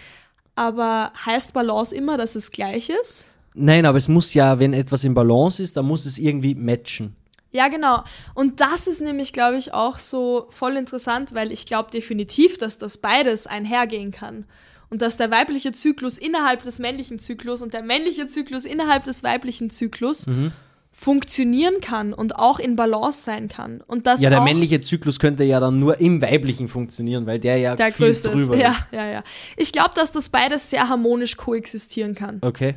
Aber 0.55 1.12
heißt 1.26 1.53
Balance 1.53 1.94
immer, 1.94 2.16
dass 2.16 2.34
es 2.34 2.50
gleich 2.50 2.88
ist? 2.88 3.26
Nein, 3.55 3.84
aber 3.84 3.98
es 3.98 4.09
muss 4.09 4.32
ja, 4.32 4.59
wenn 4.59 4.72
etwas 4.72 5.05
im 5.05 5.14
Balance 5.14 5.62
ist, 5.62 5.76
dann 5.76 5.84
muss 5.84 6.07
es 6.07 6.18
irgendwie 6.18 6.55
matchen. 6.55 7.16
Ja, 7.50 7.68
genau. 7.68 8.03
Und 8.34 8.61
das 8.61 8.86
ist 8.86 9.03
nämlich, 9.03 9.34
glaube 9.34 9.59
ich, 9.59 9.74
auch 9.74 9.98
so 9.98 10.46
voll 10.48 10.76
interessant, 10.76 11.34
weil 11.34 11.53
ich 11.53 11.66
glaube 11.66 11.90
definitiv, 11.90 12.57
dass 12.57 12.78
das 12.78 12.96
beides 12.96 13.46
einhergehen 13.46 14.11
kann. 14.11 14.46
Und 14.93 15.01
dass 15.01 15.16
der 15.16 15.30
weibliche 15.30 15.72
Zyklus 15.72 16.18
innerhalb 16.18 16.62
des 16.64 16.78
männlichen 16.78 17.18
Zyklus 17.18 17.62
und 17.62 17.72
der 17.72 17.82
männliche 17.82 18.26
Zyklus 18.26 18.66
innerhalb 18.66 19.05
des 19.05 19.22
weiblichen 19.22 19.70
Zyklus 19.70 20.26
Mhm. 20.26 20.53
funktionieren 20.93 21.80
kann 21.80 22.12
und 22.12 22.36
auch 22.36 22.59
in 22.59 22.76
Balance 22.76 23.22
sein 23.22 23.49
kann. 23.49 23.80
Und 23.80 24.07
das 24.07 24.20
Ja, 24.20 24.28
der 24.28 24.43
männliche 24.43 24.80
Zyklus 24.82 25.18
könnte 25.18 25.45
ja 25.45 25.61
dann 25.61 25.80
nur 25.80 25.99
im 25.99 26.20
weiblichen 26.20 26.68
funktionieren, 26.68 27.24
weil 27.24 27.38
der 27.40 27.57
ja 27.57 27.74
der 27.74 27.90
viel 27.90 28.09
größte 28.09 28.28
ist. 28.28 28.34
drüber 28.49 28.57
Ja, 28.59 28.72
ist. 28.72 28.86
ja, 28.93 29.07
ja. 29.07 29.24
Ich 29.57 29.72
glaube, 29.72 29.93
dass 29.95 30.12
das 30.12 30.28
beides 30.28 30.68
sehr 30.68 30.90
harmonisch 30.90 31.38
koexistieren 31.38 32.14
kann. 32.14 32.38
Okay. 32.43 32.74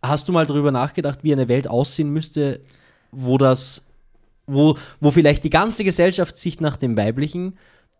Hast 0.00 0.28
du 0.28 0.32
mal 0.32 0.46
darüber 0.46 0.70
nachgedacht, 0.70 1.18
wie 1.24 1.32
eine 1.32 1.48
Welt 1.48 1.66
aussehen 1.66 2.10
müsste, 2.10 2.60
wo 3.10 3.36
das, 3.36 3.84
wo, 4.46 4.78
wo 5.00 5.10
vielleicht 5.10 5.42
die 5.42 5.50
ganze 5.50 5.82
Gesellschaft 5.82 6.38
sich 6.38 6.60
nach 6.60 6.76
dem 6.76 6.96
weiblichen 6.96 7.58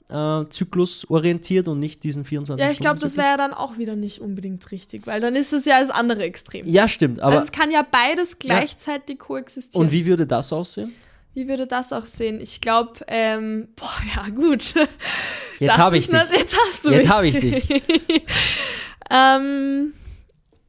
äh, 0.08 0.44
Zyklus 0.50 1.08
orientiert 1.10 1.68
und 1.68 1.80
nicht 1.80 2.04
diesen 2.04 2.24
24 2.24 2.64
Ja, 2.64 2.70
ich 2.70 2.78
glaube, 2.78 2.98
das 3.00 3.16
wäre 3.16 3.28
ja 3.28 3.36
dann 3.36 3.52
auch 3.52 3.78
wieder 3.78 3.96
nicht 3.96 4.20
unbedingt 4.20 4.70
richtig, 4.70 5.06
weil 5.06 5.20
dann 5.20 5.34
ist 5.34 5.52
es 5.52 5.64
ja 5.64 5.80
das 5.80 5.90
andere 5.90 6.22
Extrem. 6.22 6.66
Ja, 6.66 6.86
stimmt, 6.88 7.20
aber 7.20 7.32
also 7.32 7.44
es 7.44 7.52
kann 7.52 7.70
ja 7.70 7.84
beides 7.88 8.38
gleichzeitig 8.38 9.18
koexistieren. 9.18 9.86
und 9.86 9.92
wie 9.92 10.06
würde 10.06 10.26
das 10.26 10.52
aussehen? 10.52 10.92
Wie 11.36 11.48
würde 11.48 11.66
das 11.66 11.92
auch 11.92 12.06
sehen? 12.06 12.40
Ich 12.40 12.62
glaube, 12.62 12.92
ähm, 13.08 13.68
boah, 13.76 13.92
ja, 14.16 14.30
gut. 14.34 14.74
Jetzt 15.58 15.76
habe 15.76 15.98
ich 15.98 16.06
dich. 16.06 16.14
Jetzt 16.14 16.56
hast 16.66 16.86
du 16.86 16.90
Jetzt 16.90 17.02
mich. 17.02 17.08
habe 17.10 17.26
ich 17.28 17.38
dich. 17.38 17.82
ähm, 19.10 19.92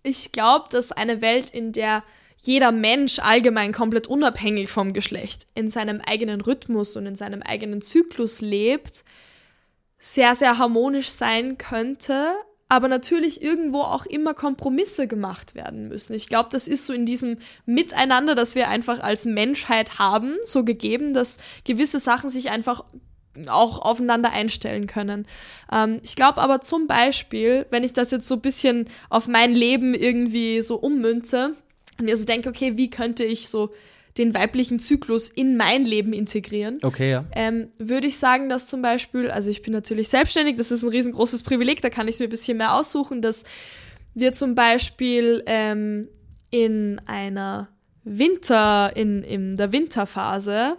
ich 0.04 0.34
glaube, 0.34 0.66
dass 0.70 0.92
eine 0.92 1.22
Welt, 1.22 1.52
in 1.52 1.72
der 1.72 2.04
jeder 2.40 2.72
Mensch 2.72 3.20
allgemein 3.20 3.74
komplett 3.74 4.08
unabhängig 4.08 4.70
vom 4.70 4.94
Geschlecht 4.94 5.48
in 5.56 5.70
seinem 5.70 6.02
eigenen 6.02 6.42
Rhythmus 6.42 6.96
und 6.96 7.06
in 7.06 7.16
seinem 7.16 7.42
eigenen 7.42 7.82
Zyklus 7.82 8.42
lebt, 8.42 9.04
sehr, 10.00 10.36
sehr 10.36 10.58
harmonisch 10.58 11.10
sein 11.10 11.58
könnte, 11.58 12.36
aber 12.70 12.88
natürlich 12.88 13.42
irgendwo 13.42 13.82
auch 13.82 14.06
immer 14.06 14.34
Kompromisse 14.34 15.08
gemacht 15.08 15.56
werden 15.56 15.88
müssen. 15.88 16.14
Ich 16.14 16.28
glaube, 16.28 16.50
das 16.52 16.68
ist 16.68 16.86
so 16.86 16.94
in 16.94 17.06
diesem 17.06 17.38
Miteinander, 17.66 18.36
das 18.36 18.56
wir 18.56 18.68
einfach 18.68 19.00
als 19.00 19.26
Menschheit 19.26 20.00
haben, 20.00 20.38
so 20.44 20.64
gegeben, 20.64 21.14
dass 21.14 21.40
gewisse 21.64 22.00
Sachen 22.00 22.30
sich 22.30 22.50
einfach 22.50 22.84
auch 23.48 23.80
aufeinander 23.80 24.32
einstellen 24.32 24.88
können. 24.88 25.28
Ähm, 25.72 26.00
ich 26.04 26.16
glaube 26.16 26.42
aber 26.42 26.62
zum 26.62 26.88
Beispiel, 26.88 27.66
wenn 27.70 27.84
ich 27.84 27.94
das 27.94 28.12
jetzt 28.12 28.28
so 28.28 28.36
ein 28.36 28.42
bisschen 28.42 28.90
auf 29.10 29.28
mein 29.28 29.54
Leben 29.54 29.94
irgendwie 29.94 30.62
so 30.62 30.76
ummünze 30.76 31.56
mir 32.02 32.16
so 32.16 32.26
denke, 32.26 32.50
okay, 32.50 32.78
wie 32.78 32.90
könnte 32.90 33.24
ich 33.24 33.50
so 33.50 33.72
den 34.18 34.34
weiblichen 34.34 34.80
Zyklus 34.80 35.30
in 35.30 35.58
mein 35.58 35.86
Leben 35.86 36.14
integrieren? 36.14 36.80
Okay, 36.82 37.12
ja. 37.12 37.26
ähm, 37.34 37.70
würde 37.78 38.08
ich 38.08 38.18
sagen, 38.18 38.50
dass 38.50 38.66
zum 38.66 38.82
Beispiel, 38.82 39.30
also 39.30 39.50
ich 39.50 39.62
bin 39.62 39.74
natürlich 39.74 40.10
selbstständig, 40.10 40.58
das 40.58 40.72
ist 40.72 40.84
ein 40.84 40.90
riesengroßes 40.90 41.44
Privileg, 41.44 41.82
da 41.82 41.90
kann 41.90 42.08
ich 42.08 42.16
es 42.16 42.20
mir 42.20 42.28
ein 42.28 42.32
bisschen 42.32 42.58
mehr 42.58 42.74
aussuchen, 42.74 43.22
dass 43.22 43.44
wir 44.14 44.34
zum 44.34 44.56
Beispiel 44.56 45.44
ähm, 45.46 46.08
in 46.50 47.00
einer 47.06 47.70
Winter, 48.04 48.96
in, 48.96 49.24
in 49.24 49.56
der 49.58 49.72
Winterphase 49.72 50.78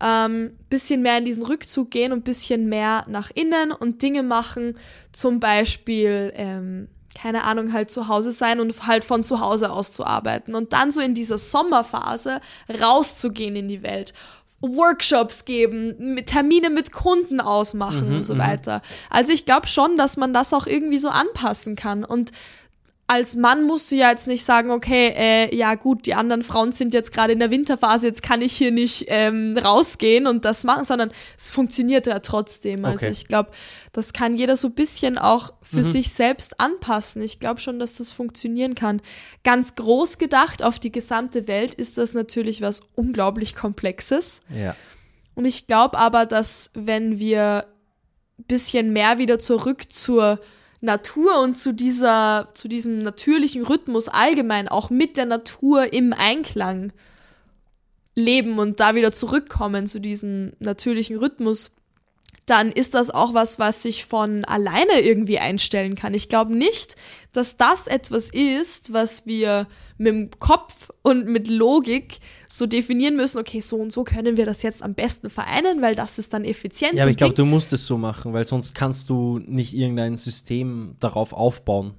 ähm, 0.00 0.50
bisschen 0.68 1.02
mehr 1.02 1.18
in 1.18 1.24
diesen 1.24 1.44
Rückzug 1.44 1.90
gehen 1.90 2.12
und 2.12 2.24
bisschen 2.24 2.68
mehr 2.68 3.06
nach 3.08 3.30
innen 3.34 3.72
und 3.72 4.02
Dinge 4.02 4.22
machen, 4.22 4.76
zum 5.12 5.40
Beispiel, 5.40 6.32
ähm, 6.34 6.88
keine 7.16 7.44
Ahnung, 7.44 7.72
halt 7.72 7.90
zu 7.90 8.08
Hause 8.08 8.30
sein 8.30 8.60
und 8.60 8.86
halt 8.86 9.04
von 9.04 9.24
zu 9.24 9.40
Hause 9.40 9.70
aus 9.70 9.90
zu 9.90 10.04
arbeiten 10.04 10.54
und 10.54 10.72
dann 10.72 10.90
so 10.90 11.00
in 11.00 11.14
dieser 11.14 11.38
Sommerphase 11.38 12.40
rauszugehen 12.80 13.56
in 13.56 13.68
die 13.68 13.82
Welt. 13.82 14.12
Workshops 14.60 15.44
geben, 15.44 16.20
Termine 16.24 16.70
mit 16.70 16.92
Kunden 16.92 17.40
ausmachen 17.40 18.14
und 18.14 18.24
so 18.24 18.38
weiter. 18.38 18.80
Also 19.10 19.32
ich 19.32 19.44
glaube 19.44 19.66
schon, 19.66 19.96
dass 19.98 20.16
man 20.16 20.32
das 20.32 20.52
auch 20.54 20.66
irgendwie 20.66 20.98
so 20.98 21.10
anpassen 21.10 21.76
kann. 21.76 22.04
Und 22.04 22.32
als 23.08 23.36
Mann 23.36 23.64
musst 23.64 23.92
du 23.92 23.94
ja 23.94 24.10
jetzt 24.10 24.26
nicht 24.26 24.44
sagen, 24.44 24.70
okay, 24.72 25.14
äh, 25.16 25.56
ja 25.56 25.76
gut, 25.76 26.06
die 26.06 26.14
anderen 26.14 26.42
Frauen 26.42 26.72
sind 26.72 26.92
jetzt 26.92 27.12
gerade 27.12 27.32
in 27.32 27.38
der 27.38 27.50
Winterphase, 27.52 28.08
jetzt 28.08 28.22
kann 28.22 28.42
ich 28.42 28.52
hier 28.54 28.72
nicht 28.72 29.04
ähm, 29.06 29.56
rausgehen 29.56 30.26
und 30.26 30.44
das 30.44 30.64
machen, 30.64 30.84
sondern 30.84 31.12
es 31.36 31.50
funktioniert 31.50 32.06
ja 32.08 32.18
trotzdem. 32.18 32.84
Also 32.84 33.06
Okay. 33.06 33.12
ich 33.12 33.28
glaube, 33.28 33.50
das 33.92 34.12
kann 34.12 34.36
jeder 34.36 34.56
so 34.56 34.68
ein 34.68 34.74
bisschen 34.74 35.18
auch 35.18 35.52
für 35.62 35.84
sich 35.84 36.12
selbst 36.12 36.58
anpassen. 36.60 37.22
Ich 37.22 37.38
glaube 37.38 37.60
schon, 37.60 37.78
dass 37.78 37.94
das 37.94 38.10
funktionieren 38.10 38.74
kann. 38.74 39.00
Ganz 39.44 39.74
groß 39.76 40.18
gedacht 40.18 40.62
auf 40.62 40.78
die 40.78 40.92
gesamte 40.92 41.46
Welt 41.46 41.74
ist 41.74 41.98
das 41.98 42.12
natürlich 42.14 42.60
was 42.60 42.80
unglaublich 42.94 43.54
Komplexes. 43.54 44.42
Ja. 44.54 44.74
Und 45.34 45.44
ich 45.44 45.66
glaube 45.66 45.98
aber, 45.98 46.26
dass 46.26 46.70
wenn 46.74 47.18
wir 47.20 47.66
ein 48.38 48.44
bisschen 48.44 48.92
mehr 48.92 49.18
wieder 49.18 49.38
zurück 49.38 49.92
zur 49.92 50.40
Natur 50.86 51.42
und 51.42 51.58
zu 51.58 51.72
dieser, 51.72 52.48
zu 52.54 52.68
diesem 52.68 53.02
natürlichen 53.02 53.64
Rhythmus 53.64 54.08
allgemein, 54.08 54.68
auch 54.68 54.88
mit 54.88 55.18
der 55.18 55.26
Natur 55.26 55.92
im 55.92 56.14
Einklang 56.14 56.92
leben 58.14 58.58
und 58.58 58.80
da 58.80 58.94
wieder 58.94 59.12
zurückkommen 59.12 59.86
zu 59.86 60.00
diesem 60.00 60.54
natürlichen 60.58 61.18
Rhythmus, 61.18 61.72
dann 62.46 62.70
ist 62.70 62.94
das 62.94 63.10
auch 63.10 63.34
was, 63.34 63.58
was 63.58 63.82
sich 63.82 64.06
von 64.06 64.44
alleine 64.44 65.00
irgendwie 65.00 65.38
einstellen 65.38 65.96
kann. 65.96 66.14
Ich 66.14 66.28
glaube 66.28 66.54
nicht, 66.56 66.96
dass 67.32 67.56
das 67.56 67.88
etwas 67.88 68.30
ist, 68.30 68.92
was 68.92 69.26
wir 69.26 69.66
mit 69.98 70.14
dem 70.14 70.30
Kopf 70.38 70.90
und 71.02 71.26
mit 71.26 71.48
Logik 71.48 72.18
so 72.48 72.66
definieren 72.66 73.16
müssen, 73.16 73.38
okay, 73.38 73.60
so 73.60 73.76
und 73.76 73.92
so 73.92 74.04
können 74.04 74.36
wir 74.36 74.46
das 74.46 74.62
jetzt 74.62 74.82
am 74.82 74.94
besten 74.94 75.30
vereinen, 75.30 75.82
weil 75.82 75.94
das 75.94 76.18
ist 76.18 76.32
dann 76.32 76.44
effizient. 76.44 76.94
Ja, 76.94 77.02
aber 77.02 77.10
ich 77.10 77.16
glaube, 77.16 77.34
du 77.34 77.44
musst 77.44 77.72
es 77.72 77.86
so 77.86 77.98
machen, 77.98 78.32
weil 78.32 78.44
sonst 78.46 78.74
kannst 78.74 79.08
du 79.10 79.40
nicht 79.46 79.74
irgendein 79.74 80.16
System 80.16 80.96
darauf 81.00 81.32
aufbauen. 81.32 81.94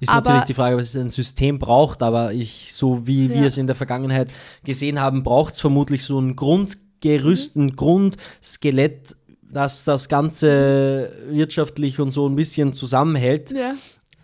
Ist 0.00 0.10
Aber- 0.10 0.24
natürlich 0.28 0.44
die 0.46 0.54
Frage, 0.54 0.76
was 0.76 0.88
es 0.94 0.96
ein 0.96 1.08
System 1.08 1.58
braucht, 1.58 2.02
aber 2.02 2.32
ich, 2.32 2.74
so 2.74 3.06
wie 3.06 3.30
wir 3.30 3.42
Ja. 3.42 3.46
es 3.46 3.56
in 3.56 3.66
der 3.66 3.76
Vergangenheit 3.76 4.28
gesehen 4.64 5.00
haben, 5.00 5.22
braucht 5.22 5.54
es 5.54 5.60
vermutlich 5.60 6.02
so 6.04 6.18
ein 6.20 6.36
Grundgerüst, 6.36 7.56
ein 7.56 7.74
Grundskelett, 7.76 9.16
das 9.50 9.84
das 9.84 10.08
Ganze 10.08 11.12
wirtschaftlich 11.30 12.00
und 12.00 12.10
so 12.10 12.28
ein 12.28 12.34
bisschen 12.36 12.72
zusammenhält. 12.72 13.52
ja. 13.52 13.74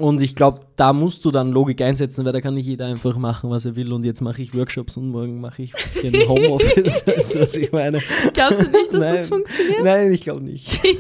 Und 0.01 0.20
ich 0.22 0.34
glaube, 0.34 0.61
da 0.76 0.92
musst 0.92 1.24
du 1.24 1.30
dann 1.30 1.53
Logik 1.53 1.80
einsetzen, 1.82 2.24
weil 2.24 2.32
da 2.32 2.40
kann 2.40 2.55
nicht 2.55 2.66
jeder 2.66 2.86
einfach 2.86 3.16
machen, 3.18 3.51
was 3.51 3.64
er 3.64 3.76
will. 3.76 3.92
Und 3.92 4.05
jetzt 4.05 4.20
mache 4.22 4.40
ich 4.42 4.55
Workshops 4.55 4.96
und 4.96 5.09
morgen 5.11 5.40
mache 5.40 5.62
ich 5.62 5.74
ein 5.74 5.82
bisschen 5.82 6.14
Homeoffice. 6.28 7.07
weißt 7.07 7.34
du, 7.34 7.40
was 7.40 7.57
ich 7.57 7.70
meine? 7.72 8.01
Glaubst 8.32 8.62
du 8.62 8.66
nicht, 8.70 8.92
dass 8.92 9.01
Nein. 9.01 9.14
das 9.14 9.28
funktioniert? 9.28 9.84
Nein, 9.84 10.12
ich 10.12 10.20
glaube 10.22 10.42
nicht. 10.42 10.80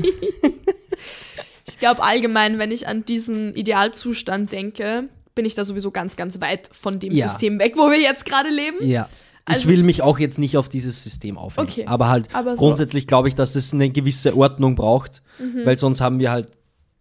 Ich 1.66 1.78
glaube 1.78 2.02
allgemein, 2.02 2.58
wenn 2.58 2.72
ich 2.72 2.88
an 2.88 3.04
diesen 3.04 3.54
Idealzustand 3.54 4.50
denke, 4.50 5.04
bin 5.36 5.44
ich 5.44 5.54
da 5.54 5.64
sowieso 5.64 5.92
ganz, 5.92 6.16
ganz 6.16 6.40
weit 6.40 6.68
von 6.72 6.98
dem 6.98 7.12
Ja. 7.12 7.28
System 7.28 7.60
weg, 7.60 7.74
wo 7.76 7.90
wir 7.90 8.00
jetzt 8.00 8.24
gerade 8.24 8.48
leben. 8.50 8.78
Ja. 8.84 9.08
ich 9.48 9.54
Also- 9.54 9.68
will 9.68 9.84
mich 9.84 10.02
auch 10.02 10.18
jetzt 10.18 10.38
nicht 10.40 10.56
auf 10.56 10.68
dieses 10.68 11.02
System 11.04 11.38
aufhängen. 11.38 11.68
Okay. 11.68 11.86
Aber 11.86 12.08
halt 12.08 12.28
Aber 12.34 12.56
so- 12.56 12.64
Mhm. 12.64 12.66
grundsätzlich 12.70 13.06
glaube 13.06 13.28
ich, 13.28 13.36
dass 13.36 13.54
es 13.54 13.72
eine 13.72 13.88
gewisse 13.88 14.36
Ordnung 14.36 14.74
braucht, 14.74 15.22
weil 15.64 15.78
sonst 15.78 16.00
haben 16.00 16.18
wir 16.18 16.32
halt 16.32 16.48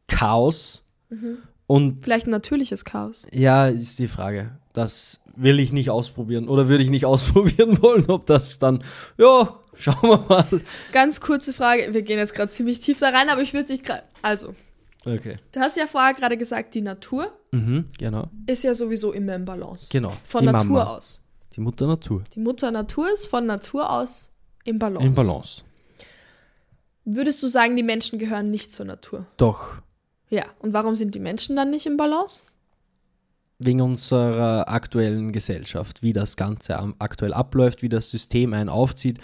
Chaos. 0.08 0.84
Und 1.70 2.02
Vielleicht 2.02 2.26
ein 2.26 2.32
natürliches 2.32 2.84
Chaos. 2.84 3.28
ja, 3.32 3.68
ist 3.68 4.00
die 4.00 4.08
Frage. 4.08 4.58
Das 4.74 5.22
will 5.36 5.60
ich 5.60 5.72
nicht 5.72 5.92
ausprobieren 5.92 6.50
oder 6.50 6.68
würde 6.68 6.84
ich 6.84 6.90
nicht 6.90 7.06
ausprobieren 7.14 7.80
wollen, 7.84 8.10
ob 8.10 8.26
das 8.26 8.58
dann, 8.58 8.84
ja, 9.20 9.60
schauen 9.76 10.02
wir 10.10 10.26
mal. 10.28 10.48
Ganz 10.92 11.22
kurze 11.22 11.54
Frage, 11.54 11.94
wir 11.94 12.02
gehen 12.02 12.18
jetzt 12.18 12.34
gerade 12.34 12.52
ziemlich 12.52 12.80
tief 12.80 12.98
da 12.98 13.10
rein, 13.10 13.30
aber 13.30 13.42
ich 13.44 13.54
würde 13.54 13.68
dich 13.74 13.84
gerade, 13.84 14.02
also, 14.24 14.54
Okay. 15.06 15.38
Du 15.54 15.60
hast 15.62 15.78
ja 15.78 15.88
vorher 15.88 16.14
gerade 16.14 16.36
gesagt, 16.38 16.74
die 16.76 16.82
Natur 16.82 17.32
Mhm, 17.52 17.86
genau. 17.98 18.28
ist 18.48 18.64
ja 18.64 18.74
sowieso 18.74 19.14
immer 19.14 19.36
im 19.36 19.46
Balance. 19.46 19.88
Genau. 19.92 20.12
Von 20.24 20.42
die 20.42 20.48
Natur 20.52 20.80
Mama, 20.80 20.98
aus. 20.98 21.24
Die 21.56 21.62
Mutter 21.62 21.88
Natur. 21.88 22.24
Die 22.36 22.40
Mutter 22.40 22.70
Natur 22.72 23.14
ist 23.14 23.28
von 23.28 23.46
Natur 23.46 23.90
aus 23.92 24.32
im 24.66 24.78
Balance. 24.78 25.06
Im 25.06 25.14
Balance. 25.14 25.62
Würdest 27.06 27.42
du 27.44 27.48
sagen, 27.48 27.76
die 27.76 27.84
Menschen 27.84 28.20
gehören 28.20 28.50
nicht 28.52 28.74
zur 28.74 28.86
Natur? 28.88 29.26
Doch. 29.38 29.78
Ja. 30.30 30.46
Und 30.60 30.74
warum 30.74 30.96
sind 30.96 31.16
die 31.16 31.20
Menschen 31.20 31.56
dann 31.56 31.72
nicht 31.72 31.86
im 31.86 31.98
Balance? 31.98 32.44
wegen 33.60 33.82
unserer 33.82 34.70
aktuellen 34.70 35.34
Gesellschaft, 35.34 36.02
wie 36.02 36.14
das 36.14 36.38
Ganze 36.38 36.80
aktuell 36.98 37.34
abläuft, 37.34 37.82
wie 37.82 37.90
das 37.90 38.10
System 38.10 38.54
einen 38.54 38.70
aufzieht, 38.70 39.20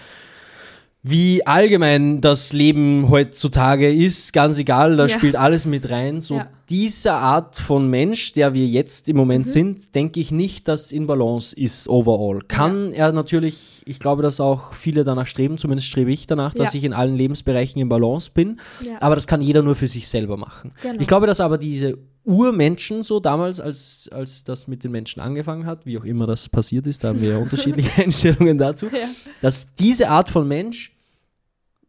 wie 1.07 1.45
allgemein 1.45 2.19
das 2.19 2.51
Leben 2.51 3.09
heutzutage 3.11 3.91
ist, 3.93 4.33
ganz 4.33 4.57
egal, 4.57 4.97
da 4.97 5.05
Ja. 5.05 5.09
spielt 5.15 5.35
alles 5.35 5.67
mit 5.67 5.87
rein. 5.91 6.19
So 6.19 6.33
Ja. 6.37 6.47
diese 6.67 7.13
Art 7.13 7.57
von 7.57 7.87
Mensch, 7.91 8.33
der 8.33 8.55
wir 8.55 8.65
jetzt 8.65 9.07
im 9.07 9.15
Mhm. 9.15 9.19
Moment 9.21 9.47
sind, 9.49 9.93
denke 9.93 10.19
ich 10.19 10.31
nicht, 10.31 10.67
dass 10.67 10.91
in 10.91 11.05
Balance 11.05 11.55
ist 11.55 11.87
overall. 11.87 12.39
Kann 12.47 12.91
er 12.91 13.11
natürlich, 13.11 13.83
ich 13.85 13.99
glaube, 13.99 14.23
dass 14.23 14.39
auch 14.39 14.73
viele 14.73 15.03
danach 15.03 15.27
streben, 15.27 15.59
zumindest 15.59 15.89
strebe 15.89 16.11
ich 16.11 16.25
danach, 16.25 16.55
dass 16.55 16.73
Ja. 16.73 16.77
ich 16.79 16.83
in 16.83 16.93
allen 16.93 17.15
Lebensbereichen 17.15 17.79
in 17.79 17.87
Balance 17.87 18.31
bin, 18.33 18.59
Ja. 18.83 18.93
aber 18.99 19.13
das 19.13 19.27
kann 19.27 19.41
jeder 19.41 19.61
nur 19.61 19.75
für 19.75 19.85
sich 19.87 20.07
selber 20.07 20.37
machen. 20.37 20.71
Genau. 20.81 20.99
Ich 20.99 21.07
glaube, 21.07 21.27
dass 21.27 21.39
aber 21.39 21.59
diese 21.59 21.99
Urmenschen 22.23 23.03
so 23.03 23.19
damals, 23.19 23.59
als, 23.61 24.09
als 24.11 24.43
das 24.43 24.67
mit 24.67 24.83
den 24.83 24.91
Menschen 24.91 25.19
angefangen 25.21 25.67
hat, 25.67 25.85
wie 25.85 25.99
auch 25.99 26.03
immer 26.05 26.25
das 26.25 26.49
passiert 26.49 26.87
ist, 26.87 27.03
da 27.03 27.09
haben 27.09 27.21
wir 27.21 27.29
ja 27.29 27.37
unterschiedliche 27.85 28.01
Einstellungen 28.01 28.57
dazu, 28.57 28.87
Ja. 28.87 29.07
dass 29.43 29.67
diese 29.75 30.09
Art 30.09 30.31
von 30.31 30.47
Mensch 30.47 30.93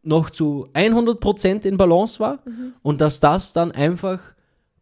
noch 0.06 0.30
zu 0.30 0.68
100% 0.74 1.66
in 1.66 1.76
Balance 1.76 2.20
war 2.20 2.38
Mhm. 2.44 2.72
und 2.82 3.00
dass 3.00 3.20
das 3.20 3.52
dann 3.52 3.72
einfach 3.72 4.20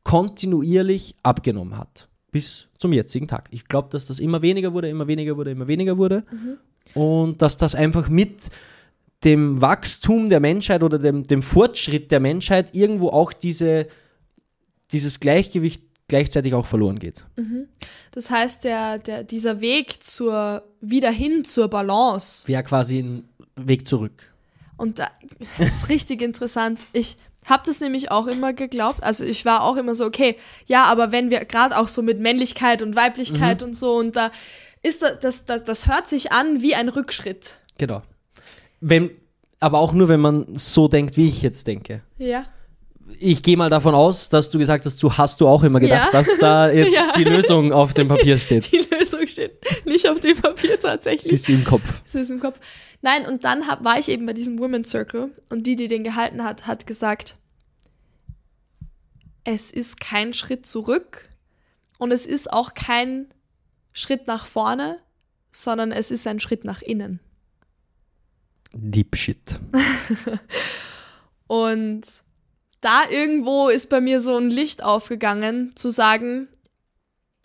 kontinuierlich 0.04 1.14
abgenommen 1.22 1.76
hat. 1.78 2.08
Bis 2.30 2.66
zum 2.78 2.92
jetzigen 2.92 3.26
Tag. 3.28 3.48
Ich 3.50 3.66
glaube, 3.68 3.88
dass 3.90 4.06
das 4.06 4.18
immer 4.18 4.42
weniger 4.42 4.72
wurde, 4.72 4.88
immer 4.88 5.06
weniger 5.06 5.36
wurde, 5.36 5.52
immer 5.52 5.66
weniger 5.68 5.96
wurde. 5.98 6.24
Mhm. 6.30 6.58
Und 7.00 7.42
dass 7.42 7.56
das 7.56 7.74
einfach 7.74 8.08
mit 8.08 8.50
dem 9.24 9.60
Wachstum 9.62 10.28
der 10.28 10.40
Menschheit 10.40 10.82
oder 10.82 10.98
dem, 10.98 11.26
dem 11.26 11.42
Fortschritt 11.42 12.10
der 12.12 12.20
Menschheit 12.20 12.74
irgendwo 12.76 13.08
auch 13.08 13.32
diese, 13.32 13.86
dieses 14.92 15.18
Gleichgewicht 15.20 15.82
gleichzeitig 16.08 16.52
auch 16.52 16.66
verloren 16.66 16.98
geht. 16.98 17.24
Das 18.10 18.30
heißt, 18.30 18.64
der, 18.64 18.98
der, 18.98 19.24
dieser 19.24 19.62
Weg 19.62 20.02
zur, 20.02 20.62
wieder 20.82 21.10
hin 21.10 21.44
zur 21.44 21.68
Balance 21.68 22.46
Wäre 22.46 22.62
quasi 22.62 22.98
ein 22.98 23.24
Weg 23.56 23.86
zurück. 23.86 24.30
Und 24.76 24.98
da 24.98 25.10
das 25.58 25.68
ist 25.68 25.88
richtig 25.88 26.22
interessant. 26.22 26.86
Ich 26.92 27.16
habe 27.46 27.62
das 27.66 27.80
nämlich 27.80 28.10
auch 28.10 28.26
immer 28.26 28.52
geglaubt. 28.52 29.02
Also 29.02 29.24
ich 29.24 29.44
war 29.44 29.62
auch 29.62 29.76
immer 29.76 29.94
so, 29.94 30.06
okay, 30.06 30.36
ja, 30.66 30.84
aber 30.84 31.12
wenn 31.12 31.30
wir 31.30 31.44
gerade 31.44 31.76
auch 31.76 31.88
so 31.88 32.02
mit 32.02 32.18
Männlichkeit 32.18 32.82
und 32.82 32.96
Weiblichkeit 32.96 33.62
und 33.62 33.76
so 33.76 33.92
und 33.96 34.16
da 34.16 34.30
ist 34.82 35.02
das, 35.02 35.18
das, 35.20 35.44
das, 35.44 35.64
das 35.64 35.86
hört 35.86 36.08
sich 36.08 36.32
an 36.32 36.62
wie 36.62 36.74
ein 36.74 36.88
Rückschritt. 36.88 37.58
Genau. 37.78 38.02
Wenn, 38.80 39.10
aber 39.60 39.78
auch 39.78 39.92
nur, 39.92 40.08
wenn 40.08 40.20
man 40.20 40.46
so 40.54 40.88
denkt, 40.88 41.16
wie 41.16 41.28
ich 41.28 41.42
jetzt 41.42 41.66
denke. 41.66 42.02
Ja. 42.18 42.44
Ich 43.18 43.42
gehe 43.42 43.56
mal 43.56 43.70
davon 43.70 43.94
aus, 43.94 44.28
dass 44.28 44.50
du 44.50 44.58
gesagt 44.58 44.84
hast, 44.86 45.02
du 45.02 45.12
hast 45.12 45.40
du 45.40 45.48
auch 45.48 45.62
immer 45.62 45.80
gedacht, 45.80 46.06
Ja. 46.06 46.10
dass 46.12 46.38
da 46.38 46.70
jetzt 46.72 46.94
Ja. 46.94 47.12
die 47.16 47.24
Lösung 47.24 47.72
auf 47.72 47.94
dem 47.94 48.08
Papier 48.08 48.38
steht. 48.38 48.70
Die 48.72 48.86
Lösung 48.94 49.26
steht 49.26 49.58
nicht 49.86 50.08
auf 50.08 50.20
dem 50.20 50.36
Papier 50.40 50.78
tatsächlich. 50.78 51.28
Sie 51.28 51.34
ist 51.34 51.48
im 51.48 51.64
Kopf. 51.64 51.82
Das 52.04 52.14
ist 52.14 52.30
im 52.30 52.40
Kopf. 52.40 52.58
Nein, 53.02 53.26
und 53.26 53.44
dann 53.44 53.66
hab, 53.68 53.84
war 53.84 53.98
ich 53.98 54.08
eben 54.08 54.24
bei 54.26 54.32
diesem 54.32 54.58
Women's 54.58 54.90
Circle 54.90 55.30
und 55.50 55.66
die, 55.66 55.76
die 55.76 55.88
den 55.88 56.04
gehalten 56.04 56.42
hat, 56.44 56.66
hat 56.66 56.86
gesagt, 56.86 57.36
es 59.44 59.70
ist 59.70 60.00
kein 60.00 60.32
Schritt 60.32 60.66
zurück 60.66 61.28
und 61.98 62.12
es 62.12 62.24
ist 62.24 62.50
auch 62.52 62.72
kein 62.74 63.26
Schritt 63.92 64.26
nach 64.26 64.46
vorne, 64.46 64.98
sondern 65.52 65.92
es 65.92 66.10
ist 66.10 66.26
ein 66.26 66.40
Schritt 66.40 66.64
nach 66.64 66.80
innen. 66.82 67.20
Deep 68.72 69.14
Shit. 69.16 69.60
Und 71.46 72.02
da 72.84 73.02
irgendwo 73.10 73.68
ist 73.68 73.88
bei 73.88 74.00
mir 74.00 74.20
so 74.20 74.36
ein 74.36 74.50
Licht 74.50 74.82
aufgegangen, 74.82 75.74
zu 75.76 75.90
sagen, 75.90 76.48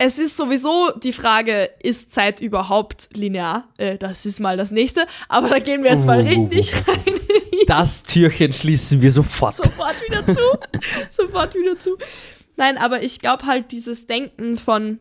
es 0.02 0.18
ist 0.18 0.36
sowieso 0.36 0.92
die 0.92 1.12
Frage, 1.12 1.70
ist 1.82 2.12
Zeit 2.12 2.40
überhaupt 2.40 3.10
linear? 3.14 3.68
Äh, 3.76 3.98
das 3.98 4.24
ist 4.24 4.40
mal 4.40 4.56
das 4.56 4.70
nächste, 4.70 5.06
aber 5.28 5.50
da 5.50 5.58
gehen 5.58 5.84
wir 5.84 5.90
jetzt 5.90 6.06
mal 6.06 6.20
Uh, 6.20 6.46
richtig 6.46 6.72
rein. 6.88 7.20
Das 7.66 8.02
Türchen 8.02 8.52
schließen 8.52 9.02
wir 9.02 9.12
sofort. 9.12 9.54
sofort 9.56 9.94
wieder 10.08 10.26
zu. 10.26 10.40
sofort 11.10 11.54
wieder 11.54 11.78
zu. 11.78 11.98
Nein, 12.56 12.78
aber 12.78 13.02
ich 13.02 13.20
glaube 13.20 13.46
halt 13.46 13.72
dieses 13.72 14.06
Denken 14.06 14.58
von 14.58 14.98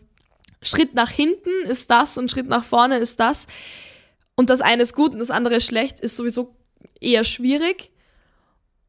Schritt 0.62 0.94
nach 0.94 1.10
hinten 1.10 1.50
ist 1.70 1.90
das 1.90 2.18
und 2.18 2.30
Schritt 2.30 2.48
nach 2.48 2.64
vorne 2.64 2.98
ist 2.98 3.20
das. 3.20 3.48
Und 4.36 4.50
das 4.50 4.62
eine 4.62 4.84
ist 4.84 4.94
gut 4.94 5.14
und 5.14 5.20
das 5.20 5.32
andere 5.32 5.56
ist 5.56 5.66
schlecht, 5.66 6.00
ist 6.00 6.18
sowieso 6.18 6.56
eher 7.00 7.24
schwierig. 7.24 7.92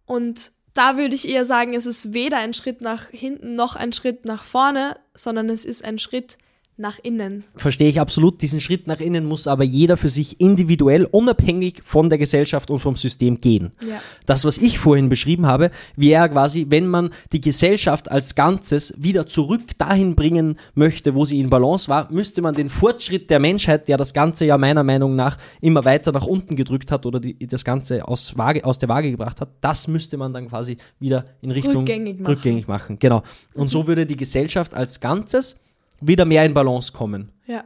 Und 0.07 0.53
da 0.75 0.97
würde 0.97 1.15
ich 1.15 1.29
eher 1.29 1.45
sagen, 1.45 1.75
es 1.75 1.87
ist 1.87 2.15
weder 2.15 2.39
ein 2.39 2.55
Schritt 2.55 2.81
nach 2.81 3.11
hinten 3.11 3.55
noch 3.55 3.77
ein 3.77 3.93
Schritt 3.93 4.25
nach 4.25 4.45
vorne, 4.45 4.99
sondern 5.15 5.49
es 5.49 5.65
ist 5.65 5.85
ein 5.85 5.99
Schritt 5.99 6.39
nach 6.81 6.99
innen. 7.03 7.45
Verstehe 7.55 7.89
ich 7.89 8.01
absolut. 8.01 8.43
Diesen 8.43 8.61
Schritt 8.61 8.87
nach 8.87 9.01
innen 9.01 9.27
muss 9.27 9.47
aber 9.47 9.65
jeder 9.65 9.97
für 9.97 10.09
sich 10.09 10.41
individuell, 10.41 11.05
unabhängig 11.05 11.83
von 11.85 12.09
der 12.09 12.19
Gesellschaft 12.19 12.71
und 12.71 12.81
vom 12.81 12.97
System 12.97 13.41
gehen. 13.41 13.73
Ja. 13.87 14.01
Das, 14.27 14.45
was 14.45 14.59
ich 14.59 14.79
vorhin 14.79 15.09
beschrieben 15.09 15.47
habe, 15.47 15.71
wäre 15.97 16.29
quasi, 16.31 16.67
wenn 16.71 16.87
man 16.87 17.11
die 17.33 17.41
Gesellschaft 17.41 18.11
als 18.11 18.35
Ganzes 18.35 18.95
wieder 18.99 19.27
zurück 19.27 19.79
dahin 19.79 20.17
bringen 20.17 20.59
möchte, 20.75 21.15
wo 21.15 21.25
sie 21.25 21.39
in 21.39 21.51
Balance 21.51 21.89
war, 21.89 22.11
müsste 22.11 22.43
man 22.43 22.55
den 22.55 22.69
Fortschritt 22.69 23.31
der 23.31 23.39
Menschheit, 23.39 23.87
der 23.87 23.97
das 23.97 24.15
Ganze 24.15 24.47
ja 24.47 24.57
meiner 24.59 24.83
Meinung 24.83 25.15
nach 25.15 25.37
immer 25.61 25.85
weiter 25.85 26.13
nach 26.13 26.27
unten 26.27 26.57
gedrückt 26.57 26.91
hat 26.91 27.07
oder 27.07 27.21
die, 27.21 27.37
das 27.47 27.65
Ganze 27.65 28.09
aus, 28.09 28.37
Waage, 28.39 28.65
aus 28.65 28.79
der 28.79 28.89
Waage 28.89 29.11
gebracht 29.11 29.41
hat, 29.41 29.51
das 29.61 29.87
müsste 29.87 30.17
man 30.17 30.33
dann 30.33 30.49
quasi 30.49 30.79
wieder 30.99 31.27
in 31.43 31.51
Richtung 31.51 31.77
Rückgängig 31.79 32.21
machen. 32.21 32.35
rückgängig 32.35 32.69
machen. 32.69 32.99
Genau. 32.99 33.23
Und 33.55 33.69
so 33.69 33.87
würde 33.87 34.07
die 34.07 34.17
Gesellschaft 34.17 34.75
als 34.75 35.01
Ganzes 35.01 35.60
wieder 36.01 36.25
mehr 36.25 36.45
in 36.45 36.55
Balance 36.55 36.93
kommen. 36.93 37.33
Ja. 37.47 37.65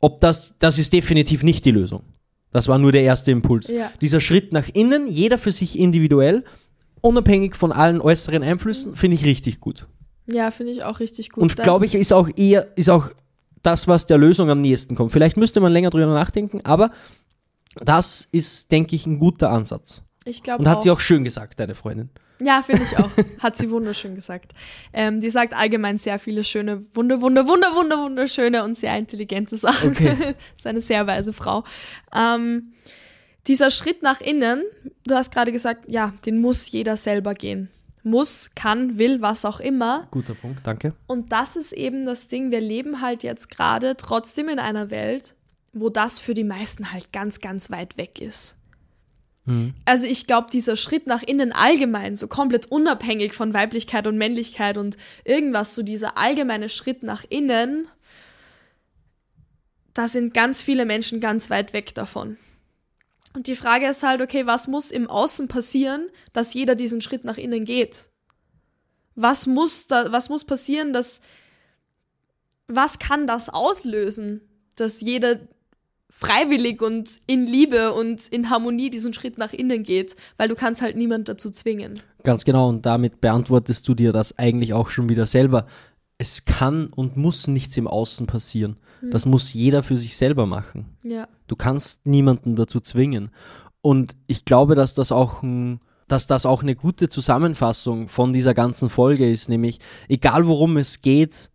Ob 0.00 0.20
das, 0.20 0.54
das 0.58 0.78
ist 0.78 0.92
definitiv 0.92 1.42
nicht 1.42 1.64
die 1.64 1.70
Lösung. 1.70 2.02
Das 2.52 2.68
war 2.68 2.78
nur 2.78 2.92
der 2.92 3.02
erste 3.02 3.30
Impuls. 3.30 3.68
Ja. 3.68 3.90
Dieser 4.00 4.20
Schritt 4.20 4.52
nach 4.52 4.68
innen, 4.72 5.06
jeder 5.08 5.38
für 5.38 5.52
sich 5.52 5.78
individuell, 5.78 6.44
unabhängig 7.00 7.56
von 7.56 7.72
allen 7.72 8.00
äußeren 8.00 8.42
Einflüssen, 8.42 8.96
finde 8.96 9.16
ich 9.16 9.24
richtig 9.24 9.60
gut. 9.60 9.86
Ja, 10.26 10.50
finde 10.50 10.72
ich 10.72 10.82
auch 10.84 11.00
richtig 11.00 11.30
gut. 11.30 11.42
Und 11.42 11.56
glaube 11.56 11.86
ich, 11.86 11.94
ist 11.94 12.12
auch 12.12 12.28
eher, 12.36 12.68
ist 12.76 12.90
auch 12.90 13.10
das, 13.62 13.88
was 13.88 14.06
der 14.06 14.18
Lösung 14.18 14.50
am 14.50 14.60
nächsten 14.60 14.94
kommt. 14.94 15.12
Vielleicht 15.12 15.36
müsste 15.36 15.60
man 15.60 15.72
länger 15.72 15.90
drüber 15.90 16.06
nachdenken, 16.06 16.60
aber 16.64 16.90
das 17.80 18.28
ist, 18.32 18.70
denke 18.72 18.94
ich, 18.96 19.06
ein 19.06 19.18
guter 19.18 19.50
Ansatz. 19.50 20.02
ich 20.24 20.42
glaube 20.42 20.60
Und 20.62 20.68
hat 20.68 20.78
auch. 20.78 20.82
sie 20.82 20.90
auch 20.90 21.00
schön 21.00 21.24
gesagt, 21.24 21.60
deine 21.60 21.74
Freundin. 21.74 22.10
Ja, 22.40 22.62
finde 22.62 22.82
ich 22.82 22.96
auch. 22.96 23.10
Hat 23.40 23.56
sie 23.56 23.70
wunderschön 23.70 24.14
gesagt. 24.14 24.52
Ähm, 24.92 25.20
die 25.20 25.30
sagt 25.30 25.54
allgemein 25.54 25.98
sehr 25.98 26.18
viele 26.18 26.44
schöne, 26.44 26.84
wunder, 26.94 27.20
wunder, 27.20 27.46
wunder, 27.46 27.74
wunder, 27.74 27.98
wunderschöne 27.98 28.64
und 28.64 28.76
sehr 28.76 28.96
intelligente 28.96 29.56
Sachen. 29.56 29.90
Okay. 29.90 30.34
ist 30.56 30.66
eine 30.66 30.80
sehr 30.80 31.06
weise 31.06 31.32
Frau. 31.32 31.64
Ähm, 32.14 32.72
dieser 33.46 33.70
Schritt 33.70 34.02
nach 34.02 34.20
innen, 34.20 34.62
du 35.04 35.14
hast 35.14 35.32
gerade 35.32 35.52
gesagt, 35.52 35.86
ja, 35.88 36.12
den 36.26 36.40
muss 36.40 36.70
jeder 36.70 36.96
selber 36.96 37.34
gehen. 37.34 37.70
Muss, 38.02 38.50
kann, 38.54 38.98
will, 38.98 39.20
was 39.20 39.44
auch 39.44 39.58
immer. 39.58 40.06
Guter 40.10 40.34
Punkt, 40.34 40.60
danke. 40.66 40.94
Und 41.06 41.32
das 41.32 41.56
ist 41.56 41.72
eben 41.72 42.06
das 42.06 42.28
Ding, 42.28 42.50
wir 42.50 42.60
leben 42.60 43.00
halt 43.00 43.22
jetzt 43.22 43.50
gerade 43.50 43.96
trotzdem 43.96 44.48
in 44.48 44.58
einer 44.58 44.90
Welt, 44.90 45.34
wo 45.72 45.90
das 45.90 46.18
für 46.18 46.34
die 46.34 46.44
meisten 46.44 46.92
halt 46.92 47.12
ganz, 47.12 47.40
ganz 47.40 47.70
weit 47.70 47.96
weg 47.96 48.20
ist. 48.20 48.57
Also 49.84 50.06
ich 50.06 50.26
glaube, 50.26 50.48
dieser 50.50 50.76
Schritt 50.76 51.06
nach 51.06 51.22
innen 51.22 51.52
allgemein, 51.52 52.16
so 52.16 52.28
komplett 52.28 52.66
unabhängig 52.66 53.32
von 53.32 53.54
Weiblichkeit 53.54 54.06
und 54.06 54.18
Männlichkeit 54.18 54.76
und 54.76 54.96
irgendwas, 55.24 55.74
so 55.74 55.82
dieser 55.82 56.18
allgemeine 56.18 56.68
Schritt 56.68 57.02
nach 57.02 57.24
innen, 57.28 57.88
da 59.94 60.06
sind 60.06 60.34
ganz 60.34 60.62
viele 60.62 60.84
Menschen 60.84 61.20
ganz 61.20 61.50
weit 61.50 61.72
weg 61.72 61.94
davon. 61.94 62.36
Und 63.34 63.46
die 63.46 63.56
Frage 63.56 63.86
ist 63.86 64.02
halt, 64.02 64.20
okay, 64.20 64.46
was 64.46 64.68
muss 64.68 64.90
im 64.90 65.08
Außen 65.08 65.48
passieren, 65.48 66.08
dass 66.32 66.54
jeder 66.54 66.74
diesen 66.74 67.00
Schritt 67.00 67.24
nach 67.24 67.38
innen 67.38 67.64
geht? 67.64 68.10
Was 69.14 69.46
muss 69.46 69.86
da, 69.86 70.12
was 70.12 70.28
muss 70.28 70.44
passieren, 70.44 70.92
dass, 70.92 71.20
was 72.66 72.98
kann 72.98 73.26
das 73.26 73.48
auslösen, 73.48 74.40
dass 74.76 75.00
jeder 75.00 75.40
freiwillig 76.10 76.82
und 76.82 77.20
in 77.26 77.46
Liebe 77.46 77.92
und 77.92 78.26
in 78.28 78.50
Harmonie 78.50 78.90
diesen 78.90 79.12
Schritt 79.12 79.38
nach 79.38 79.52
innen 79.52 79.82
geht, 79.82 80.16
weil 80.36 80.48
du 80.48 80.54
kannst 80.54 80.82
halt 80.82 80.96
niemand 80.96 81.28
dazu 81.28 81.50
zwingen. 81.50 82.00
Ganz 82.24 82.44
genau, 82.44 82.68
und 82.68 82.86
damit 82.86 83.20
beantwortest 83.20 83.86
du 83.88 83.94
dir 83.94 84.12
das 84.12 84.38
eigentlich 84.38 84.72
auch 84.72 84.88
schon 84.88 85.08
wieder 85.08 85.26
selber. 85.26 85.66
Es 86.16 86.44
kann 86.44 86.88
und 86.88 87.16
muss 87.16 87.46
nichts 87.46 87.76
im 87.76 87.86
Außen 87.86 88.26
passieren. 88.26 88.76
Das 89.00 89.26
muss 89.26 89.52
jeder 89.52 89.82
für 89.84 89.96
sich 89.96 90.16
selber 90.16 90.46
machen. 90.46 90.96
Ja. 91.04 91.28
Du 91.46 91.54
kannst 91.54 92.04
niemanden 92.06 92.56
dazu 92.56 92.80
zwingen. 92.80 93.30
Und 93.80 94.16
ich 94.26 94.44
glaube, 94.44 94.74
dass 94.74 94.94
das 94.94 95.12
auch 95.12 95.42
ein 95.42 95.80
dass 96.08 96.26
das 96.26 96.46
auch 96.46 96.62
eine 96.62 96.74
gute 96.74 97.10
Zusammenfassung 97.10 98.08
von 98.08 98.32
dieser 98.32 98.54
ganzen 98.54 98.88
Folge 98.88 99.30
ist, 99.30 99.50
nämlich 99.50 99.78
egal 100.08 100.46
worum 100.46 100.78
es 100.78 101.02
geht, 101.02 101.50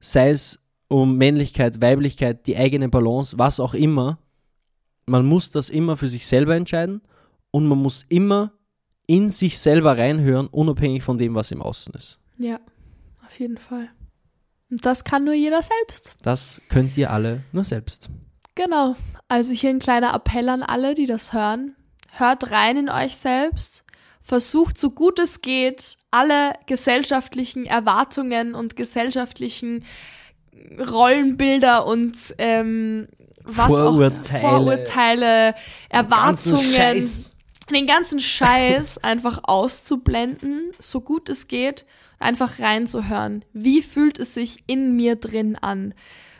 sei 0.00 0.30
es 0.30 0.61
um 0.92 1.16
Männlichkeit, 1.16 1.80
Weiblichkeit, 1.80 2.46
die 2.46 2.56
eigene 2.56 2.88
Balance, 2.88 3.38
was 3.38 3.60
auch 3.60 3.72
immer, 3.72 4.18
man 5.06 5.24
muss 5.24 5.50
das 5.50 5.70
immer 5.70 5.96
für 5.96 6.06
sich 6.06 6.26
selber 6.26 6.54
entscheiden 6.54 7.00
und 7.50 7.66
man 7.66 7.78
muss 7.78 8.04
immer 8.08 8.52
in 9.06 9.30
sich 9.30 9.58
selber 9.58 9.96
reinhören, 9.96 10.48
unabhängig 10.48 11.02
von 11.02 11.16
dem, 11.16 11.34
was 11.34 11.50
im 11.50 11.62
Außen 11.62 11.94
ist. 11.94 12.20
Ja, 12.38 12.60
auf 13.24 13.40
jeden 13.40 13.56
Fall. 13.56 13.88
Und 14.70 14.84
das 14.84 15.02
kann 15.02 15.24
nur 15.24 15.34
jeder 15.34 15.62
selbst. 15.62 16.14
Das 16.22 16.60
könnt 16.68 16.96
ihr 16.98 17.10
alle 17.10 17.42
nur 17.52 17.64
selbst. 17.64 18.10
Genau. 18.54 18.94
Also 19.28 19.54
hier 19.54 19.70
ein 19.70 19.78
kleiner 19.78 20.14
Appell 20.14 20.48
an 20.50 20.62
alle, 20.62 20.94
die 20.94 21.06
das 21.06 21.32
hören. 21.32 21.74
Hört 22.12 22.50
rein 22.50 22.76
in 22.76 22.90
euch 22.90 23.16
selbst. 23.16 23.84
Versucht 24.20 24.78
so 24.78 24.90
gut 24.90 25.18
es 25.18 25.40
geht, 25.40 25.96
alle 26.10 26.52
gesellschaftlichen 26.66 27.64
Erwartungen 27.64 28.54
und 28.54 28.76
gesellschaftlichen 28.76 29.84
Rollenbilder 30.78 31.86
und 31.86 32.16
ähm, 32.38 33.08
was 33.44 33.68
Vorurteile, 33.68 34.44
auch 34.44 34.50
Vorurteile, 34.50 35.54
Erwartungen, 35.88 36.62
Scheiß. 36.62 37.32
den 37.70 37.86
ganzen 37.86 38.20
Scheiß 38.20 38.98
einfach 39.02 39.40
auszublenden, 39.44 40.72
so 40.78 41.00
gut 41.00 41.28
es 41.28 41.48
geht, 41.48 41.84
einfach 42.18 42.60
reinzuhören. 42.60 43.44
Wie 43.52 43.82
fühlt 43.82 44.18
es 44.18 44.34
sich 44.34 44.58
in 44.66 44.96
mir 44.96 45.16
drin 45.16 45.56
an? 45.60 45.94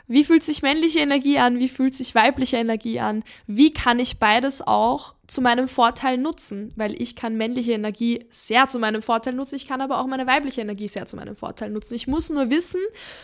Wie 0.08 0.24
fühlt 0.24 0.42
sich 0.42 0.62
männliche 0.62 1.00
Energie 1.00 1.38
an? 1.38 1.58
Wie 1.58 1.68
fühlt 1.68 1.94
sich 1.94 2.14
weibliche 2.14 2.56
Energie 2.56 3.00
an? 3.00 3.22
Wie 3.46 3.72
kann 3.72 3.98
ich 3.98 4.18
beides 4.18 4.60
auch 4.60 5.14
zu 5.26 5.40
meinem 5.40 5.68
Vorteil 5.68 6.18
nutzen? 6.18 6.72
Weil 6.76 7.00
ich 7.00 7.16
kann 7.16 7.36
männliche 7.36 7.72
Energie 7.72 8.26
sehr 8.30 8.68
zu 8.68 8.78
meinem 8.78 9.02
Vorteil 9.02 9.34
nutzen, 9.34 9.56
ich 9.56 9.68
kann 9.68 9.80
aber 9.80 10.00
auch 10.00 10.06
meine 10.06 10.26
weibliche 10.26 10.60
Energie 10.60 10.88
sehr 10.88 11.06
zu 11.06 11.16
meinem 11.16 11.36
Vorteil 11.36 11.70
nutzen. 11.70 11.94
Ich 11.94 12.06
muss 12.06 12.30
nur 12.30 12.50
wissen, 12.50 12.80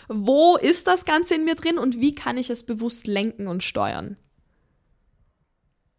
wo 0.09 0.57
ist 0.57 0.87
das 0.87 1.05
Ganze 1.05 1.35
in 1.35 1.45
mir 1.45 1.57
drin 1.57 1.79
und 1.79 2.01
wie 2.01 2.15
kann 2.15 2.39
ich 2.39 2.51
es 2.51 2.63
bewusst 2.63 3.07
lenken 3.07 3.49
und 3.49 3.63
steuern. 3.63 4.17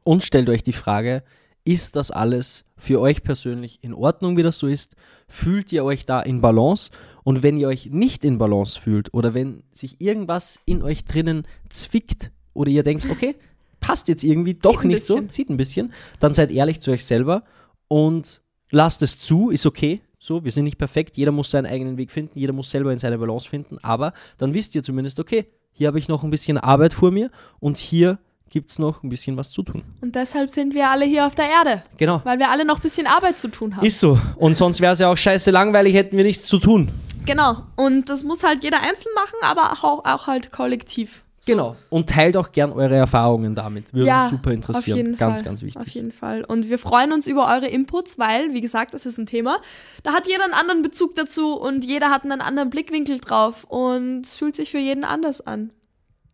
Und 0.03 0.23
stellt 0.23 0.49
euch 0.49 0.63
die 0.63 0.73
Frage, 0.73 1.23
ist 1.65 1.95
das 1.95 2.09
alles 2.09 2.65
für 2.75 2.99
euch 2.99 3.21
persönlich 3.21 3.79
in 3.83 3.93
Ordnung, 3.93 4.37
wie 4.37 4.43
das 4.43 4.57
so 4.57 4.67
ist? 4.67 4.95
Fühlt 5.27 5.71
ihr 5.71 5.83
euch 5.83 6.05
da 6.05 6.21
in 6.21 6.41
Balance? 6.41 6.89
Und 7.23 7.43
wenn 7.43 7.57
ihr 7.57 7.67
euch 7.67 7.87
nicht 7.91 8.23
in 8.25 8.37
Balance 8.37 8.79
fühlt 8.79 9.13
oder 9.13 9.33
wenn 9.33 9.63
sich 9.71 9.99
irgendwas 10.01 10.59
in 10.65 10.81
euch 10.81 11.05
drinnen 11.05 11.45
zwickt 11.69 12.31
oder 12.53 12.69
ihr 12.71 12.83
denkt, 12.83 13.05
okay, 13.09 13.35
passt 13.79 14.07
jetzt 14.07 14.23
irgendwie 14.23 14.55
doch 14.55 14.83
nicht 14.83 15.03
so, 15.03 15.15
bisschen. 15.15 15.29
zieht 15.29 15.49
ein 15.49 15.57
bisschen, 15.57 15.93
dann 16.19 16.33
seid 16.33 16.51
ehrlich 16.51 16.79
zu 16.81 16.91
euch 16.91 17.05
selber 17.05 17.43
und 17.87 18.41
lasst 18.71 19.01
es 19.01 19.19
zu, 19.19 19.49
ist 19.49 19.65
okay. 19.65 20.01
So, 20.21 20.43
wir 20.43 20.51
sind 20.51 20.65
nicht 20.65 20.77
perfekt, 20.77 21.15
jeder 21.15 21.31
muss 21.31 21.49
seinen 21.49 21.65
eigenen 21.65 21.97
Weg 21.97 22.11
finden, 22.11 22.37
jeder 22.37 22.51
muss 22.51 22.69
selber 22.69 22.91
in 22.91 22.99
seine 22.99 23.17
Balance 23.17 23.47
finden, 23.47 23.77
aber 23.81 24.13
dann 24.37 24.53
wisst 24.53 24.75
ihr 24.75 24.83
zumindest, 24.83 25.19
okay, 25.19 25.45
hier 25.71 25.87
habe 25.87 25.97
ich 25.97 26.09
noch 26.09 26.23
ein 26.23 26.29
bisschen 26.29 26.57
Arbeit 26.57 26.93
vor 26.93 27.09
mir 27.11 27.31
und 27.61 27.77
hier 27.77 28.19
gibt 28.49 28.69
es 28.71 28.79
noch 28.79 29.01
ein 29.03 29.09
bisschen 29.09 29.37
was 29.37 29.49
zu 29.51 29.63
tun. 29.63 29.83
Und 30.01 30.15
deshalb 30.15 30.49
sind 30.49 30.73
wir 30.73 30.89
alle 30.89 31.05
hier 31.05 31.25
auf 31.25 31.35
der 31.35 31.45
Erde, 31.45 31.83
Genau. 31.97 32.19
weil 32.25 32.37
wir 32.39 32.49
alle 32.49 32.65
noch 32.65 32.79
ein 32.79 32.81
bisschen 32.81 33.07
Arbeit 33.07 33.39
zu 33.39 33.47
tun 33.49 33.77
haben. 33.77 33.85
Ist 33.85 33.99
so. 33.99 34.19
Und 34.35 34.55
sonst 34.57 34.81
wäre 34.81 34.91
es 34.91 34.99
ja 34.99 35.09
auch 35.09 35.15
scheiße 35.15 35.51
langweilig, 35.51 35.93
hätten 35.93 36.17
wir 36.17 36.23
nichts 36.25 36.43
zu 36.47 36.57
tun. 36.59 36.91
Genau. 37.29 37.63
Und 37.75 38.09
das 38.09 38.23
muss 38.23 38.43
halt 38.43 38.63
jeder 38.63 38.81
einzeln 38.81 39.13
machen, 39.15 39.35
aber 39.41 39.71
auch, 39.71 40.05
auch 40.05 40.27
halt 40.27 40.51
kollektiv. 40.51 41.23
So. 41.39 41.53
Genau. 41.53 41.75
Und 41.89 42.09
teilt 42.09 42.35
auch 42.35 42.51
gern 42.51 42.71
eure 42.71 42.95
Erfahrungen 42.95 43.55
damit. 43.55 43.93
Würde 43.93 44.13
uns 44.13 44.31
super 44.31 44.51
interessieren. 44.51 44.93
Auf 44.93 44.97
jeden 44.97 45.15
ganz, 45.15 45.39
Fall. 45.39 45.45
ganz 45.45 45.59
Auf 45.59 45.65
wichtig. 45.65 45.93
jeden 45.93 46.11
Fall. 46.11 46.43
Und 46.43 46.69
wir 46.69 46.77
freuen 46.77 47.13
uns 47.13 47.27
über 47.27 47.47
eure 47.47 47.67
Inputs, 47.67 48.19
weil, 48.19 48.53
wie 48.53 48.61
gesagt, 48.61 48.93
das 48.93 49.05
ist 49.05 49.17
ein 49.17 49.25
Thema. 49.25 49.57
Da 50.03 50.13
hat 50.13 50.27
jeder 50.27 50.43
einen 50.43 50.53
anderen 50.53 50.81
Bezug 50.81 51.15
dazu 51.15 51.53
und 51.53 51.85
jeder 51.85 52.09
hat 52.09 52.23
einen 52.23 52.41
anderen 52.41 52.69
Blickwinkel 52.69 53.19
drauf 53.19 53.63
und 53.63 54.21
es 54.21 54.35
fühlt 54.35 54.55
sich 54.55 54.71
für 54.71 54.79
jeden 54.79 55.05
anders 55.05 55.39
an. 55.39 55.71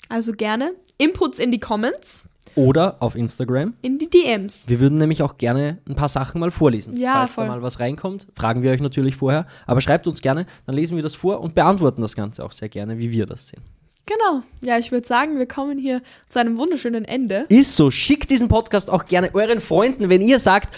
Also 0.09 0.33
gerne 0.33 0.73
Inputs 0.97 1.39
in 1.39 1.51
die 1.51 1.59
Comments, 1.59 2.27
Oder 2.55 2.97
auf 3.01 3.15
Instagram. 3.15 3.73
in 3.81 3.99
die 3.99 4.09
DMs. 4.09 4.63
Wir 4.67 4.79
würden 4.79 4.97
nämlich 4.97 5.21
auch 5.21 5.37
gerne 5.37 5.77
ein 5.87 5.95
paar 5.95 6.09
Sachen 6.09 6.39
mal 6.39 6.51
vorlesen. 6.51 6.95
Ja, 6.97 7.13
Falls 7.13 7.33
voll. 7.33 7.45
da 7.47 7.51
mal 7.51 7.61
was 7.61 7.79
reinkommt, 7.79 8.27
fragen 8.35 8.63
wir 8.63 8.71
euch 8.71 8.81
natürlich 8.81 9.15
vorher. 9.15 9.45
Aber 9.67 9.81
schreibt 9.81 10.07
uns 10.07 10.21
gerne, 10.21 10.45
dann 10.65 10.75
lesen 10.75 10.95
wir 10.95 11.03
das 11.03 11.15
vor 11.15 11.41
und 11.41 11.55
beantworten 11.55 12.01
das 12.01 12.15
Ganze 12.15 12.43
auch 12.43 12.51
sehr 12.51 12.69
gerne, 12.69 12.97
wie 12.97 13.11
wir 13.11 13.25
das 13.25 13.47
sehen. 13.49 13.61
Genau. 14.07 14.43
Ja, 14.61 14.77
ich 14.77 14.91
würde 14.91 15.07
sagen, 15.07 15.39
wir 15.39 15.47
kommen 15.47 15.79
hier 15.79 16.01
zu 16.29 16.39
einem 16.39 16.57
wunderschönen 16.57 17.05
Ende. 17.05 17.45
Ist 17.49 17.75
so. 17.75 17.89
Schickt 17.89 18.29
diesen 18.29 18.47
Podcast 18.49 18.89
auch 18.91 19.05
gerne 19.05 19.31
euren 19.33 19.59
Freunden, 19.59 20.11
wenn 20.11 20.21
ihr 20.21 20.37
sagt, 20.37 20.71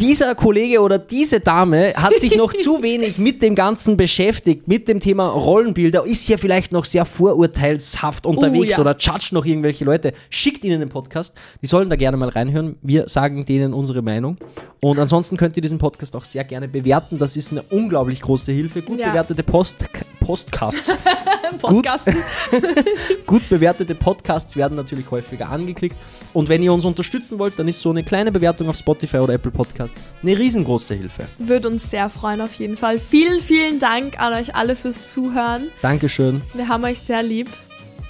dieser 0.00 0.34
Kollege 0.34 0.80
oder 0.80 0.98
diese 0.98 1.40
Dame 1.40 1.92
hat 1.94 2.14
sich 2.14 2.36
noch 2.36 2.54
zu 2.54 2.82
wenig 2.82 3.18
mit 3.18 3.42
dem 3.42 3.54
Ganzen 3.54 3.96
beschäftigt, 3.96 4.66
mit 4.66 4.88
dem 4.88 4.98
Thema 4.98 5.28
Rollenbilder, 5.28 6.04
ist 6.06 6.26
hier 6.26 6.38
vielleicht 6.38 6.72
noch 6.72 6.86
sehr 6.86 7.04
vorurteilshaft 7.04 8.24
unterwegs 8.24 8.76
ja. 8.76 8.80
oder 8.80 8.96
judgt 8.98 9.32
noch 9.32 9.44
irgendwelche 9.44 9.84
Leute. 9.84 10.12
Schickt 10.30 10.64
ihnen 10.64 10.80
den 10.80 10.88
Podcast. 10.88 11.34
Die 11.60 11.66
sollen 11.66 11.90
da 11.90 11.96
gerne 11.96 12.16
mal 12.16 12.30
reinhören. 12.30 12.76
Wir 12.82 13.08
sagen 13.08 13.44
denen 13.44 13.74
unsere 13.74 14.00
Meinung. 14.00 14.38
Und 14.80 14.98
ansonsten 14.98 15.36
könnt 15.36 15.56
ihr 15.56 15.62
diesen 15.62 15.78
Podcast 15.78 16.16
auch 16.16 16.24
sehr 16.24 16.44
gerne 16.44 16.66
bewerten. 16.66 17.18
Das 17.18 17.36
ist 17.36 17.52
eine 17.52 17.62
unglaublich 17.62 18.22
große 18.22 18.52
Hilfe. 18.52 18.80
Gut 18.80 18.98
Ja. 18.98 19.10
bewertete 19.10 19.42
Post 19.42 19.84
Postcasts. 20.20 20.90
Postkasten. 21.58 22.16
Gut 23.26 23.48
bewertete 23.48 23.94
Podcasts 23.94 24.56
werden 24.56 24.76
natürlich 24.76 25.10
häufiger 25.10 25.48
angeklickt. 25.50 25.96
Und 26.32 26.48
wenn 26.48 26.62
ihr 26.62 26.72
uns 26.72 26.84
unterstützen 26.84 27.38
wollt, 27.38 27.58
dann 27.58 27.68
ist 27.68 27.80
so 27.80 27.90
eine 27.90 28.02
kleine 28.02 28.32
Bewertung 28.32 28.68
auf 28.68 28.76
Spotify 28.76 29.18
oder 29.18 29.34
Apple 29.34 29.50
Podcasts 29.50 30.00
eine 30.22 30.38
riesengroße 30.38 30.94
Hilfe. 30.94 31.24
Würde 31.38 31.68
uns 31.68 31.90
sehr 31.90 32.08
freuen, 32.10 32.40
auf 32.40 32.54
jeden 32.54 32.76
Fall. 32.76 32.98
Vielen, 32.98 33.40
vielen 33.40 33.78
Dank 33.78 34.20
an 34.20 34.32
euch 34.34 34.54
alle 34.54 34.76
fürs 34.76 35.10
Zuhören. 35.10 35.68
Dankeschön. 35.82 36.42
Wir 36.54 36.68
haben 36.68 36.84
euch 36.84 36.98
sehr 36.98 37.22
lieb. 37.22 37.48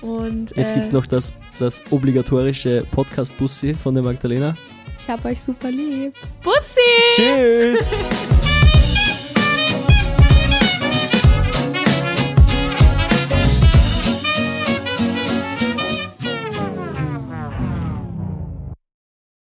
Und 0.03 0.57
Jetzt 0.57 0.71
äh, 0.73 0.75
gibt 0.75 0.87
es 0.87 0.93
noch 0.93 1.07
das, 1.07 1.33
das 1.59 1.83
obligatorische 1.91 2.87
Podcast-Bussi 2.91 3.75
von 3.75 3.95
der 3.95 4.03
Magdalena. 4.03 4.55
ich 4.99 5.09
habe 5.09 5.29
euch 5.29 5.41
super 5.41 5.71
lieb. 5.71 6.15
Bussi! 6.43 6.81
Tschüss! 7.15 7.99